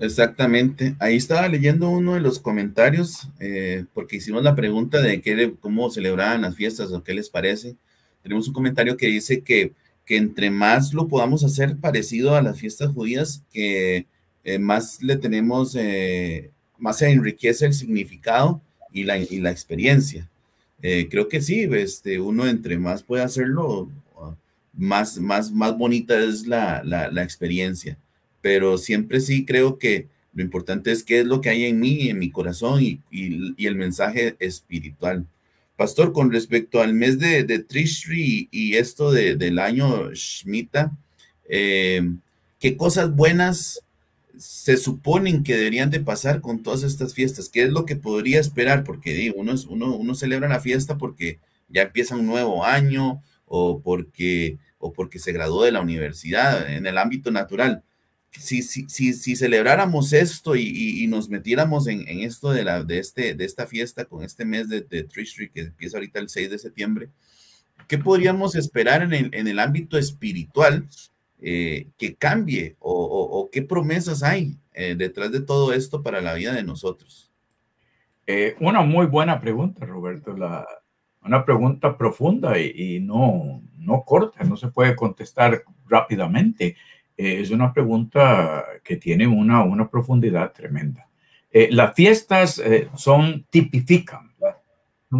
Exactamente. 0.00 0.94
Ahí 1.00 1.16
estaba 1.16 1.48
leyendo 1.48 1.88
uno 1.88 2.14
de 2.14 2.20
los 2.20 2.38
comentarios, 2.38 3.28
eh, 3.40 3.84
porque 3.94 4.16
hicimos 4.16 4.42
la 4.42 4.54
pregunta 4.54 5.00
de 5.00 5.20
qué, 5.20 5.54
cómo 5.60 5.90
celebraban 5.90 6.42
las 6.42 6.54
fiestas 6.54 6.92
o 6.92 7.02
qué 7.02 7.14
les 7.14 7.30
parece. 7.30 7.76
Tenemos 8.22 8.48
un 8.48 8.54
comentario 8.54 8.96
que 8.96 9.06
dice 9.06 9.42
que, 9.42 9.72
que 10.04 10.16
entre 10.16 10.50
más 10.50 10.92
lo 10.92 11.08
podamos 11.08 11.44
hacer 11.44 11.76
parecido 11.78 12.36
a 12.36 12.42
las 12.42 12.58
fiestas 12.58 12.92
judías, 12.92 13.44
que 13.52 14.06
eh, 14.44 14.58
más 14.58 15.02
le 15.02 15.16
tenemos, 15.16 15.74
eh, 15.76 16.52
más 16.78 16.98
se 16.98 17.10
enriquece 17.10 17.66
el 17.66 17.74
significado 17.74 18.62
y 18.92 19.04
la, 19.04 19.18
y 19.18 19.40
la 19.40 19.50
experiencia. 19.50 20.28
Eh, 20.82 21.08
creo 21.10 21.28
que 21.28 21.40
sí, 21.40 21.68
este, 21.72 22.20
uno 22.20 22.46
entre 22.46 22.78
más 22.78 23.02
puede 23.02 23.22
hacerlo, 23.22 23.90
más, 24.72 25.18
más, 25.18 25.50
más 25.50 25.76
bonita 25.76 26.18
es 26.18 26.46
la, 26.46 26.82
la, 26.84 27.10
la 27.10 27.22
experiencia. 27.22 27.98
Pero 28.40 28.78
siempre 28.78 29.20
sí 29.20 29.44
creo 29.44 29.78
que 29.78 30.06
lo 30.32 30.42
importante 30.42 30.92
es 30.92 31.02
qué 31.02 31.20
es 31.20 31.26
lo 31.26 31.40
que 31.40 31.50
hay 31.50 31.64
en 31.64 31.80
mí, 31.80 32.08
en 32.08 32.18
mi 32.18 32.30
corazón 32.30 32.80
y, 32.80 33.00
y, 33.10 33.66
el 33.66 33.74
mensaje 33.74 34.36
espiritual. 34.38 35.26
Pastor, 35.76 36.12
con 36.12 36.30
respecto 36.30 36.80
al 36.80 36.94
mes 36.94 37.18
de, 37.18 37.42
de 37.42 37.58
Trishri 37.58 38.48
y 38.52 38.74
esto 38.74 39.10
de, 39.10 39.34
del 39.34 39.58
año 39.58 40.12
Shemitah, 40.12 40.92
eh, 41.48 42.08
¿qué 42.60 42.76
cosas 42.76 43.14
buenas 43.14 43.82
se 44.38 44.76
suponen 44.76 45.42
que 45.42 45.56
deberían 45.56 45.90
de 45.90 46.00
pasar 46.00 46.40
con 46.40 46.62
todas 46.62 46.82
estas 46.82 47.14
fiestas? 47.14 47.48
¿Qué 47.48 47.62
es 47.62 47.70
lo 47.70 47.84
que 47.84 47.96
podría 47.96 48.40
esperar? 48.40 48.84
Porque 48.84 49.12
digo, 49.12 49.36
uno, 49.38 49.54
uno, 49.68 49.96
uno 49.96 50.14
celebra 50.14 50.48
la 50.48 50.60
fiesta 50.60 50.98
porque 50.98 51.40
ya 51.68 51.82
empieza 51.82 52.16
un 52.16 52.26
nuevo 52.26 52.64
año 52.64 53.22
o 53.46 53.80
porque, 53.80 54.58
o 54.78 54.92
porque 54.92 55.18
se 55.18 55.32
graduó 55.32 55.64
de 55.64 55.72
la 55.72 55.80
universidad 55.80 56.70
en 56.72 56.86
el 56.86 56.98
ámbito 56.98 57.30
natural 57.30 57.82
si, 58.30 58.62
si, 58.62 58.88
si, 58.88 59.12
si 59.14 59.36
celebráramos 59.36 60.12
esto 60.12 60.54
y, 60.56 61.02
y, 61.02 61.06
nos 61.06 61.28
metiéramos 61.28 61.86
en, 61.86 62.06
en, 62.08 62.20
esto 62.20 62.50
de, 62.50 62.64
la, 62.64 62.82
de, 62.84 62.98
este, 62.98 63.34
de 63.34 63.44
esta 63.44 63.66
fiesta 63.66 64.04
con 64.04 64.22
este 64.22 64.44
mes 64.44 64.68
de, 64.68 64.82
de 64.82 65.04
Trishri 65.04 65.50
que 65.50 65.60
empieza 65.60 65.96
ahorita 65.96 66.20
el 66.20 66.28
6 66.28 66.50
de 66.50 66.58
septiembre, 66.58 67.08
¿qué 67.86 67.98
podríamos 67.98 68.54
esperar 68.54 69.02
en 69.02 69.14
el, 69.14 69.30
en 69.32 69.48
el 69.48 69.58
ámbito 69.58 69.98
espiritual 69.98 70.88
eh, 71.40 71.86
que 71.96 72.16
cambie 72.16 72.74
o, 72.80 72.92
o, 72.92 73.48
qué 73.50 73.62
promesas 73.62 74.24
hay 74.24 74.58
eh, 74.72 74.96
detrás 74.96 75.30
de 75.30 75.40
todo 75.40 75.72
esto 75.72 76.02
para 76.02 76.20
la 76.20 76.34
vida 76.34 76.52
de 76.52 76.64
nosotros? 76.64 77.30
Eh, 78.26 78.56
una 78.58 78.82
muy 78.82 79.06
buena 79.06 79.40
pregunta, 79.40 79.86
Roberto. 79.86 80.36
La, 80.36 80.66
una 81.22 81.44
pregunta 81.44 81.96
profunda 81.96 82.58
y, 82.58 82.98
no, 83.00 83.62
no 83.76 84.02
corta, 84.04 84.42
no 84.42 84.56
se 84.56 84.68
puede 84.68 84.96
contestar 84.96 85.62
rápidamente. 85.86 86.76
Es 87.16 87.50
una 87.50 87.72
pregunta 87.72 88.64
que 88.84 88.96
tiene 88.96 89.26
una, 89.26 89.62
una 89.62 89.88
profundidad 89.88 90.52
tremenda. 90.52 91.08
Las 91.70 91.94
fiestas 91.94 92.62
son, 92.94 93.44
tipifican, 93.50 94.32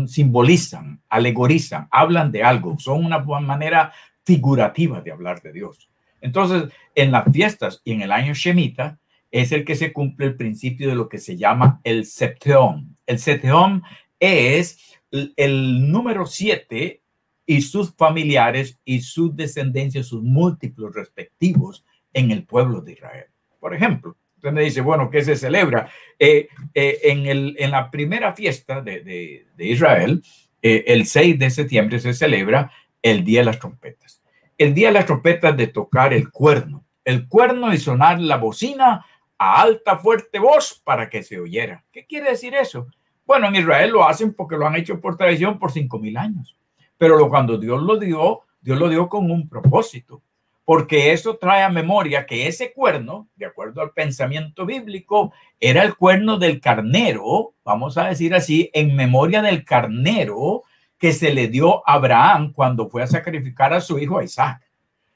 simbolizan, 0.06 1.00
alegorizan, 1.08 1.88
hablan 1.90 2.30
de 2.30 2.42
algo, 2.42 2.78
son 2.78 3.04
una 3.04 3.18
manera 3.18 3.92
figurativa 4.24 5.00
de 5.00 5.10
hablar 5.10 5.42
de 5.42 5.52
Dios. 5.52 5.88
Entonces, 6.20 6.72
en 6.94 7.12
las 7.12 7.30
fiestas 7.32 7.80
y 7.84 7.92
en 7.92 8.02
el 8.02 8.12
año 8.12 8.34
Shemita 8.34 8.98
es 9.30 9.52
el 9.52 9.64
que 9.64 9.74
se 9.74 9.92
cumple 9.92 10.26
el 10.26 10.36
principio 10.36 10.88
de 10.88 10.94
lo 10.94 11.08
que 11.08 11.18
se 11.18 11.36
llama 11.36 11.80
el 11.84 12.06
septeón. 12.06 12.96
El 13.06 13.18
septeón 13.18 13.82
es 14.18 14.98
el, 15.10 15.90
número 15.90 16.26
siete 16.26 17.02
y 17.46 17.62
sus 17.62 17.94
familiares 17.94 18.78
y 18.84 19.00
sus 19.00 19.34
descendencias, 19.36 20.06
sus 20.06 20.22
múltiplos 20.22 20.94
respectivos 20.94 21.84
en 22.12 22.30
el 22.30 22.44
pueblo 22.44 22.80
de 22.80 22.92
Israel. 22.92 23.26
Por 23.60 23.74
ejemplo, 23.74 24.16
usted 24.36 24.52
me 24.52 24.62
dice, 24.62 24.80
bueno, 24.80 25.10
¿qué 25.10 25.22
se 25.22 25.36
celebra? 25.36 25.90
Eh, 26.18 26.48
eh, 26.74 26.98
en, 27.02 27.70
la 27.70 27.90
primera 27.90 28.34
fiesta 28.34 28.80
de 28.80 29.46
Israel, 29.58 30.22
eh, 30.60 30.84
el 30.88 31.06
6 31.06 31.38
de 31.38 31.50
septiembre 31.50 32.00
se 32.00 32.14
celebra 32.14 32.72
el 33.02 33.24
Día 33.24 33.40
de 33.40 33.46
las 33.46 33.58
Trompetas. 33.58 34.17
El 34.58 34.74
Día 34.74 34.88
de 34.88 34.94
las 34.94 35.06
Trompetas 35.06 35.56
de 35.56 35.68
tocar 35.68 36.12
el 36.12 36.30
cuerno. 36.30 36.84
El 37.04 37.26
cuerno 37.28 37.72
y 37.72 37.78
sonar 37.78 38.20
la 38.20 38.36
bocina 38.36 39.06
a 39.38 39.62
alta, 39.62 39.98
fuerte 39.98 40.38
voz 40.38 40.82
para 40.84 41.08
que 41.08 41.22
se 41.22 41.40
oyera. 41.40 41.84
¿Qué 41.92 42.04
quiere 42.04 42.30
decir 42.30 42.54
eso? 42.54 42.88
Bueno, 43.24 43.46
en 43.46 43.56
Israel 43.56 43.90
lo 43.90 44.06
hacen 44.06 44.34
porque 44.34 44.56
lo 44.56 44.66
han 44.66 44.76
hecho 44.76 45.00
por 45.00 45.16
tradición 45.16 45.58
por 45.58 45.72
cinco 45.72 45.98
mil 45.98 46.16
años. 46.16 46.58
Pero 46.98 47.28
cuando 47.28 47.56
Dios 47.56 47.82
lo 47.82 47.96
dio, 47.96 48.40
Dios 48.60 48.78
lo 48.78 48.88
dio 48.88 49.08
con 49.08 49.30
un 49.30 49.48
propósito 49.48 50.22
porque 50.68 51.12
eso 51.12 51.38
trae 51.38 51.62
a 51.62 51.70
memoria 51.70 52.26
que 52.26 52.46
ese 52.46 52.74
cuerno, 52.74 53.26
de 53.36 53.46
acuerdo 53.46 53.80
al 53.80 53.92
pensamiento 53.92 54.66
bíblico, 54.66 55.32
era 55.58 55.82
el 55.82 55.96
cuerno 55.96 56.38
del 56.38 56.60
carnero, 56.60 57.54
vamos 57.64 57.96
a 57.96 58.08
decir 58.08 58.34
así, 58.34 58.68
en 58.74 58.94
memoria 58.94 59.40
del 59.40 59.64
carnero 59.64 60.64
que 60.98 61.12
se 61.12 61.32
le 61.32 61.48
dio 61.48 61.88
a 61.88 61.94
Abraham 61.94 62.52
cuando 62.52 62.88
fue 62.88 63.02
a 63.02 63.06
sacrificar 63.06 63.72
a 63.72 63.80
su 63.80 63.98
hijo 63.98 64.20
Isaac. 64.20 64.62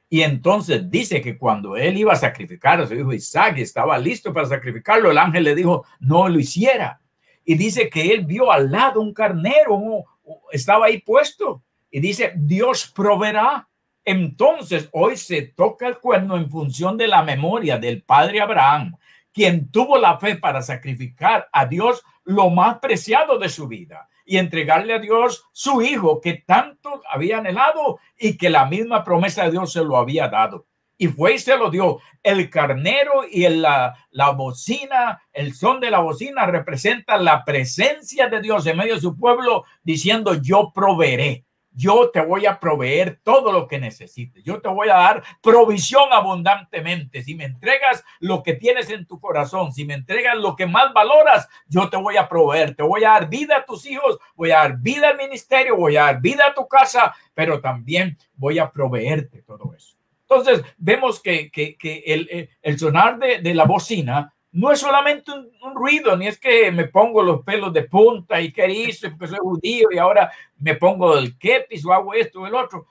Y 0.08 0.22
entonces 0.22 0.90
dice 0.90 1.20
que 1.20 1.36
cuando 1.36 1.76
él 1.76 1.96
iba 1.96 2.12
a 2.12 2.16
sacrificar 2.16 2.80
a 2.80 2.86
su 2.86 2.94
hijo 2.94 3.12
Isaac, 3.12 3.58
estaba 3.58 3.98
listo 3.98 4.32
para 4.32 4.46
sacrificarlo, 4.46 5.10
el 5.10 5.18
ángel 5.18 5.44
le 5.44 5.54
dijo, 5.54 5.84
no 6.00 6.28
lo 6.28 6.38
hiciera. 6.38 7.00
Y 7.44 7.54
dice 7.54 7.88
que 7.88 8.12
él 8.12 8.24
vio 8.24 8.52
al 8.52 8.70
lado 8.70 9.00
un 9.00 9.12
carnero, 9.12 10.04
estaba 10.52 10.86
ahí 10.86 11.00
puesto. 11.00 11.62
Y 11.90 12.00
dice, 12.00 12.32
Dios 12.36 12.92
proveerá 12.94 13.66
entonces, 14.04 14.88
hoy 14.92 15.16
se 15.16 15.42
toca 15.42 15.86
el 15.86 15.98
cuerno 15.98 16.36
en 16.36 16.50
función 16.50 16.96
de 16.96 17.06
la 17.06 17.22
memoria 17.22 17.78
del 17.78 18.02
padre 18.02 18.40
Abraham, 18.40 18.96
quien 19.32 19.70
tuvo 19.70 19.96
la 19.96 20.18
fe 20.18 20.36
para 20.36 20.60
sacrificar 20.60 21.48
a 21.52 21.66
Dios 21.66 22.02
lo 22.24 22.50
más 22.50 22.78
preciado 22.78 23.38
de 23.38 23.48
su 23.48 23.68
vida 23.68 24.08
y 24.24 24.38
entregarle 24.38 24.94
a 24.94 24.98
Dios 24.98 25.44
su 25.52 25.82
hijo 25.82 26.20
que 26.20 26.42
tanto 26.46 27.02
había 27.10 27.38
anhelado 27.38 27.98
y 28.18 28.36
que 28.36 28.50
la 28.50 28.66
misma 28.66 29.04
promesa 29.04 29.44
de 29.44 29.52
Dios 29.52 29.72
se 29.72 29.84
lo 29.84 29.96
había 29.96 30.28
dado. 30.28 30.66
Y 30.98 31.08
fue 31.08 31.34
y 31.34 31.38
se 31.38 31.56
lo 31.56 31.70
dio. 31.70 31.98
El 32.22 32.48
carnero 32.48 33.24
y 33.28 33.48
la, 33.48 33.94
la 34.10 34.30
bocina, 34.30 35.22
el 35.32 35.54
son 35.54 35.80
de 35.80 35.90
la 35.90 35.98
bocina 35.98 36.46
representa 36.46 37.16
la 37.18 37.44
presencia 37.44 38.28
de 38.28 38.40
Dios 38.40 38.66
en 38.66 38.76
medio 38.76 38.94
de 38.94 39.00
su 39.00 39.16
pueblo 39.16 39.64
diciendo 39.82 40.34
yo 40.34 40.70
proveeré 40.72 41.44
yo 41.74 42.10
te 42.10 42.20
voy 42.20 42.46
a 42.46 42.60
proveer 42.60 43.20
todo 43.22 43.52
lo 43.52 43.66
que 43.66 43.78
necesites. 43.78 44.42
Yo 44.44 44.60
te 44.60 44.68
voy 44.68 44.88
a 44.88 44.94
dar 44.94 45.22
provisión 45.40 46.12
abundantemente. 46.12 47.22
Si 47.22 47.34
me 47.34 47.44
entregas 47.44 48.04
lo 48.20 48.42
que 48.42 48.54
tienes 48.54 48.90
en 48.90 49.06
tu 49.06 49.20
corazón, 49.20 49.72
si 49.72 49.84
me 49.84 49.94
entregas 49.94 50.36
lo 50.36 50.56
que 50.56 50.66
más 50.66 50.92
valoras, 50.92 51.48
yo 51.66 51.88
te 51.88 51.96
voy 51.96 52.16
a 52.16 52.28
proveer. 52.28 52.74
Te 52.74 52.82
voy 52.82 53.04
a 53.04 53.10
dar 53.10 53.28
vida 53.28 53.58
a 53.58 53.64
tus 53.64 53.86
hijos, 53.86 54.18
voy 54.34 54.50
a 54.50 54.58
dar 54.58 54.78
vida 54.78 55.08
al 55.08 55.16
ministerio, 55.16 55.76
voy 55.76 55.96
a 55.96 56.04
dar 56.04 56.20
vida 56.20 56.46
a 56.48 56.54
tu 56.54 56.66
casa, 56.68 57.14
pero 57.34 57.60
también 57.60 58.18
voy 58.34 58.58
a 58.58 58.70
proveerte 58.70 59.42
todo 59.42 59.74
eso. 59.74 59.96
Entonces, 60.28 60.64
vemos 60.78 61.20
que, 61.20 61.50
que, 61.50 61.76
el, 62.06 62.48
el, 62.62 62.78
sonar 62.78 63.18
de, 63.18 63.40
de 63.40 63.54
la 63.54 63.64
bocina 63.64 64.32
no 64.52 64.70
es 64.70 64.80
solamente 64.80 65.32
un, 65.32 65.74
ruido, 65.74 66.16
ni 66.16 66.26
es 66.26 66.38
que 66.38 66.70
me 66.70 66.86
pongo 66.86 67.22
los 67.22 67.42
pelos 67.42 67.72
de 67.72 67.84
punta 67.84 68.40
y 68.40 68.52
que 68.52 68.70
hizo 68.70 69.08
porque 69.10 69.28
soy 69.28 69.38
judío 69.38 69.88
y 69.90 69.98
ahora 69.98 70.30
me 70.58 70.74
pongo 70.74 71.16
el 71.16 71.38
kepis 71.38 71.84
o 71.86 71.92
hago 71.92 72.12
esto 72.14 72.40
o 72.40 72.46
el 72.46 72.54
otro. 72.54 72.86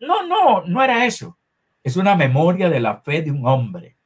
No, 0.00 0.26
no, 0.26 0.62
no 0.62 0.82
era 0.82 1.04
eso. 1.04 1.36
Es 1.82 1.96
una 1.96 2.16
memoria 2.16 2.70
de 2.70 2.80
la 2.80 2.96
fe 2.96 3.22
de 3.22 3.30
un 3.30 3.46
hombre. 3.46 3.96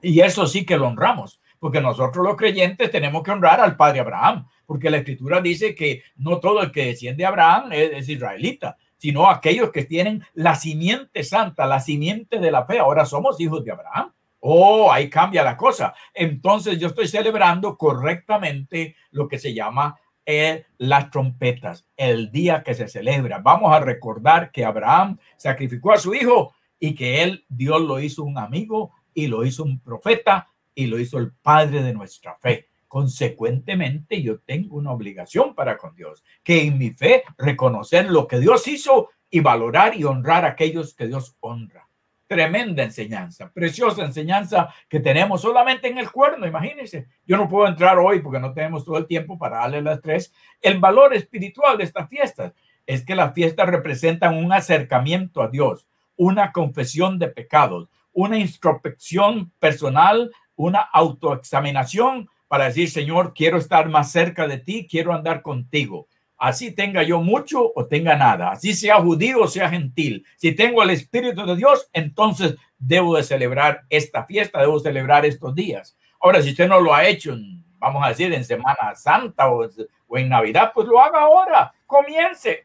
Y 0.00 0.20
eso 0.20 0.46
sí 0.46 0.64
que 0.64 0.78
lo 0.78 0.88
honramos, 0.88 1.42
porque 1.58 1.80
nosotros 1.80 2.24
los 2.24 2.36
creyentes 2.36 2.90
tenemos 2.90 3.22
que 3.22 3.30
honrar 3.30 3.60
al 3.60 3.76
padre 3.76 4.00
Abraham, 4.00 4.46
porque 4.64 4.90
la 4.90 4.98
escritura 4.98 5.40
dice 5.40 5.74
que 5.74 6.02
no 6.16 6.38
todo 6.38 6.62
el 6.62 6.72
que 6.72 6.86
desciende 6.86 7.22
de 7.22 7.26
Abraham 7.26 7.72
es 7.72 8.08
israelita, 8.08 8.76
sino 8.96 9.28
aquellos 9.28 9.70
que 9.70 9.84
tienen 9.84 10.24
la 10.34 10.54
simiente 10.54 11.22
santa, 11.24 11.66
la 11.66 11.80
simiente 11.80 12.38
de 12.38 12.50
la 12.50 12.64
fe. 12.64 12.78
Ahora 12.78 13.04
somos 13.04 13.40
hijos 13.40 13.64
de 13.64 13.72
Abraham. 13.72 14.12
Oh, 14.40 14.90
ahí 14.92 15.10
cambia 15.10 15.42
la 15.42 15.56
cosa. 15.56 15.94
Entonces 16.14 16.78
yo 16.78 16.88
estoy 16.88 17.08
celebrando 17.08 17.76
correctamente 17.76 18.96
lo 19.10 19.28
que 19.28 19.38
se 19.38 19.52
llama 19.52 19.98
eh, 20.24 20.66
las 20.76 21.10
trompetas, 21.10 21.86
el 21.96 22.30
día 22.30 22.62
que 22.62 22.74
se 22.74 22.86
celebra. 22.86 23.38
Vamos 23.38 23.72
a 23.72 23.80
recordar 23.80 24.52
que 24.52 24.64
Abraham 24.64 25.18
sacrificó 25.36 25.92
a 25.92 25.98
su 25.98 26.14
hijo 26.14 26.54
y 26.78 26.94
que 26.94 27.22
él, 27.22 27.44
Dios 27.48 27.80
lo 27.80 27.98
hizo 27.98 28.24
un 28.24 28.38
amigo 28.38 28.92
y 29.14 29.26
lo 29.26 29.44
hizo 29.44 29.64
un 29.64 29.80
profeta 29.80 30.48
y 30.74 30.86
lo 30.86 30.98
hizo 30.98 31.18
el 31.18 31.32
padre 31.32 31.82
de 31.82 31.94
nuestra 31.94 32.36
fe. 32.36 32.68
Consecuentemente, 32.86 34.22
yo 34.22 34.40
tengo 34.40 34.76
una 34.76 34.92
obligación 34.92 35.54
para 35.54 35.76
con 35.76 35.96
Dios, 35.96 36.22
que 36.42 36.62
en 36.62 36.78
mi 36.78 36.90
fe 36.90 37.24
reconocer 37.36 38.10
lo 38.10 38.28
que 38.28 38.38
Dios 38.38 38.68
hizo 38.68 39.08
y 39.30 39.40
valorar 39.40 39.96
y 39.96 40.04
honrar 40.04 40.44
a 40.44 40.48
aquellos 40.48 40.94
que 40.94 41.06
Dios 41.06 41.36
honra. 41.40 41.87
Tremenda 42.28 42.82
enseñanza, 42.82 43.50
preciosa 43.50 44.04
enseñanza 44.04 44.68
que 44.86 45.00
tenemos 45.00 45.40
solamente 45.40 45.88
en 45.88 45.96
el 45.96 46.12
cuerno, 46.12 46.46
imagínense. 46.46 47.08
Yo 47.26 47.38
no 47.38 47.48
puedo 47.48 47.66
entrar 47.66 47.98
hoy 47.98 48.20
porque 48.20 48.38
no 48.38 48.52
tenemos 48.52 48.84
todo 48.84 48.98
el 48.98 49.06
tiempo 49.06 49.38
para 49.38 49.60
darle 49.60 49.80
las 49.80 50.02
tres. 50.02 50.34
El 50.60 50.78
valor 50.78 51.14
espiritual 51.14 51.78
de 51.78 51.84
estas 51.84 52.06
fiestas 52.10 52.52
es 52.86 53.02
que 53.02 53.14
las 53.14 53.32
fiestas 53.32 53.66
representan 53.70 54.36
un 54.36 54.52
acercamiento 54.52 55.40
a 55.40 55.48
Dios, 55.48 55.86
una 56.16 56.52
confesión 56.52 57.18
de 57.18 57.28
pecados, 57.28 57.88
una 58.12 58.36
introspección 58.36 59.50
personal, 59.58 60.30
una 60.54 60.80
autoexaminación 60.80 62.28
para 62.46 62.66
decir, 62.66 62.90
Señor, 62.90 63.32
quiero 63.34 63.56
estar 63.56 63.88
más 63.88 64.12
cerca 64.12 64.46
de 64.46 64.58
ti, 64.58 64.86
quiero 64.86 65.14
andar 65.14 65.40
contigo 65.40 66.08
así 66.38 66.70
tenga 66.70 67.02
yo 67.02 67.20
mucho 67.20 67.72
o 67.74 67.86
tenga 67.86 68.16
nada, 68.16 68.52
así 68.52 68.72
sea 68.72 69.00
judío 69.00 69.42
o 69.42 69.48
sea 69.48 69.68
gentil. 69.68 70.24
Si 70.36 70.52
tengo 70.52 70.82
el 70.82 70.90
Espíritu 70.90 71.44
de 71.44 71.56
Dios, 71.56 71.90
entonces 71.92 72.54
debo 72.78 73.16
de 73.16 73.24
celebrar 73.24 73.82
esta 73.90 74.24
fiesta, 74.24 74.60
debo 74.60 74.78
celebrar 74.78 75.26
estos 75.26 75.54
días. 75.54 75.96
Ahora, 76.20 76.40
si 76.40 76.50
usted 76.50 76.68
no 76.68 76.80
lo 76.80 76.94
ha 76.94 77.06
hecho, 77.06 77.36
vamos 77.78 78.04
a 78.04 78.08
decir, 78.08 78.32
en 78.32 78.44
Semana 78.44 78.94
Santa 78.94 79.50
o, 79.50 79.68
en 80.16 80.28
Navidad, 80.28 80.70
pues 80.72 80.86
lo 80.86 81.00
haga 81.00 81.20
ahora. 81.20 81.72
comience. 81.86 82.64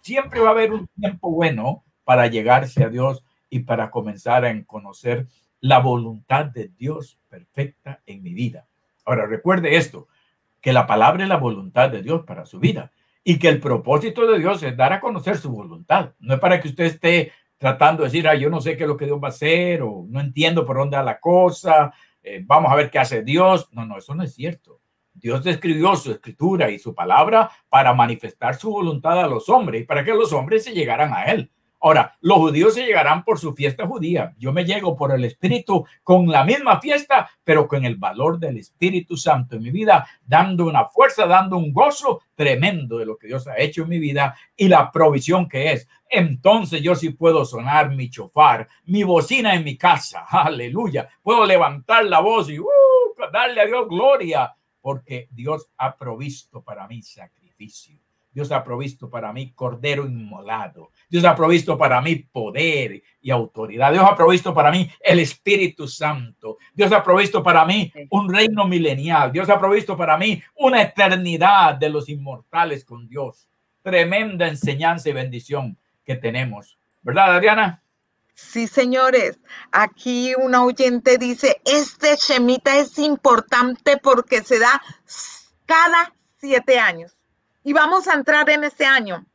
siempre 0.00 0.40
va 0.40 0.48
a 0.48 0.52
haber 0.52 0.72
un 0.72 0.86
tiempo 0.88 1.30
bueno 1.30 1.82
para 2.04 2.26
llegarse 2.26 2.84
a 2.84 2.88
Dios 2.88 3.24
y 3.48 3.60
para 3.60 3.90
comenzar 3.90 4.44
a 4.44 4.64
conocer 4.64 5.26
la 5.60 5.78
voluntad 5.78 6.44
de 6.44 6.68
Dios 6.68 7.18
perfecta 7.28 8.00
en 8.04 8.22
mi 8.22 8.34
vida. 8.34 8.66
Ahora, 9.06 9.26
recuerde 9.26 9.76
esto, 9.76 10.08
que 10.60 10.72
la 10.72 10.86
palabra 10.86 11.22
es 11.22 11.28
la 11.28 11.36
voluntad 11.36 11.90
de 11.90 12.02
Dios 12.02 12.24
para 12.26 12.46
su 12.46 12.58
vida 12.58 12.90
y 13.24 13.38
que 13.38 13.48
el 13.48 13.58
propósito 13.58 14.26
de 14.26 14.38
Dios 14.38 14.62
es 14.62 14.76
dar 14.76 14.92
a 14.92 15.00
conocer 15.00 15.38
su 15.38 15.50
voluntad. 15.50 16.12
No 16.20 16.34
es 16.34 16.40
para 16.40 16.60
que 16.60 16.68
usted 16.68 16.84
esté 16.84 17.32
tratando 17.56 18.02
de 18.02 18.08
decir, 18.08 18.28
ah, 18.28 18.34
yo 18.34 18.50
no 18.50 18.60
sé 18.60 18.76
qué 18.76 18.84
es 18.84 18.88
lo 18.88 18.98
que 18.98 19.06
Dios 19.06 19.18
va 19.20 19.28
a 19.28 19.30
hacer 19.30 19.80
o 19.82 20.04
no 20.08 20.20
entiendo 20.20 20.66
por 20.66 20.76
dónde 20.76 20.98
va 20.98 21.02
la 21.02 21.18
cosa, 21.18 21.92
eh, 22.22 22.42
vamos 22.44 22.70
a 22.70 22.76
ver 22.76 22.90
qué 22.90 22.98
hace 22.98 23.22
Dios. 23.22 23.68
No, 23.72 23.86
no, 23.86 23.96
eso 23.96 24.14
no 24.14 24.22
es 24.22 24.34
cierto. 24.34 24.80
Dios 25.14 25.42
describió 25.42 25.96
su 25.96 26.10
escritura 26.12 26.70
y 26.70 26.78
su 26.78 26.94
palabra 26.94 27.50
para 27.70 27.94
manifestar 27.94 28.56
su 28.56 28.70
voluntad 28.70 29.18
a 29.18 29.26
los 29.26 29.48
hombres 29.48 29.82
y 29.82 29.84
para 29.84 30.04
que 30.04 30.12
los 30.12 30.32
hombres 30.32 30.64
se 30.64 30.72
llegaran 30.72 31.14
a 31.14 31.24
Él. 31.24 31.50
Ahora, 31.84 32.16
los 32.22 32.38
judíos 32.38 32.72
se 32.72 32.86
llegarán 32.86 33.24
por 33.24 33.38
su 33.38 33.54
fiesta 33.54 33.86
judía. 33.86 34.34
Yo 34.38 34.54
me 34.54 34.64
llego 34.64 34.96
por 34.96 35.12
el 35.12 35.22
Espíritu 35.22 35.84
con 36.02 36.26
la 36.28 36.42
misma 36.42 36.80
fiesta, 36.80 37.30
pero 37.44 37.68
con 37.68 37.84
el 37.84 37.96
valor 37.96 38.38
del 38.38 38.56
Espíritu 38.56 39.18
Santo 39.18 39.56
en 39.56 39.64
mi 39.64 39.70
vida, 39.70 40.08
dando 40.24 40.64
una 40.64 40.86
fuerza, 40.86 41.26
dando 41.26 41.58
un 41.58 41.74
gozo 41.74 42.22
tremendo 42.34 42.96
de 42.96 43.04
lo 43.04 43.18
que 43.18 43.26
Dios 43.26 43.46
ha 43.48 43.58
hecho 43.58 43.82
en 43.82 43.90
mi 43.90 43.98
vida 43.98 44.34
y 44.56 44.68
la 44.68 44.90
provisión 44.90 45.46
que 45.46 45.72
es. 45.72 45.86
Entonces 46.08 46.80
yo 46.80 46.94
sí 46.94 47.10
puedo 47.10 47.44
sonar 47.44 47.94
mi 47.94 48.08
chofar, 48.08 48.66
mi 48.84 49.02
bocina 49.02 49.54
en 49.54 49.62
mi 49.62 49.76
casa. 49.76 50.24
Aleluya. 50.30 51.06
Puedo 51.22 51.44
levantar 51.44 52.06
la 52.06 52.20
voz 52.20 52.48
y 52.48 52.58
uh, 52.58 52.64
darle 53.30 53.60
a 53.60 53.66
Dios 53.66 53.86
gloria, 53.90 54.56
porque 54.80 55.28
Dios 55.30 55.68
ha 55.76 55.94
provisto 55.98 56.64
para 56.64 56.88
mí 56.88 57.02
sacrificio. 57.02 58.03
Dios 58.34 58.50
ha 58.50 58.64
provisto 58.64 59.08
para 59.08 59.32
mí 59.32 59.52
cordero 59.52 60.04
inmolado. 60.04 60.90
Dios 61.08 61.24
ha 61.24 61.36
provisto 61.36 61.78
para 61.78 62.00
mí 62.00 62.16
poder 62.16 63.00
y 63.20 63.30
autoridad. 63.30 63.92
Dios 63.92 64.04
ha 64.04 64.16
provisto 64.16 64.52
para 64.52 64.72
mí 64.72 64.90
el 65.00 65.20
Espíritu 65.20 65.86
Santo. 65.86 66.58
Dios 66.74 66.90
ha 66.90 67.02
provisto 67.02 67.44
para 67.44 67.64
mí 67.64 67.92
un 68.10 68.32
reino 68.32 68.66
milenial. 68.66 69.30
Dios 69.30 69.48
ha 69.48 69.60
provisto 69.60 69.96
para 69.96 70.18
mí 70.18 70.42
una 70.56 70.82
eternidad 70.82 71.76
de 71.76 71.88
los 71.88 72.08
inmortales 72.08 72.84
con 72.84 73.08
Dios. 73.08 73.48
Tremenda 73.82 74.48
enseñanza 74.48 75.08
y 75.10 75.12
bendición 75.12 75.78
que 76.04 76.16
tenemos. 76.16 76.76
¿Verdad, 77.02 77.36
Adriana? 77.36 77.82
Sí, 78.34 78.66
señores. 78.66 79.38
Aquí 79.70 80.34
un 80.34 80.56
oyente 80.56 81.18
dice, 81.18 81.60
este 81.64 82.16
Shemita 82.16 82.78
es 82.78 82.98
importante 82.98 83.96
porque 83.96 84.42
se 84.42 84.58
da 84.58 84.82
cada 85.66 86.12
siete 86.40 86.80
años. 86.80 87.16
Y 87.64 87.72
vamos 87.72 88.06
a 88.06 88.14
entrar 88.14 88.48
en 88.50 88.62
este 88.62 88.86
año. 88.86 89.26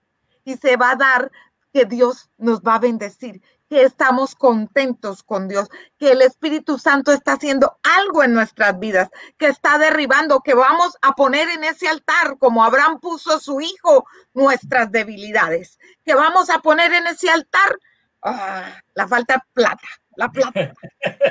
Y 0.45 0.55
se 0.55 0.77
va 0.77 0.91
a 0.91 0.95
dar 0.95 1.31
que 1.73 1.85
Dios 1.85 2.29
nos 2.37 2.61
va 2.61 2.75
a 2.75 2.79
bendecir, 2.79 3.41
que 3.69 3.83
estamos 3.83 4.35
contentos 4.35 5.21
con 5.23 5.47
Dios, 5.47 5.69
que 5.97 6.11
el 6.11 6.21
Espíritu 6.21 6.79
Santo 6.79 7.11
está 7.11 7.33
haciendo 7.33 7.77
algo 7.83 8.23
en 8.23 8.33
nuestras 8.33 8.79
vidas, 8.79 9.09
que 9.37 9.47
está 9.47 9.77
derribando, 9.77 10.41
que 10.41 10.55
vamos 10.55 10.97
a 11.01 11.13
poner 11.13 11.49
en 11.49 11.63
ese 11.63 11.87
altar, 11.87 12.37
como 12.39 12.63
Abraham 12.63 12.99
puso 12.99 13.39
su 13.39 13.61
hijo, 13.61 14.05
nuestras 14.33 14.91
debilidades, 14.91 15.77
que 16.03 16.15
vamos 16.15 16.49
a 16.49 16.59
poner 16.59 16.93
en 16.93 17.07
ese 17.07 17.29
altar 17.29 17.77
ah, 18.23 18.81
la 18.95 19.07
falta 19.07 19.35
de 19.35 19.41
plata, 19.53 19.87
la 20.19 20.29
plata. 20.29 20.73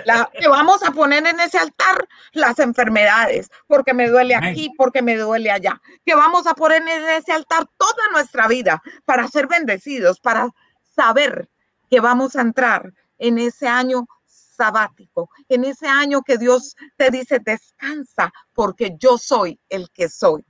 La, 0.07 0.30
que 0.32 0.49
vamos 0.49 0.82
a 0.82 0.93
poner 0.93 1.26
en 1.26 1.39
ese 1.41 1.59
altar 1.59 2.09
las 2.32 2.59
enfermedades, 2.59 3.51
porque 3.66 3.93
me 3.93 4.09
duele 4.09 4.34
aquí, 4.34 4.70
porque 4.78 5.03
me 5.03 5.16
duele 5.16 5.51
allá. 5.51 5.80
Que 6.07 6.14
vamos 6.14 6.47
a 6.47 6.55
poner 6.55 6.80
en 6.80 7.09
ese 7.11 7.32
altar 7.32 7.66
toda 7.76 8.03
nuestra 8.12 8.49
vida 8.49 8.82
para 9.05 9.28
ser 9.28 9.47
bendecidos, 9.47 10.20
para 10.20 10.49
saber 10.97 11.51
que 11.91 12.01
vamos 12.01 12.34
a 12.34 12.41
entrar 12.41 12.95
en 13.18 13.39
ese 13.39 13.68
año 13.68 14.07
sabático, 14.26 15.28
en 15.51 15.64
ese 15.64 15.86
año 15.86 16.22
que 16.22 16.39
Dios 16.39 16.74
te 16.97 17.11
dice, 17.11 17.41
descansa, 17.45 18.32
porque 18.55 18.97
yo 18.99 19.18
soy 19.18 19.61
el 19.68 19.91
que 19.91 20.09
soy. 20.09 20.45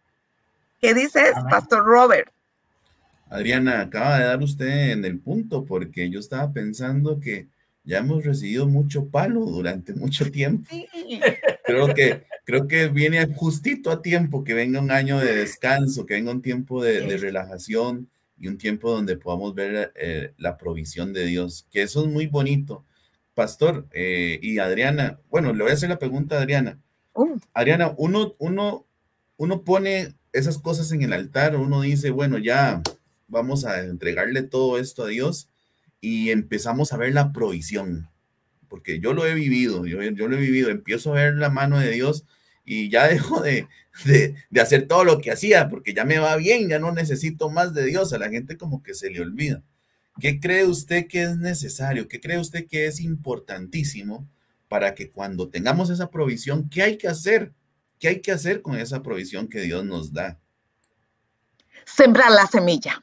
¿Qué 0.81 0.95
dices, 0.95 1.33
Pastor 1.51 1.85
Robert? 1.85 2.33
Adriana, 3.31 3.81
acaba 3.81 4.19
de 4.19 4.25
dar 4.27 4.43
usted 4.43 4.93
en 4.93 5.05
el 5.05 5.19
punto, 5.19 5.65
porque 5.65 6.09
yo 6.09 6.21
estaba 6.21 6.53
pensando 6.53 7.19
que 7.19 7.49
ya 7.89 7.99
hemos 7.99 8.23
recibido 8.23 8.69
mucho 8.69 9.09
palo 9.09 9.47
durante 9.47 9.95
mucho 9.95 10.31
tiempo. 10.31 10.69
Creo 11.65 11.95
que, 11.95 12.25
creo 12.45 12.69
que 12.69 12.89
viene 12.89 13.27
justito 13.35 13.91
a 13.91 14.03
tiempo 14.03 14.45
que 14.45 14.53
venga 14.53 14.79
un 14.79 14.91
año 14.91 15.19
de 15.19 15.35
descanso, 15.35 16.05
que 16.05 16.15
venga 16.15 16.31
un 16.31 16.43
tiempo 16.43 16.83
de, 16.83 17.17
relajación 17.17 18.11
y 18.39 18.49
un 18.49 18.59
tiempo 18.59 18.91
donde 18.91 19.17
podamos 19.17 19.55
ver 19.55 19.93
eh, 19.97 20.35
la 20.37 20.59
provisión 20.59 21.15
de 21.15 21.25
Dios, 21.25 21.67
que 21.71 21.81
eso 21.81 22.05
es 22.05 22.13
muy 22.13 22.27
bonito. 22.27 22.85
Pastor 23.33 23.87
eh, 23.93 24.39
y 24.43 24.59
Adriana, 24.59 25.19
bueno, 25.31 25.55
le 25.55 25.63
voy 25.63 25.71
a 25.71 25.75
hacer 25.75 25.89
la 25.89 25.99
pregunta 25.99 26.37
a 26.37 26.43
Adriana. 26.43 26.79
Uh. 27.15 27.39
Adriana, 27.55 27.95
uno, 27.97 28.35
uno, 28.39 28.85
uno 29.39 29.63
pone 29.63 30.15
esas 30.35 30.59
cosas 30.59 30.93
en 30.93 31.01
el 31.01 31.15
altar, 31.15 31.57
uno 31.57 31.81
dice, 31.81 32.11
bueno, 32.11 32.37
ya 32.37 32.83
vamos 33.29 33.65
a 33.65 33.81
entregarle 33.81 34.43
todo 34.43 34.79
esto 34.79 35.05
a 35.05 35.09
Dios 35.09 35.49
y 36.01 36.31
empezamos 36.31 36.93
a 36.93 36.97
ver 36.97 37.13
la 37.13 37.33
provisión, 37.33 38.09
porque 38.69 39.01
yo 39.01 39.13
lo 39.13 39.27
he 39.27 39.35
vivido, 39.35 39.87
yo, 39.87 40.03
yo 40.03 40.29
lo 40.29 40.37
he 40.37 40.41
vivido, 40.41 40.71
empiezo 40.71 41.13
a 41.13 41.17
ver 41.17 41.35
la 41.35 41.51
mano 41.51 41.79
de 41.79 41.91
Dios 41.91 42.25
y 42.65 42.91
ya 42.91 43.09
dejo 43.09 43.41
de, 43.41 43.67
de, 44.05 44.35
de, 44.51 44.61
hacer 44.61 44.87
todo 44.87 45.05
lo 45.05 45.21
que 45.21 45.31
hacía, 45.31 45.69
porque 45.69 45.95
ya 45.95 46.05
me 46.05 46.19
va 46.19 46.37
bien, 46.37 46.69
ya 46.69 46.79
no 46.79 46.93
necesito 46.93 47.51
más 47.51 47.75
de 47.75 47.87
Dios, 47.87 48.13
a 48.13 48.19
la 48.19 48.29
gente 48.29 48.57
como 48.57 48.83
que 48.83 48.95
se 48.95 49.11
le 49.11 49.21
olvida. 49.21 49.63
¿Qué 50.21 50.41
cree 50.41 50.65
usted 50.65 51.07
que 51.07 51.23
es 51.23 51.37
necesario? 51.37 52.09
¿Qué 52.09 52.21
cree 52.21 52.39
usted 52.39 52.67
que 52.67 52.87
es 52.87 53.01
importantísimo 53.01 54.29
para 54.69 54.95
que 54.95 55.11
cuando 55.11 55.49
tengamos 55.49 55.91
esa 55.91 56.11
provisión, 56.11 56.69
¿qué 56.69 56.83
hay 56.83 56.99
que 56.99 57.09
hacer? 57.09 57.53
¿Qué 57.99 58.09
hay 58.09 58.21
que 58.21 58.33
hacer 58.33 58.61
con 58.63 58.77
esa 58.77 59.03
provisión 59.03 59.49
que 59.49 59.61
Dios 59.61 59.85
nos 59.85 60.13
da? 60.13 60.39
Sembrar 61.85 62.31
la 62.31 62.47
semilla. 62.47 63.03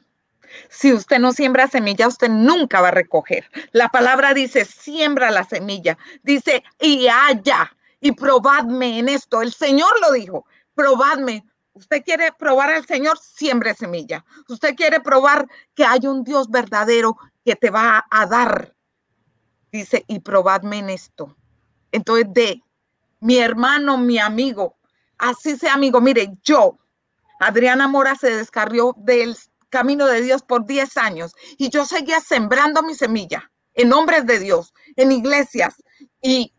Si 0.68 0.92
usted 0.92 1.18
no 1.18 1.32
siembra 1.32 1.68
semilla, 1.68 2.08
usted 2.08 2.28
nunca 2.28 2.80
va 2.80 2.88
a 2.88 2.92
recoger. 2.92 3.50
La 3.72 3.88
palabra 3.88 4.34
dice, 4.34 4.64
siembra 4.64 5.30
la 5.30 5.44
semilla. 5.44 5.98
Dice, 6.22 6.62
y 6.80 7.08
haya, 7.08 7.72
y 8.00 8.12
probadme 8.12 8.98
en 8.98 9.08
esto. 9.08 9.42
El 9.42 9.52
Señor 9.52 9.90
lo 10.00 10.12
dijo, 10.12 10.46
probadme. 10.74 11.44
Usted 11.72 12.02
quiere 12.04 12.32
probar 12.32 12.70
al 12.70 12.86
Señor, 12.86 13.18
siembre 13.18 13.74
semilla. 13.74 14.24
Usted 14.48 14.74
quiere 14.74 15.00
probar 15.00 15.46
que 15.74 15.84
hay 15.84 16.06
un 16.06 16.24
Dios 16.24 16.50
verdadero 16.50 17.18
que 17.44 17.54
te 17.54 17.70
va 17.70 18.06
a 18.10 18.26
dar. 18.26 18.74
Dice, 19.70 20.04
y 20.08 20.20
probadme 20.20 20.78
en 20.78 20.90
esto. 20.90 21.36
Entonces, 21.92 22.26
de 22.32 22.62
mi 23.20 23.38
hermano, 23.38 23.98
mi 23.98 24.18
amigo, 24.18 24.76
así 25.18 25.56
sea 25.56 25.74
amigo, 25.74 26.00
mire, 26.00 26.36
yo, 26.42 26.78
Adriana 27.40 27.88
Mora 27.88 28.14
se 28.14 28.34
descarrió 28.34 28.94
del 28.96 29.36
camino 29.68 30.06
de 30.06 30.22
Dios 30.22 30.42
por 30.42 30.66
10 30.66 30.96
años 30.96 31.34
y 31.58 31.70
yo 31.70 31.84
seguía 31.84 32.20
sembrando 32.20 32.82
mi 32.82 32.94
semilla 32.94 33.50
en 33.74 33.88
nombres 33.90 34.26
de 34.26 34.38
Dios, 34.38 34.72
en 34.96 35.12
iglesias 35.12 35.82
y 36.22 36.52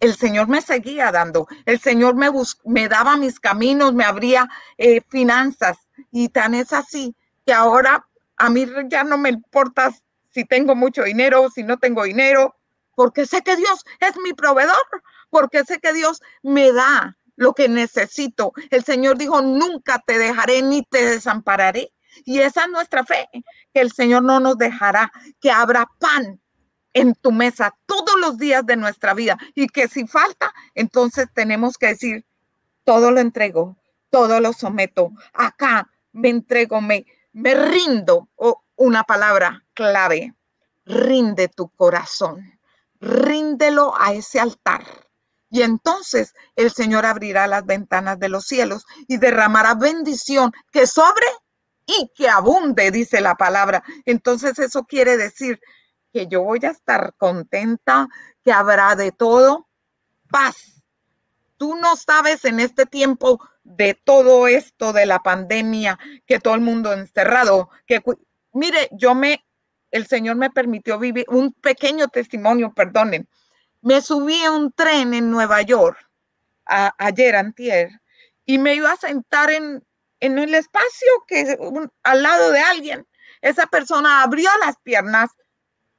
el 0.00 0.14
Señor 0.16 0.48
me 0.48 0.60
seguía 0.60 1.10
dando, 1.10 1.46
el 1.64 1.80
Señor 1.80 2.16
me, 2.16 2.28
me 2.64 2.88
daba 2.88 3.16
mis 3.16 3.40
caminos, 3.40 3.94
me 3.94 4.04
abría 4.04 4.48
eh, 4.76 5.00
finanzas 5.08 5.78
y 6.10 6.28
tan 6.28 6.54
es 6.54 6.72
así 6.72 7.14
que 7.46 7.52
ahora 7.52 8.06
a 8.36 8.50
mí 8.50 8.66
ya 8.88 9.04
no 9.04 9.16
me 9.16 9.30
importa 9.30 9.94
si 10.30 10.44
tengo 10.44 10.74
mucho 10.74 11.04
dinero 11.04 11.42
o 11.42 11.50
si 11.50 11.62
no 11.62 11.78
tengo 11.78 12.04
dinero, 12.04 12.56
porque 12.94 13.26
sé 13.26 13.42
que 13.42 13.56
Dios 13.56 13.84
es 14.00 14.16
mi 14.22 14.34
proveedor, 14.34 14.76
porque 15.30 15.64
sé 15.64 15.78
que 15.80 15.92
Dios 15.92 16.20
me 16.42 16.72
da 16.72 17.16
lo 17.36 17.54
que 17.54 17.68
necesito. 17.68 18.52
El 18.70 18.84
Señor 18.84 19.16
dijo, 19.16 19.40
nunca 19.40 20.02
te 20.06 20.18
dejaré 20.18 20.62
ni 20.62 20.82
te 20.82 21.04
desampararé. 21.04 21.92
Y 22.24 22.40
esa 22.40 22.64
es 22.64 22.70
nuestra 22.70 23.04
fe, 23.04 23.28
que 23.72 23.80
el 23.80 23.92
Señor 23.92 24.22
no 24.22 24.40
nos 24.40 24.58
dejará, 24.58 25.12
que 25.40 25.50
habrá 25.50 25.86
pan 25.98 26.40
en 26.92 27.14
tu 27.14 27.30
mesa 27.30 27.76
todos 27.86 28.18
los 28.20 28.38
días 28.38 28.64
de 28.64 28.76
nuestra 28.76 29.14
vida. 29.14 29.36
Y 29.54 29.66
que 29.68 29.88
si 29.88 30.06
falta, 30.06 30.52
entonces 30.74 31.28
tenemos 31.34 31.76
que 31.76 31.88
decir, 31.88 32.24
todo 32.84 33.10
lo 33.10 33.20
entrego, 33.20 33.76
todo 34.10 34.40
lo 34.40 34.52
someto, 34.52 35.10
acá 35.34 35.90
me 36.12 36.30
entrego, 36.30 36.80
me, 36.80 37.04
me 37.32 37.54
rindo, 37.54 38.28
o 38.36 38.62
una 38.76 39.04
palabra 39.04 39.64
clave, 39.74 40.34
rinde 40.86 41.48
tu 41.48 41.68
corazón, 41.68 42.58
ríndelo 43.00 43.94
a 43.98 44.14
ese 44.14 44.40
altar. 44.40 44.84
Y 45.50 45.62
entonces 45.62 46.34
el 46.54 46.70
Señor 46.72 47.06
abrirá 47.06 47.46
las 47.46 47.66
ventanas 47.66 48.18
de 48.18 48.28
los 48.28 48.46
cielos 48.46 48.84
y 49.06 49.18
derramará 49.18 49.74
bendición 49.74 50.52
que 50.72 50.86
sobre 50.86 51.26
y 51.86 52.10
que 52.14 52.28
abunde, 52.28 52.90
dice 52.90 53.20
la 53.20 53.36
palabra. 53.36 53.82
Entonces 54.04 54.58
eso 54.58 54.84
quiere 54.84 55.16
decir 55.16 55.60
que 56.12 56.26
yo 56.26 56.42
voy 56.42 56.60
a 56.64 56.70
estar 56.70 57.14
contenta, 57.16 58.08
que 58.42 58.52
habrá 58.52 58.96
de 58.96 59.12
todo, 59.12 59.68
paz, 60.30 60.82
tú 61.56 61.76
no 61.76 61.96
sabes 61.96 62.44
en 62.44 62.60
este 62.60 62.86
tiempo 62.86 63.40
de 63.64 63.94
todo 63.94 64.46
esto 64.46 64.92
de 64.92 65.06
la 65.06 65.20
pandemia, 65.20 65.98
que 66.26 66.38
todo 66.38 66.54
el 66.54 66.60
mundo 66.60 66.92
encerrado, 66.92 67.70
que 67.86 68.02
mire, 68.52 68.88
yo 68.92 69.14
me, 69.14 69.44
el 69.90 70.06
Señor 70.06 70.36
me 70.36 70.50
permitió 70.50 70.98
vivir 70.98 71.26
un 71.28 71.52
pequeño 71.52 72.08
testimonio, 72.08 72.72
perdonen. 72.72 73.28
Me 73.82 74.00
subí 74.00 74.42
a 74.44 74.52
un 74.52 74.72
tren 74.72 75.14
en 75.14 75.30
Nueva 75.30 75.62
York 75.62 75.98
ayer, 76.64 77.36
antier, 77.36 77.90
y 78.44 78.58
me 78.58 78.74
iba 78.74 78.90
a 78.90 78.96
sentar 78.96 79.50
en, 79.50 79.84
en 80.20 80.38
el 80.38 80.54
espacio 80.54 81.08
que 81.26 81.58
al 82.02 82.22
lado 82.22 82.50
de 82.50 82.60
alguien. 82.60 83.06
Esa 83.42 83.66
persona 83.66 84.22
abrió 84.22 84.48
las 84.64 84.76
piernas 84.82 85.30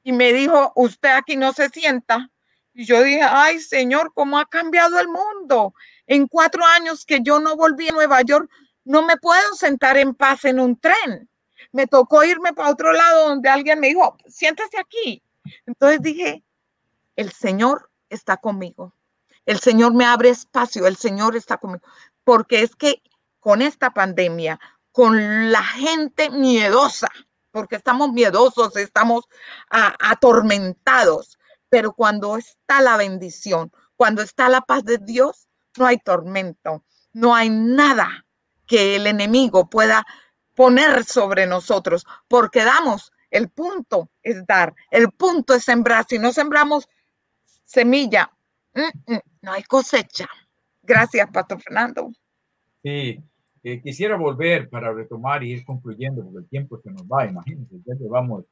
y 0.03 0.11
me 0.11 0.33
dijo, 0.33 0.71
usted 0.75 1.09
aquí 1.09 1.35
no 1.35 1.53
se 1.53 1.69
sienta. 1.69 2.29
Y 2.73 2.85
yo 2.85 3.01
dije, 3.03 3.21
ay 3.23 3.59
Señor, 3.59 4.11
¿cómo 4.13 4.39
ha 4.39 4.45
cambiado 4.45 4.99
el 4.99 5.07
mundo? 5.07 5.73
En 6.05 6.27
cuatro 6.27 6.65
años 6.65 7.05
que 7.05 7.19
yo 7.21 7.39
no 7.39 7.55
volví 7.55 7.89
a 7.89 7.93
Nueva 7.93 8.21
York, 8.21 8.49
no 8.85 9.01
me 9.01 9.17
puedo 9.17 9.53
sentar 9.55 9.97
en 9.97 10.13
paz 10.13 10.45
en 10.45 10.59
un 10.59 10.79
tren. 10.79 11.29
Me 11.71 11.87
tocó 11.87 12.23
irme 12.23 12.53
para 12.53 12.69
otro 12.69 12.93
lado 12.93 13.29
donde 13.29 13.49
alguien 13.49 13.79
me 13.79 13.87
dijo, 13.87 14.17
siéntese 14.27 14.79
aquí. 14.79 15.21
Entonces 15.65 16.01
dije, 16.01 16.43
el 17.15 17.31
Señor 17.31 17.89
está 18.09 18.37
conmigo. 18.37 18.93
El 19.45 19.59
Señor 19.59 19.93
me 19.93 20.05
abre 20.05 20.29
espacio, 20.29 20.87
el 20.87 20.97
Señor 20.97 21.35
está 21.35 21.57
conmigo. 21.57 21.85
Porque 22.23 22.61
es 22.61 22.75
que 22.75 23.01
con 23.47 23.61
esta 23.61 23.91
pandemia, 23.91 24.59
con 24.91 25.53
la 25.53 25.63
gente 25.63 26.29
miedosa, 26.29 27.07
porque 27.49 27.77
estamos 27.77 28.11
miedosos, 28.11 28.75
estamos 28.75 29.23
atormentados, 29.69 31.39
pero 31.69 31.93
cuando 31.93 32.35
está 32.35 32.81
la 32.81 32.97
bendición, 32.97 33.71
cuando 33.95 34.21
está 34.21 34.49
la 34.49 34.59
paz 34.59 34.83
de 34.83 34.97
Dios, 34.97 35.47
no 35.77 35.85
hay 35.85 35.97
tormento, 35.97 36.83
no 37.13 37.33
hay 37.33 37.49
nada 37.49 38.25
que 38.65 38.97
el 38.97 39.07
enemigo 39.07 39.69
pueda 39.69 40.05
poner 40.53 41.05
sobre 41.05 41.47
nosotros, 41.47 42.05
porque 42.27 42.65
damos, 42.65 43.13
el 43.31 43.47
punto 43.47 44.09
es 44.23 44.45
dar, 44.45 44.75
el 44.91 45.09
punto 45.13 45.53
es 45.53 45.63
sembrar. 45.63 46.05
Si 46.09 46.19
no 46.19 46.33
sembramos 46.33 46.89
semilla, 47.63 48.29
mm, 48.73 49.13
mm, 49.13 49.19
no 49.43 49.53
hay 49.53 49.63
cosecha. 49.63 50.27
Gracias, 50.83 51.29
Pastor 51.31 51.61
Fernando. 51.61 52.11
Sí, 52.83 53.23
quisiera 53.61 54.15
volver 54.15 54.69
para 54.69 54.93
retomar 54.93 55.43
y 55.43 55.51
ir 55.51 55.65
concluyendo, 55.65 56.23
porque 56.23 56.39
el 56.39 56.47
tiempo 56.47 56.79
se 56.79 56.91
nos 56.91 57.03
va, 57.03 57.25
imagínense, 57.25 57.75
ya 57.85 57.95
llevamos 57.95 58.45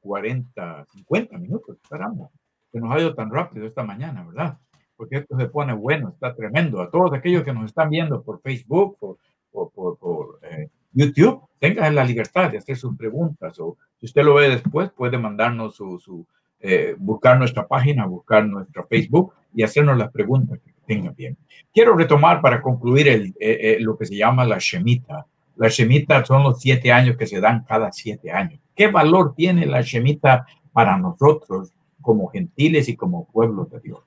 40, 0.00 0.86
50 0.92 1.38
minutos, 1.38 1.76
esperamos. 1.82 2.30
Se 2.70 2.80
nos 2.80 2.94
ha 2.94 3.00
ido 3.00 3.14
tan 3.14 3.30
rápido 3.30 3.66
esta 3.66 3.82
mañana, 3.82 4.24
¿verdad? 4.24 4.58
Porque 4.96 5.16
esto 5.18 5.36
se 5.38 5.46
pone 5.46 5.72
bueno, 5.72 6.10
está 6.10 6.34
tremendo. 6.34 6.80
A 6.80 6.90
todos 6.90 7.12
aquellos 7.12 7.44
que 7.44 7.52
nos 7.52 7.66
están 7.66 7.90
viendo 7.90 8.22
por 8.22 8.40
Facebook, 8.40 8.96
por, 8.98 9.18
por, 9.50 9.98
por, 9.98 10.38
eh, 10.42 10.68
YouTube, 10.92 11.42
tengan 11.58 11.94
la 11.94 12.04
libertad 12.04 12.50
de 12.50 12.58
hacer 12.58 12.76
sus 12.76 12.96
preguntas 12.96 13.58
o 13.58 13.76
si 13.98 14.06
usted 14.06 14.22
lo 14.24 14.34
ve 14.34 14.50
después, 14.50 14.90
puede 14.90 15.16
mandarnos 15.16 15.74
su, 15.74 15.98
su 15.98 16.26
eh, 16.60 16.94
buscar 16.98 17.38
nuestra 17.38 17.66
página, 17.66 18.06
buscar 18.06 18.46
nuestra 18.46 18.84
Facebook 18.84 19.32
y 19.54 19.62
hacernos 19.62 19.96
las 19.96 20.10
preguntas 20.10 20.60
que 20.60 20.71
tenga 20.86 21.10
bien. 21.10 21.36
Quiero 21.72 21.96
retomar 21.96 22.40
para 22.40 22.60
concluir 22.60 23.08
eh, 23.08 23.32
eh, 23.40 23.76
lo 23.80 23.96
que 23.96 24.06
se 24.06 24.16
llama 24.16 24.44
la 24.44 24.58
Shemita. 24.58 25.26
La 25.56 25.68
Shemita 25.68 26.24
son 26.24 26.42
los 26.42 26.60
siete 26.60 26.92
años 26.92 27.16
que 27.16 27.26
se 27.26 27.40
dan 27.40 27.64
cada 27.64 27.92
siete 27.92 28.30
años. 28.30 28.60
¿Qué 28.74 28.88
valor 28.88 29.34
tiene 29.34 29.66
la 29.66 29.82
Shemita 29.82 30.46
para 30.72 30.96
nosotros 30.96 31.72
como 32.00 32.28
gentiles 32.28 32.88
y 32.88 32.96
como 32.96 33.26
pueblo 33.26 33.66
de 33.66 33.80
Dios? 33.80 34.00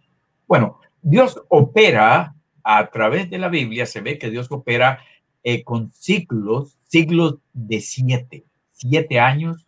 Bueno, 0.48 0.80
Dios 1.02 1.42
opera 1.50 2.34
a 2.64 2.90
través 2.90 3.30
de 3.30 3.38
la 3.38 3.48
Biblia, 3.48 3.86
se 3.86 4.02
ve 4.02 4.18
que 4.18 4.32
Dios 4.32 4.52
opera 4.52 5.00
eh, 5.44 5.64
con 5.64 5.92
ciclos, 5.92 6.78
siglos 6.88 7.38
de 7.54 7.80
siete, 7.80 8.44
siete 8.72 9.20
años, 9.20 9.68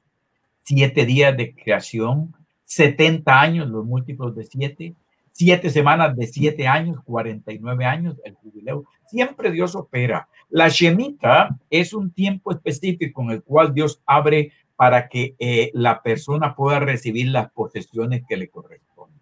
siete 0.64 1.06
días 1.06 1.38
de 1.38 1.54
creación, 1.54 2.36
70 2.66 3.40
años, 3.40 3.70
los 3.70 3.86
múltiplos 3.86 4.36
de 4.36 4.44
siete, 4.44 4.96
siete 5.38 5.70
semanas 5.70 6.16
de 6.16 6.26
siete 6.26 6.68
años, 6.68 6.98
49 7.06 7.86
años, 7.86 8.16
el 8.26 8.34
jubileo. 8.34 8.86
Siempre 9.06 9.52
Dios 9.52 9.76
opera. 9.76 10.28
La 10.50 10.68
Shemitah 10.68 11.56
es 11.70 11.94
un 11.94 12.12
tiempo 12.12 12.52
específico 12.52 13.22
en 13.22 13.30
el 13.30 13.44
cual 13.44 13.72
Dios 13.72 14.02
abre 14.08 14.52
para 14.76 15.08
que 15.08 15.36
eh, 15.38 15.70
la 15.76 16.02
persona 16.02 16.56
pueda 16.56 16.80
recibir 16.80 17.28
las 17.28 17.52
posesiones 17.52 18.24
que 18.28 18.36
le 18.36 18.50
corresponden. 18.50 19.22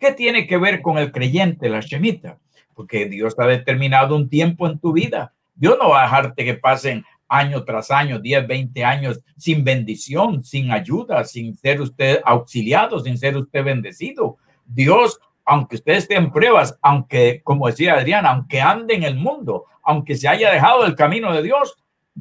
¿Qué 0.00 0.12
tiene 0.12 0.48
que 0.48 0.56
ver 0.56 0.82
con 0.82 0.98
el 0.98 1.12
creyente, 1.12 1.68
la 1.68 1.80
Shemitah? 1.80 2.38
Porque 2.74 3.06
Dios 3.06 3.36
ha 3.38 3.46
determinado 3.46 4.16
un 4.16 4.28
tiempo 4.28 4.66
en 4.66 4.80
tu 4.80 4.92
vida. 4.92 5.34
Dios 5.54 5.78
no 5.80 5.90
va 5.90 6.00
a 6.00 6.04
dejarte 6.06 6.44
que 6.44 6.54
pasen 6.54 7.04
año 7.28 7.62
tras 7.62 7.92
año, 7.92 8.18
10, 8.18 8.48
20 8.48 8.84
años 8.84 9.20
sin 9.36 9.62
bendición, 9.62 10.42
sin 10.42 10.72
ayuda, 10.72 11.22
sin 11.22 11.54
ser 11.56 11.80
usted 11.80 12.20
auxiliado, 12.24 12.98
sin 12.98 13.16
ser 13.18 13.36
usted 13.36 13.64
bendecido. 13.64 14.36
Dios 14.66 15.20
aunque 15.44 15.76
usted 15.76 15.94
esté 15.94 16.20
pruebas, 16.28 16.78
aunque, 16.82 17.42
como 17.44 17.66
decía 17.66 17.94
Adriana, 17.94 18.30
aunque 18.30 18.60
ande 18.60 18.94
en 18.94 19.02
el 19.02 19.16
mundo, 19.16 19.66
aunque 19.82 20.16
se 20.16 20.28
haya 20.28 20.50
dejado 20.50 20.86
el 20.86 20.94
camino 20.94 21.32
de 21.32 21.42
Dios, 21.42 21.76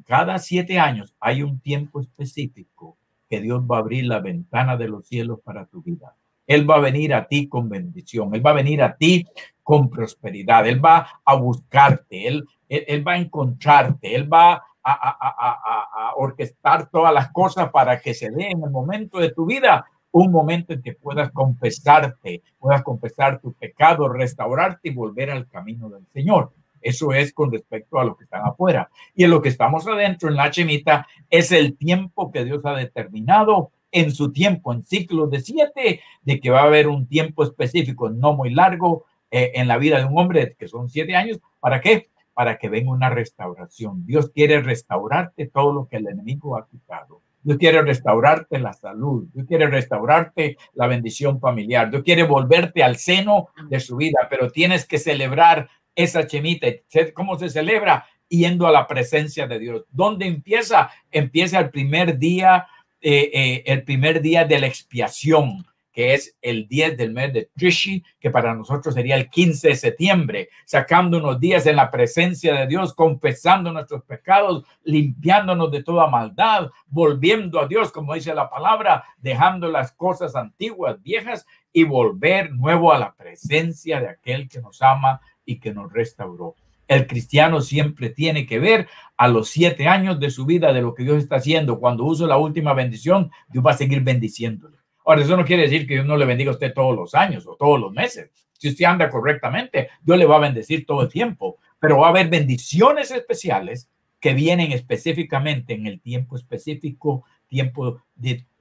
cada 0.05 0.39
siete 0.39 0.79
años 0.79 1.15
hay 1.19 1.43
un 1.43 1.59
tiempo 1.59 2.01
específico 2.01 2.97
que 3.29 3.39
Dios 3.39 3.61
va 3.63 3.77
a 3.77 3.79
abrir 3.79 4.05
la 4.05 4.19
ventana 4.19 4.75
de 4.75 4.87
los 4.87 5.07
cielos 5.07 5.39
para 5.43 5.65
tu 5.65 5.81
vida. 5.81 6.15
Él 6.45 6.69
va 6.69 6.75
a 6.75 6.81
venir 6.81 7.13
a 7.13 7.27
ti 7.27 7.47
con 7.47 7.69
bendición, 7.69 8.35
Él 8.35 8.45
va 8.45 8.51
a 8.51 8.55
venir 8.55 8.83
a 8.83 8.97
ti 8.97 9.25
con 9.61 9.89
prosperidad, 9.89 10.67
Él 10.67 10.83
va 10.83 11.21
a 11.23 11.35
buscarte, 11.35 12.27
Él, 12.27 12.45
él, 12.67 13.07
va 13.07 13.13
a 13.13 13.17
encontrarte, 13.17 14.13
Él 14.13 14.31
va 14.31 14.53
a, 14.53 14.61
a, 14.83 16.09
a 16.09 16.15
orquestar 16.17 16.89
todas 16.89 17.13
las 17.13 17.31
cosas 17.31 17.69
para 17.69 18.01
que 18.01 18.13
se 18.13 18.29
dé 18.29 18.49
en 18.51 18.63
el 18.63 18.69
momento 18.69 19.19
de 19.19 19.31
tu 19.31 19.45
vida 19.45 19.85
un 20.13 20.31
momento 20.31 20.73
en 20.73 20.81
que 20.81 20.93
puedas 20.93 21.31
confesarte, 21.31 22.43
puedas 22.59 22.83
confesar 22.83 23.41
tu 23.41 23.53
pecado, 23.53 24.07
restaurarte 24.07 24.89
y 24.89 24.93
volver 24.93 25.31
al 25.31 25.47
camino 25.49 25.89
del 25.89 26.05
Señor. 26.07 26.53
Eso 26.81 27.13
es 27.13 27.33
con 27.33 27.51
respecto 27.51 27.99
a 27.99 28.05
lo 28.05 28.15
que 28.15 28.25
están 28.25 28.45
afuera. 28.45 28.89
Y 29.15 29.23
en 29.23 29.31
lo 29.31 29.41
que 29.41 29.49
estamos 29.49 29.87
adentro, 29.87 30.29
en 30.29 30.35
la 30.35 30.51
chemita, 30.51 31.07
es 31.29 31.51
el 31.51 31.77
tiempo 31.77 32.31
que 32.31 32.45
Dios 32.45 32.63
ha 32.63 32.75
determinado 32.75 33.71
en 33.91 34.11
su 34.11 34.31
tiempo, 34.31 34.71
en 34.71 34.83
ciclos 34.83 35.31
de 35.31 35.39
siete, 35.39 36.01
de 36.21 36.39
que 36.39 36.49
va 36.51 36.61
a 36.61 36.65
haber 36.65 36.87
un 36.87 37.07
tiempo 37.07 37.43
específico, 37.43 38.09
no 38.09 38.33
muy 38.33 38.51
largo, 38.51 39.05
eh, 39.31 39.51
en 39.55 39.67
la 39.67 39.79
vida 39.79 39.97
de 39.97 40.05
un 40.05 40.17
hombre, 40.19 40.55
que 40.59 40.67
son 40.67 40.89
siete 40.89 41.15
años. 41.15 41.39
¿Para 41.59 41.81
qué? 41.81 42.09
Para 42.35 42.59
que 42.59 42.69
venga 42.69 42.91
una 42.91 43.09
restauración. 43.09 44.05
Dios 44.05 44.29
quiere 44.29 44.61
restaurarte 44.61 45.47
todo 45.47 45.73
lo 45.73 45.87
que 45.87 45.97
el 45.97 46.07
enemigo 46.07 46.55
ha 46.55 46.67
quitado. 46.67 47.21
Dios 47.43 47.57
quiere 47.57 47.81
restaurarte 47.81 48.59
la 48.59 48.73
salud, 48.73 49.27
Dios 49.33 49.45
quiere 49.47 49.67
restaurarte 49.67 50.57
la 50.73 50.87
bendición 50.87 51.39
familiar, 51.39 51.91
Dios 51.91 52.03
quiere 52.03 52.23
volverte 52.23 52.83
al 52.83 52.97
seno 52.97 53.49
de 53.69 53.79
su 53.79 53.97
vida, 53.97 54.27
pero 54.29 54.49
tienes 54.49 54.85
que 54.85 54.97
celebrar 54.97 55.69
esa 55.95 56.25
chemita. 56.25 56.67
¿Cómo 57.13 57.37
se 57.37 57.49
celebra? 57.49 58.05
Yendo 58.29 58.65
a 58.65 58.71
la 58.71 58.87
presencia 58.87 59.45
de 59.47 59.59
Dios. 59.59 59.85
¿Dónde 59.91 60.25
empieza? 60.25 60.89
Empieza 61.11 61.59
el 61.59 61.69
primer 61.69 62.17
día, 62.17 62.67
eh, 63.01 63.29
eh, 63.33 63.63
el 63.67 63.83
primer 63.83 64.21
día 64.21 64.45
de 64.45 64.59
la 64.59 64.67
expiación 64.67 65.65
que 65.93 66.15
es 66.15 66.35
el 66.41 66.67
10 66.67 66.97
del 66.97 67.13
mes 67.13 67.31
de 67.31 67.49
Trishi, 67.55 68.03
que 68.19 68.31
para 68.31 68.53
nosotros 68.55 68.95
sería 68.95 69.15
el 69.15 69.29
15 69.29 69.69
de 69.69 69.75
septiembre, 69.75 70.49
sacando 70.65 71.19
unos 71.19 71.39
días 71.39 71.65
en 71.67 71.75
la 71.75 71.91
presencia 71.91 72.55
de 72.55 72.67
Dios, 72.67 72.93
confesando 72.93 73.71
nuestros 73.71 74.03
pecados, 74.03 74.65
limpiándonos 74.83 75.71
de 75.71 75.83
toda 75.83 76.07
maldad, 76.07 76.71
volviendo 76.87 77.59
a 77.59 77.67
Dios, 77.67 77.91
como 77.91 78.15
dice 78.15 78.33
la 78.33 78.49
palabra, 78.49 79.03
dejando 79.19 79.67
las 79.67 79.91
cosas 79.91 80.35
antiguas, 80.35 81.01
viejas, 81.03 81.45
y 81.71 81.83
volver 81.83 82.51
nuevo 82.51 82.93
a 82.93 82.99
la 82.99 83.15
presencia 83.15 83.99
de 83.99 84.09
aquel 84.09 84.47
que 84.47 84.61
nos 84.61 84.81
ama 84.81 85.21
y 85.45 85.59
que 85.59 85.73
nos 85.73 85.91
restauró. 85.91 86.55
El 86.87 87.07
cristiano 87.07 87.61
siempre 87.61 88.09
tiene 88.09 88.45
que 88.45 88.59
ver 88.59 88.87
a 89.17 89.27
los 89.27 89.49
siete 89.49 89.87
años 89.87 90.19
de 90.19 90.29
su 90.29 90.45
vida 90.45 90.73
de 90.73 90.81
lo 90.81 90.93
que 90.93 91.03
Dios 91.03 91.17
está 91.17 91.37
haciendo. 91.37 91.79
Cuando 91.79 92.03
uso 92.03 92.27
la 92.27 92.37
última 92.37 92.73
bendición, 92.73 93.31
Dios 93.49 93.65
va 93.65 93.71
a 93.71 93.77
seguir 93.77 94.01
bendiciéndole. 94.01 94.82
Ahora, 95.05 95.21
eso 95.21 95.35
no 95.35 95.45
quiere 95.45 95.63
decir 95.63 95.87
que 95.87 95.95
Dios 95.95 96.05
no 96.05 96.17
le 96.17 96.25
bendiga 96.25 96.51
a 96.51 96.53
usted 96.53 96.73
todos 96.73 96.95
los 96.95 97.13
años 97.13 97.45
o 97.47 97.55
todos 97.55 97.79
los 97.79 97.91
meses. 97.91 98.29
Si 98.57 98.69
usted 98.69 98.85
anda 98.85 99.09
correctamente, 99.09 99.89
Dios 100.01 100.17
le 100.17 100.25
va 100.25 100.37
a 100.37 100.39
bendecir 100.39 100.85
todo 100.85 101.01
el 101.01 101.09
tiempo, 101.09 101.57
pero 101.79 101.97
va 101.97 102.07
a 102.07 102.09
haber 102.11 102.29
bendiciones 102.29 103.11
especiales 103.11 103.89
que 104.19 104.33
vienen 104.33 104.71
específicamente 104.71 105.73
en 105.73 105.85
el 105.85 105.99
tiempo 105.99 106.37
específico, 106.37 107.25
tiempo 107.47 108.01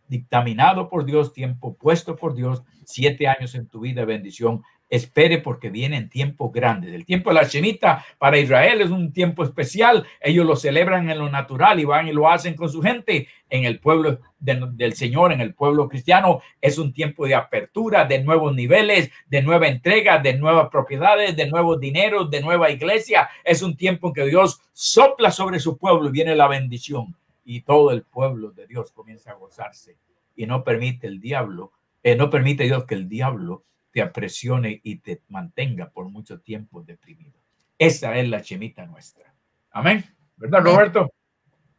dictaminado 0.09 0.89
por 0.89 1.05
Dios, 1.05 1.33
tiempo 1.33 1.77
puesto 1.77 2.17
por 2.17 2.35
Dios, 2.35 2.65
siete 2.85 3.29
años 3.29 3.55
en 3.55 3.69
tu 3.69 3.81
vida 3.81 4.05
bendición 4.05 4.63
espere 4.93 5.39
porque 5.39 5.71
vienen 5.71 6.11
tiempos 6.11 6.53
grandes. 6.53 6.93
El 6.93 7.07
tiempo 7.07 7.31
de 7.31 7.37
la 7.37 7.45
Shemitah 7.45 8.05
para 8.19 8.39
Israel 8.39 8.83
es 8.83 8.91
un 8.91 9.11
tiempo 9.11 9.43
especial. 9.43 10.07
Ellos 10.21 10.45
lo 10.45 10.55
celebran 10.55 11.09
en 11.09 11.19
lo 11.19 11.31
natural 11.31 11.81
y 11.81 11.87
van 11.87 12.09
y 12.09 12.13
lo 12.13 12.29
hacen 12.29 12.55
con 12.55 12.69
su 12.69 12.83
gente. 12.83 13.27
En 13.49 13.65
el 13.65 13.81
pueblo 13.81 14.19
del 14.39 14.93
Señor, 14.93 15.33
en 15.33 15.41
el 15.41 15.55
pueblo 15.55 15.89
cristiano, 15.89 16.43
es 16.61 16.77
un 16.77 16.93
tiempo 16.93 17.27
de 17.27 17.35
apertura, 17.35 18.05
de 18.05 18.23
nuevos 18.23 18.55
niveles, 18.55 19.11
de 19.29 19.41
nueva 19.41 19.69
entrega, 19.69 20.19
de 20.19 20.35
nuevas 20.35 20.69
propiedades, 20.69 21.37
de 21.37 21.47
nuevos 21.49 21.81
dineros, 21.81 22.31
de 22.31 22.43
nueva 22.43 22.71
iglesia. 22.71 23.31
Es 23.45 23.63
un 23.63 23.75
tiempo 23.75 24.09
en 24.09 24.13
que 24.13 24.27
Dios 24.27 24.61
sopla 24.75 25.31
sobre 25.31 25.59
su 25.59 25.79
pueblo 25.79 26.11
y 26.11 26.13
viene 26.13 26.37
la 26.37 26.49
bendición. 26.49 27.17
Y 27.47 27.63
todo 27.63 27.93
el 27.93 28.03
pueblo 28.03 28.51
de 28.51 28.67
Dios 28.67 28.93
comienza 28.93 29.31
a 29.31 29.37
gozarse 29.37 29.97
y 30.37 30.45
no 30.45 30.65
permite 30.65 31.07
el 31.07 31.19
diablo, 31.19 31.73
eh, 32.03 32.15
no 32.15 32.29
permite 32.29 32.65
Dios 32.65 32.85
que 32.85 32.95
el 32.95 33.09
diablo 33.09 33.65
te 33.93 34.03
apresione 34.03 34.81
y 34.83 34.97
te 34.97 35.23
mantenga 35.29 35.91
por 35.91 36.09
mucho 36.09 36.41
tiempo 36.41 36.83
deprimido. 36.83 37.39
Esa 37.79 38.17
es 38.19 38.29
la 38.29 38.43
chemita 38.43 38.87
nuestra. 38.87 39.35
Amén. 39.71 40.05
¿Verdad, 40.37 40.65
Roberto? 40.65 41.13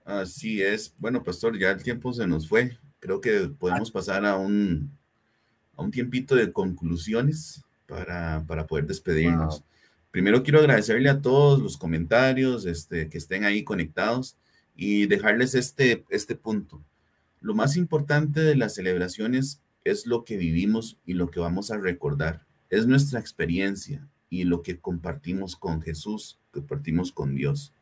Así 0.06 0.62
es. 0.62 0.94
Bueno, 1.00 1.24
pastor, 1.24 1.58
ya 1.58 1.72
el 1.72 1.82
tiempo 1.82 2.14
se 2.14 2.28
nos 2.28 2.48
fue. 2.48 2.78
Creo 3.00 3.20
que 3.20 3.50
podemos 3.58 3.90
pasar 3.90 4.26
a 4.26 4.38
un, 4.38 4.92
a 5.76 5.82
un 5.82 5.92
tiempito 5.92 6.36
de 6.36 6.52
conclusiones 6.52 7.64
para, 7.88 8.44
para 8.48 8.68
poder 8.68 8.86
despedirnos. 8.86 9.64
Primero 10.12 10.44
quiero 10.44 10.60
agradecerle 10.60 11.10
a 11.10 11.22
todos 11.22 11.60
los 11.60 11.76
comentarios 11.78 12.66
este, 12.66 13.10
que 13.10 13.18
estén 13.18 13.46
ahí 13.46 13.64
conectados 13.64 14.38
y 14.76 15.08
dejarles 15.08 15.56
este, 15.56 16.06
este 16.10 16.36
punto. 16.36 16.84
Lo 17.42 17.56
más 17.56 17.76
importante 17.78 18.40
de 18.40 18.56
las 18.56 18.76
celebraciones 18.76 19.63
es 19.84 20.06
lo 20.06 20.24
que 20.24 20.38
vivimos 20.38 20.98
y 21.06 21.14
lo 21.14 21.30
que 21.30 21.40
vamos 21.40 21.72
a 21.72 21.78
recordar. 21.78 22.46
Es 22.70 22.88
nuestra 22.88 23.20
experiencia 23.20 24.08
y 24.30 24.46
lo 24.46 24.62
que 24.62 24.80
compartimos 24.80 25.56
con 25.56 25.82
Jesús, 25.82 26.40
compartimos 26.52 27.12
con 27.12 27.36
Dios. 27.36 27.74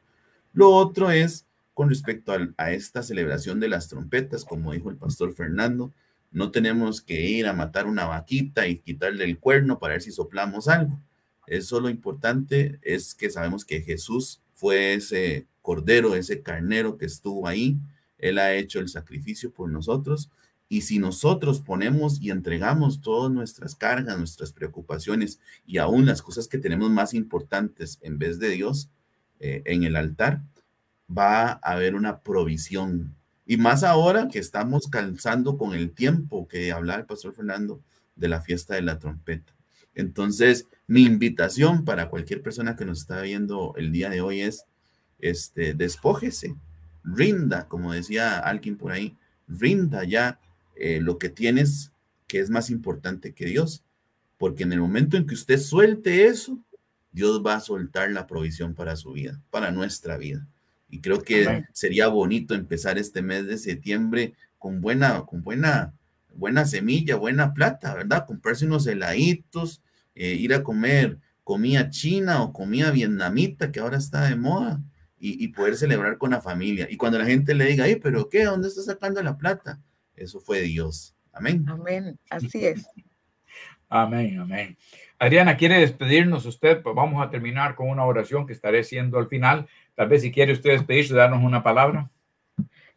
Lo 0.54 0.72
otro 0.72 1.12
es 1.12 1.46
con 1.74 1.90
respecto 1.90 2.34
a, 2.58 2.72
esta 2.72 3.02
celebración 3.02 3.60
de 3.60 3.70
las 3.70 3.88
trompetas, 3.88 4.44
como 4.44 4.74
dijo 4.74 4.90
el 4.90 4.98
pastor 4.98 5.34
Fernando, 5.34 5.94
no 6.32 6.52
tenemos 6.52 7.02
que 7.02 7.22
ir 7.22 7.48
a 7.48 7.54
matar 7.54 7.88
una 7.88 8.06
vaquita 8.06 8.68
y 8.68 8.80
quitarle 8.80 9.24
el 9.24 9.40
cuerno 9.40 9.80
para 9.80 9.94
ver 9.94 10.02
si 10.02 10.12
soplamos 10.12 10.68
algo. 10.68 11.00
Eso 11.48 11.80
lo 11.80 11.90
importante 11.90 12.80
es 12.82 13.16
que 13.16 13.30
sabemos 13.30 13.66
que 13.66 13.82
Jesús 13.82 14.42
fue 14.54 14.94
ese 14.94 15.48
cordero, 15.62 16.16
ese 16.16 16.42
carnero 16.42 16.98
que 16.98 17.06
estuvo 17.06 17.48
ahí. 17.48 17.78
Él 18.18 18.38
ha 18.38 18.54
hecho 18.54 18.80
el 18.80 18.90
sacrificio 18.90 19.52
por 19.52 19.70
nosotros 19.70 20.30
y 20.72 20.84
si 20.84 21.00
nosotros 21.00 21.60
ponemos 21.60 22.22
y 22.22 22.32
entregamos 22.32 23.02
todas 23.02 23.30
nuestras 23.30 23.76
cargas, 23.76 24.18
nuestras 24.18 24.54
preocupaciones 24.54 25.42
y 25.66 25.80
aún 25.80 26.06
las 26.06 26.22
cosas 26.22 26.48
que 26.48 26.60
tenemos 26.60 26.90
más 26.90 27.14
importantes 27.14 28.00
en 28.02 28.18
vez 28.18 28.40
de 28.40 28.52
Dios 28.52 28.90
eh, 29.42 29.64
en 29.66 29.84
el 29.84 29.98
altar, 29.98 30.42
va 31.10 31.52
a 31.52 31.74
haber 31.74 31.94
una 31.94 32.22
provisión. 32.22 33.18
Y 33.46 33.58
más 33.58 33.84
ahora 33.84 34.30
que 34.30 34.40
estamos 34.40 34.88
calzando 34.88 35.58
con 35.58 35.74
el 35.74 35.92
tiempo 35.92 36.48
que 36.48 36.72
hablaba 36.72 37.02
el 37.02 37.06
pastor 37.06 37.34
Fernando 37.34 37.82
de 38.16 38.30
la 38.30 38.40
fiesta 38.40 38.76
de 38.76 38.84
la 38.84 38.98
trompeta. 38.98 39.54
Entonces, 39.94 40.70
mi 40.88 41.04
invitación 41.04 41.84
para 41.84 42.08
cualquier 42.08 42.42
persona 42.42 42.78
que 42.78 42.86
nos 42.86 43.00
está 43.00 43.20
viendo 43.20 43.74
el 43.76 43.92
día 43.92 44.10
de 44.10 44.22
hoy 44.22 44.40
es, 44.40 44.64
este, 45.20 45.74
despójese, 45.74 46.56
rinda, 47.04 47.68
como 47.68 47.92
decía 47.92 48.40
alguien 48.40 48.78
por 48.78 48.94
ahí, 48.94 49.18
rinda 49.50 50.06
ya 50.06 50.40
eh, 50.82 51.00
lo 51.00 51.20
que 51.20 51.30
tienes 51.30 51.92
que 52.28 52.40
es 52.40 52.50
más 52.50 52.72
importante 52.72 53.34
que 53.34 53.46
Dios. 53.46 53.84
Porque 54.38 54.64
en 54.64 54.74
el 54.74 54.80
momento 54.80 55.16
en 55.16 55.28
que 55.28 55.36
usted 55.36 55.60
suelte 55.60 56.26
eso, 56.26 56.60
Dios 57.12 57.44
va 57.46 57.56
a 57.56 57.60
soltar 57.60 58.10
la 58.10 58.26
provisión 58.26 58.74
para 58.74 58.96
su 58.96 59.12
vida, 59.12 59.40
para 59.52 59.72
nuestra 59.72 60.18
vida. 60.18 60.48
Y 60.90 61.02
creo 61.02 61.22
que 61.22 61.66
sería 61.72 62.08
bonito 62.08 62.56
empezar 62.56 62.98
este 62.98 63.22
mes 63.22 63.46
de 63.46 63.60
septiembre 63.60 64.34
con 64.58 64.82
buena, 64.82 65.22
con 65.26 65.44
buena, 65.44 65.94
buena 66.34 66.66
semilla, 66.66 67.16
buena 67.16 67.54
plata, 67.54 67.94
¿verdad? 67.94 68.26
Comprarse 68.26 68.66
unos 68.66 68.88
heladitos, 68.88 69.82
eh, 70.16 70.34
ir 70.34 70.54
a 70.54 70.64
comer 70.64 71.20
comida 71.44 71.90
china 71.90 72.42
o 72.42 72.54
comida 72.54 72.92
vietnamita 72.92 73.72
que 73.72 73.80
ahora 73.80 73.98
está 73.98 74.24
de 74.28 74.36
moda 74.36 74.82
y, 75.20 75.44
y, 75.44 75.50
poder 75.50 75.76
celebrar 75.78 76.18
con 76.18 76.32
la 76.32 76.42
familia. 76.42 76.88
Y 76.90 76.98
cuando 76.98 77.20
la 77.20 77.26
gente 77.26 77.54
le 77.54 77.66
diga, 77.66 77.86
pero 78.02 78.30
¿qué? 78.30 78.46
¿Dónde 78.46 78.68
está 78.68 78.82
sacando 78.82 79.22
la 79.22 79.38
plata? 79.38 79.80
Eso 80.22 80.40
fue 80.40 80.62
Dios. 80.62 81.16
Amén. 81.34 81.66
Amén. 81.68 82.20
Así 82.30 82.66
es. 82.66 82.88
Amén, 83.90 84.40
amén. 84.40 84.78
Adriana, 85.20 85.58
¿quiere 85.58 85.80
despedirnos 85.80 86.46
usted? 86.46 86.82
Pues 86.82 86.96
vamos 86.96 87.26
a 87.26 87.30
terminar 87.30 87.76
con 87.76 87.90
una 87.90 88.06
oración 88.06 88.48
que 88.48 88.54
estaré 88.54 88.82
haciendo 88.82 89.18
al 89.20 89.28
final. 89.28 89.68
Tal 89.96 90.08
vez 90.08 90.22
si 90.22 90.32
quiere 90.32 90.54
usted 90.54 90.72
despedirse, 90.72 91.14
darnos 91.14 91.44
una 91.44 91.62
palabra. 91.62 92.10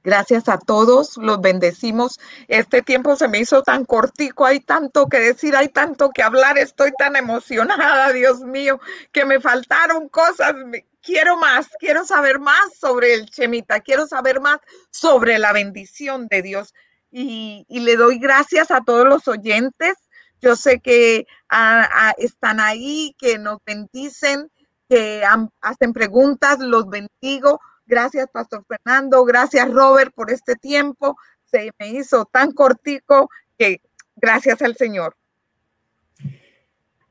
Gracias 0.02 0.50
a 0.50 0.58
todos, 0.58 1.16
los 1.16 1.40
bendecimos. 1.40 2.20
Este 2.46 2.82
tiempo 2.82 3.16
se 3.16 3.26
me 3.26 3.38
hizo 3.38 3.62
tan 3.62 3.86
cortico, 3.86 4.44
hay 4.44 4.60
tanto 4.60 5.06
que 5.08 5.18
decir, 5.18 5.56
hay 5.56 5.68
tanto 5.68 6.10
que 6.10 6.22
hablar, 6.22 6.58
estoy 6.58 6.92
tan 6.98 7.16
emocionada, 7.16 8.12
Dios 8.12 8.40
mío, 8.40 8.78
que 9.12 9.24
me 9.24 9.40
faltaron 9.40 10.10
cosas. 10.10 10.54
Quiero 11.00 11.38
más, 11.38 11.68
quiero 11.78 12.04
saber 12.04 12.38
más 12.38 12.74
sobre 12.78 13.14
el 13.14 13.30
Chemita, 13.30 13.80
quiero 13.80 14.06
saber 14.06 14.40
más 14.40 14.60
sobre 14.90 15.38
la 15.38 15.52
bendición 15.54 16.28
de 16.28 16.42
Dios 16.42 16.74
y, 17.16 17.80
le 17.80 17.96
doy 17.96 18.18
gracias 18.18 18.70
a 18.70 18.80
todos 18.80 19.06
los 19.06 19.28
oyentes. 19.28 19.94
Yo 20.40 20.56
sé 20.56 20.80
que 20.80 21.26
ah, 21.48 21.88
ah, 21.90 22.14
están 22.18 22.58
ahí, 22.58 23.14
que 23.18 23.38
nos 23.38 23.58
bendicen, 23.64 24.50
que 24.88 25.22
hacen 25.60 25.92
preguntas, 25.92 26.58
los 26.58 26.88
bendigo. 26.88 27.60
Gracias, 27.86 28.28
Pastor 28.32 28.64
Fernando. 28.66 29.24
Gracias, 29.24 29.70
Robert, 29.70 30.12
por 30.14 30.30
este 30.32 30.56
tiempo. 30.56 31.16
Se 31.44 31.70
me 31.78 31.88
hizo 31.90 32.24
tan 32.24 32.50
cortico 32.50 33.30
que 33.56 33.80
gracias 34.16 34.60
al 34.62 34.76
Señor. 34.76 35.16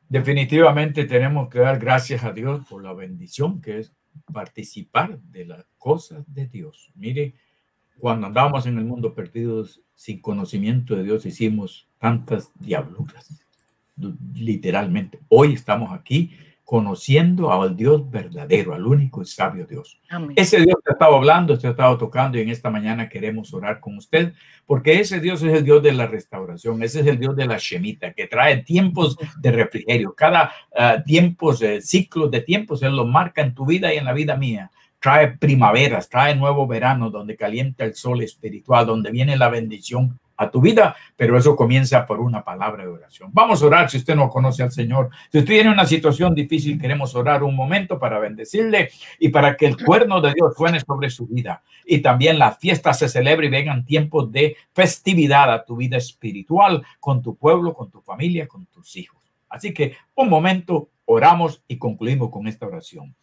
Definitivamente 0.10 1.06
tenemos 1.06 1.49
que 1.49 1.60
dar 1.60 1.80
gracias 1.80 2.24
a 2.24 2.34
Dios 2.34 2.66
por 2.70 2.84
la 2.84 2.93
bendición 2.93 3.62
que 3.62 3.80
es 3.80 3.93
participar 4.32 5.18
de 5.20 5.45
las 5.45 5.66
cosas 5.78 6.24
de 6.28 6.47
Dios. 6.47 6.91
Mire, 6.93 7.36
cuando 8.00 8.28
andábamos 8.28 8.66
en 8.66 8.78
el 8.78 8.86
mundo 8.86 9.14
perdidos 9.14 9.82
sin 9.96 10.22
conocimiento 10.22 10.96
de 10.96 11.04
Dios, 11.04 11.26
hicimos 11.26 11.88
tantas 12.00 12.52
diabluras, 12.60 13.44
literalmente. 14.34 15.20
Hoy 15.30 15.54
estamos 15.54 15.91
aquí 15.94 16.32
conociendo 16.64 17.52
al 17.52 17.76
Dios 17.76 18.10
verdadero, 18.10 18.74
al 18.74 18.86
único 18.88 19.22
y 19.22 19.26
sabio 19.26 19.68
Dios. 19.68 20.00
Ese 20.36 20.58
Dios 20.62 20.78
que 20.84 20.91
ha 20.91 20.94
estado 20.94 21.16
hablando, 21.16 21.58
te 21.58 21.68
ha 21.68 21.72
estado 21.72 21.98
tocando 21.98 22.38
y 22.38 22.41
en 22.41 22.50
esta 22.50 22.70
mañana 22.70 23.10
queremos 23.10 23.54
orar 23.54 23.80
con 23.80 23.98
usted, 23.98 24.34
porque 24.66 25.00
ese 25.00 25.20
Dios 25.20 25.44
es 25.44 25.54
el 25.54 25.64
Dios 25.64 25.84
de 25.84 25.91
la 25.91 26.08
restauración, 26.08 26.82
ese 26.82 27.02
es 27.02 27.08
el 27.08 27.20
Dios 27.20 27.36
de 27.36 27.46
la 27.46 27.58
Shemita, 27.60 28.14
que 28.14 28.28
trae 28.28 28.64
tiempos 28.64 29.18
de 29.39 29.52
refrigerio. 29.52 30.16
Cada 30.16 30.52
uh, 30.72 31.04
tiempos, 31.04 31.62
uh, 31.62 31.82
ciclos 31.82 32.32
de 32.32 32.41
tiempos, 32.41 32.82
Él 32.82 32.96
lo 32.96 33.06
marca 33.06 33.41
en 33.41 33.54
tu 33.54 33.66
vida 33.66 33.94
y 33.94 33.98
en 33.98 34.06
la 34.06 34.14
vida 34.14 34.38
mía 34.38 34.72
trae 35.04 35.38
primaveras, 35.38 36.08
trae 36.08 36.34
nuevo 36.34 36.66
verano 36.66 37.10
donde 37.10 37.36
calienta 37.36 37.84
el 37.84 37.93
sol 37.93 38.22
espiritual, 38.22 38.86
donde 38.86 39.12
viene 39.12 39.36
la 39.36 39.49
bendición 39.49 40.18
a 40.38 40.49
tu 40.49 40.62
vida, 40.62 40.95
pero 41.18 41.38
eso 41.38 41.58
comienza 41.58 42.06
por 42.06 42.22
una 42.22 42.45
palabra 42.45 42.86
de 42.86 42.89
oración. 42.89 43.30
Vamos 43.34 43.62
a 43.62 43.66
orar 43.66 43.89
si 43.89 43.97
usted 43.97 44.16
no 44.16 44.30
conoce 44.30 44.64
al 44.64 44.72
Señor. 44.72 45.10
Si 45.30 45.39
usted 45.39 45.56
tiene 45.56 45.72
una 45.72 45.86
situación 45.86 46.34
difícil, 46.34 46.80
queremos 46.80 47.16
orar 47.16 47.43
un 47.43 47.54
momento 47.54 47.99
para 47.99 48.18
bendecirle 48.18 48.91
y 49.20 49.28
para 49.28 49.58
que 49.58 49.66
el 49.66 49.76
cuerno 49.76 50.22
de 50.22 50.32
Dios 50.34 50.54
suene 50.56 50.80
sobre 50.80 51.10
su 51.10 51.28
vida 51.28 51.62
y 51.86 51.97
también 51.97 52.39
la 52.39 52.54
fiesta 52.54 52.93
se 52.93 53.10
celebre 53.10 53.47
y 53.47 53.49
vengan 53.49 53.84
tiempos 53.84 54.32
de 54.32 54.56
festividad 54.72 55.51
a 55.51 55.66
tu 55.66 55.76
vida 55.76 55.97
espiritual 55.97 56.82
con 57.01 57.22
tu 57.22 57.36
pueblo, 57.36 57.74
con 57.74 57.91
tu 57.91 57.99
familia, 57.99 58.47
con 58.47 58.68
tus 58.68 58.95
hijos. 58.95 59.22
Así 59.49 59.74
que 59.74 59.97
un 60.16 60.30
momento, 60.30 60.91
oramos 61.04 61.62
y 61.68 61.78
concluimos 61.78 62.30
con 62.30 62.47
esta 62.47 62.66
oración. 62.66 63.14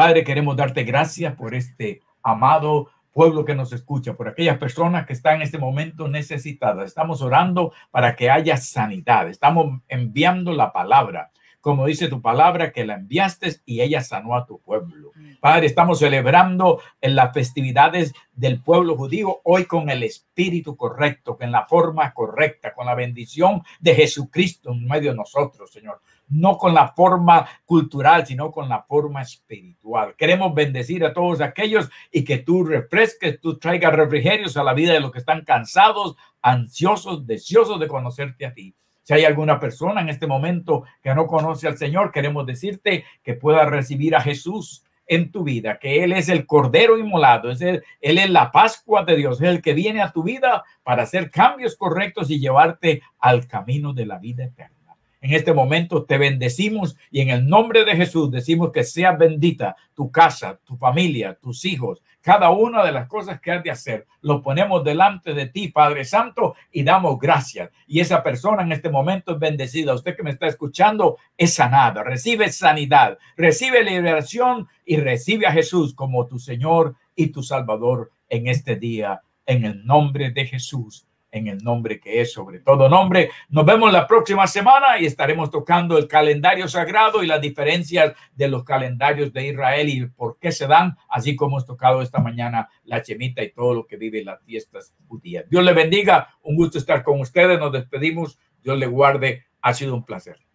Padre, 0.00 0.24
queremos 0.24 0.56
darte 0.56 0.84
gracias 0.84 1.34
por 1.34 1.54
este 1.54 2.00
amado 2.22 2.88
pueblo 3.12 3.44
que 3.44 3.54
nos 3.54 3.70
escucha, 3.74 4.14
por 4.14 4.28
aquellas 4.28 4.56
personas 4.56 5.04
que 5.04 5.12
están 5.12 5.34
en 5.36 5.42
este 5.42 5.58
momento 5.58 6.08
necesitadas. 6.08 6.86
Estamos 6.86 7.20
orando 7.20 7.74
para 7.90 8.16
que 8.16 8.30
haya 8.30 8.56
sanidad. 8.56 9.28
Estamos 9.28 9.82
enviando 9.88 10.52
la 10.52 10.72
palabra, 10.72 11.32
como 11.60 11.86
dice 11.86 12.08
tu 12.08 12.22
palabra, 12.22 12.72
que 12.72 12.84
la 12.84 12.94
enviaste 12.94 13.56
y 13.66 13.80
ella 13.80 14.00
sanó 14.02 14.36
a 14.36 14.46
tu 14.46 14.60
pueblo. 14.60 15.12
Padre, 15.40 15.66
estamos 15.66 15.98
celebrando 15.98 16.80
en 17.00 17.14
las 17.14 17.32
festividades 17.32 18.12
del 18.32 18.62
pueblo 18.62 18.96
judío 18.96 19.40
hoy 19.44 19.66
con 19.66 19.90
el 19.90 20.02
espíritu 20.02 20.76
correcto, 20.76 21.36
con 21.36 21.50
la 21.50 21.66
forma 21.66 22.12
correcta, 22.12 22.72
con 22.74 22.86
la 22.86 22.94
bendición 22.94 23.62
de 23.78 23.94
Jesucristo 23.94 24.72
en 24.72 24.86
medio 24.86 25.10
de 25.10 25.16
nosotros, 25.16 25.70
Señor 25.70 26.00
no 26.30 26.56
con 26.56 26.72
la 26.72 26.88
forma 26.88 27.46
cultural, 27.64 28.26
sino 28.26 28.50
con 28.50 28.68
la 28.68 28.82
forma 28.82 29.22
espiritual. 29.22 30.14
Queremos 30.16 30.54
bendecir 30.54 31.04
a 31.04 31.12
todos 31.12 31.40
aquellos 31.40 31.90
y 32.10 32.24
que 32.24 32.38
tú 32.38 32.64
refresques, 32.64 33.40
tú 33.40 33.58
traigas 33.58 33.92
refrigerios 33.92 34.56
a 34.56 34.64
la 34.64 34.72
vida 34.72 34.92
de 34.92 35.00
los 35.00 35.10
que 35.10 35.18
están 35.18 35.44
cansados, 35.44 36.16
ansiosos, 36.40 37.26
deseosos 37.26 37.78
de 37.80 37.88
conocerte 37.88 38.46
a 38.46 38.54
ti. 38.54 38.74
Si 39.02 39.14
hay 39.14 39.24
alguna 39.24 39.58
persona 39.58 40.00
en 40.00 40.08
este 40.08 40.26
momento 40.26 40.84
que 41.02 41.14
no 41.14 41.26
conoce 41.26 41.66
al 41.66 41.78
Señor, 41.78 42.12
queremos 42.12 42.46
decirte 42.46 43.04
que 43.22 43.34
pueda 43.34 43.64
recibir 43.64 44.14
a 44.14 44.20
Jesús 44.20 44.84
en 45.06 45.32
tu 45.32 45.42
vida, 45.42 45.78
que 45.78 46.04
Él 46.04 46.12
es 46.12 46.28
el 46.28 46.46
Cordero 46.46 46.96
inmolado, 46.96 47.50
es 47.50 47.60
Él 47.60 47.82
es 48.00 48.30
la 48.30 48.52
Pascua 48.52 49.04
de 49.04 49.16
Dios, 49.16 49.40
es 49.40 49.48
el 49.48 49.60
que 49.60 49.74
viene 49.74 50.02
a 50.02 50.12
tu 50.12 50.22
vida 50.22 50.62
para 50.84 51.02
hacer 51.02 51.30
cambios 51.30 51.76
correctos 51.76 52.30
y 52.30 52.38
llevarte 52.38 53.02
al 53.18 53.48
camino 53.48 53.92
de 53.92 54.06
la 54.06 54.18
vida 54.18 54.44
eterna. 54.44 54.79
En 55.22 55.34
este 55.34 55.52
momento 55.52 56.04
te 56.04 56.16
bendecimos 56.16 56.96
y 57.10 57.20
en 57.20 57.28
el 57.28 57.46
nombre 57.46 57.84
de 57.84 57.94
Jesús 57.94 58.30
decimos 58.30 58.72
que 58.72 58.84
sea 58.84 59.12
bendita 59.12 59.76
tu 59.94 60.10
casa, 60.10 60.58
tu 60.64 60.78
familia, 60.78 61.34
tus 61.34 61.66
hijos, 61.66 62.02
cada 62.22 62.48
una 62.48 62.82
de 62.82 62.92
las 62.92 63.06
cosas 63.06 63.38
que 63.38 63.50
has 63.50 63.62
de 63.62 63.70
hacer. 63.70 64.06
Lo 64.22 64.42
ponemos 64.42 64.82
delante 64.82 65.34
de 65.34 65.46
ti, 65.46 65.68
Padre 65.68 66.06
Santo, 66.06 66.54
y 66.72 66.84
damos 66.84 67.18
gracias. 67.18 67.68
Y 67.86 68.00
esa 68.00 68.22
persona 68.22 68.62
en 68.62 68.72
este 68.72 68.88
momento 68.88 69.32
es 69.32 69.38
bendecida. 69.38 69.92
Usted 69.92 70.16
que 70.16 70.22
me 70.22 70.30
está 70.30 70.46
escuchando 70.46 71.18
es 71.36 71.52
sanada, 71.52 72.02
recibe 72.02 72.50
sanidad, 72.50 73.18
recibe 73.36 73.84
liberación 73.84 74.68
y 74.86 74.96
recibe 74.96 75.46
a 75.46 75.52
Jesús 75.52 75.92
como 75.92 76.26
tu 76.26 76.38
Señor 76.38 76.96
y 77.14 77.26
tu 77.26 77.42
Salvador 77.42 78.10
en 78.30 78.48
este 78.48 78.76
día, 78.76 79.20
en 79.44 79.66
el 79.66 79.84
nombre 79.84 80.30
de 80.30 80.46
Jesús 80.46 81.06
en 81.32 81.48
el 81.48 81.58
nombre 81.58 82.00
que 82.00 82.20
es 82.20 82.32
sobre 82.32 82.60
todo 82.60 82.88
nombre. 82.88 83.30
Nos 83.48 83.64
vemos 83.64 83.92
la 83.92 84.06
próxima 84.06 84.46
semana 84.46 84.98
y 84.98 85.06
estaremos 85.06 85.50
tocando 85.50 85.98
el 85.98 86.08
calendario 86.08 86.68
sagrado 86.68 87.22
y 87.22 87.26
las 87.26 87.40
diferencias 87.40 88.14
de 88.34 88.48
los 88.48 88.64
calendarios 88.64 89.32
de 89.32 89.48
Israel 89.48 89.88
y 89.88 90.06
por 90.06 90.38
qué 90.38 90.52
se 90.52 90.66
dan, 90.66 90.96
así 91.08 91.36
como 91.36 91.50
hemos 91.56 91.66
tocado 91.66 92.02
esta 92.02 92.20
mañana 92.20 92.68
la 92.84 93.02
chemita 93.02 93.42
y 93.42 93.52
todo 93.52 93.74
lo 93.74 93.86
que 93.86 93.96
vive 93.96 94.24
las 94.24 94.42
fiestas 94.44 94.94
judías. 95.08 95.44
Dios 95.48 95.64
le 95.64 95.72
bendiga, 95.72 96.28
un 96.42 96.56
gusto 96.56 96.78
estar 96.78 97.02
con 97.02 97.20
ustedes, 97.20 97.58
nos 97.58 97.72
despedimos, 97.72 98.38
Dios 98.62 98.78
le 98.78 98.86
guarde, 98.86 99.46
ha 99.60 99.74
sido 99.74 99.94
un 99.94 100.04
placer. 100.04 100.49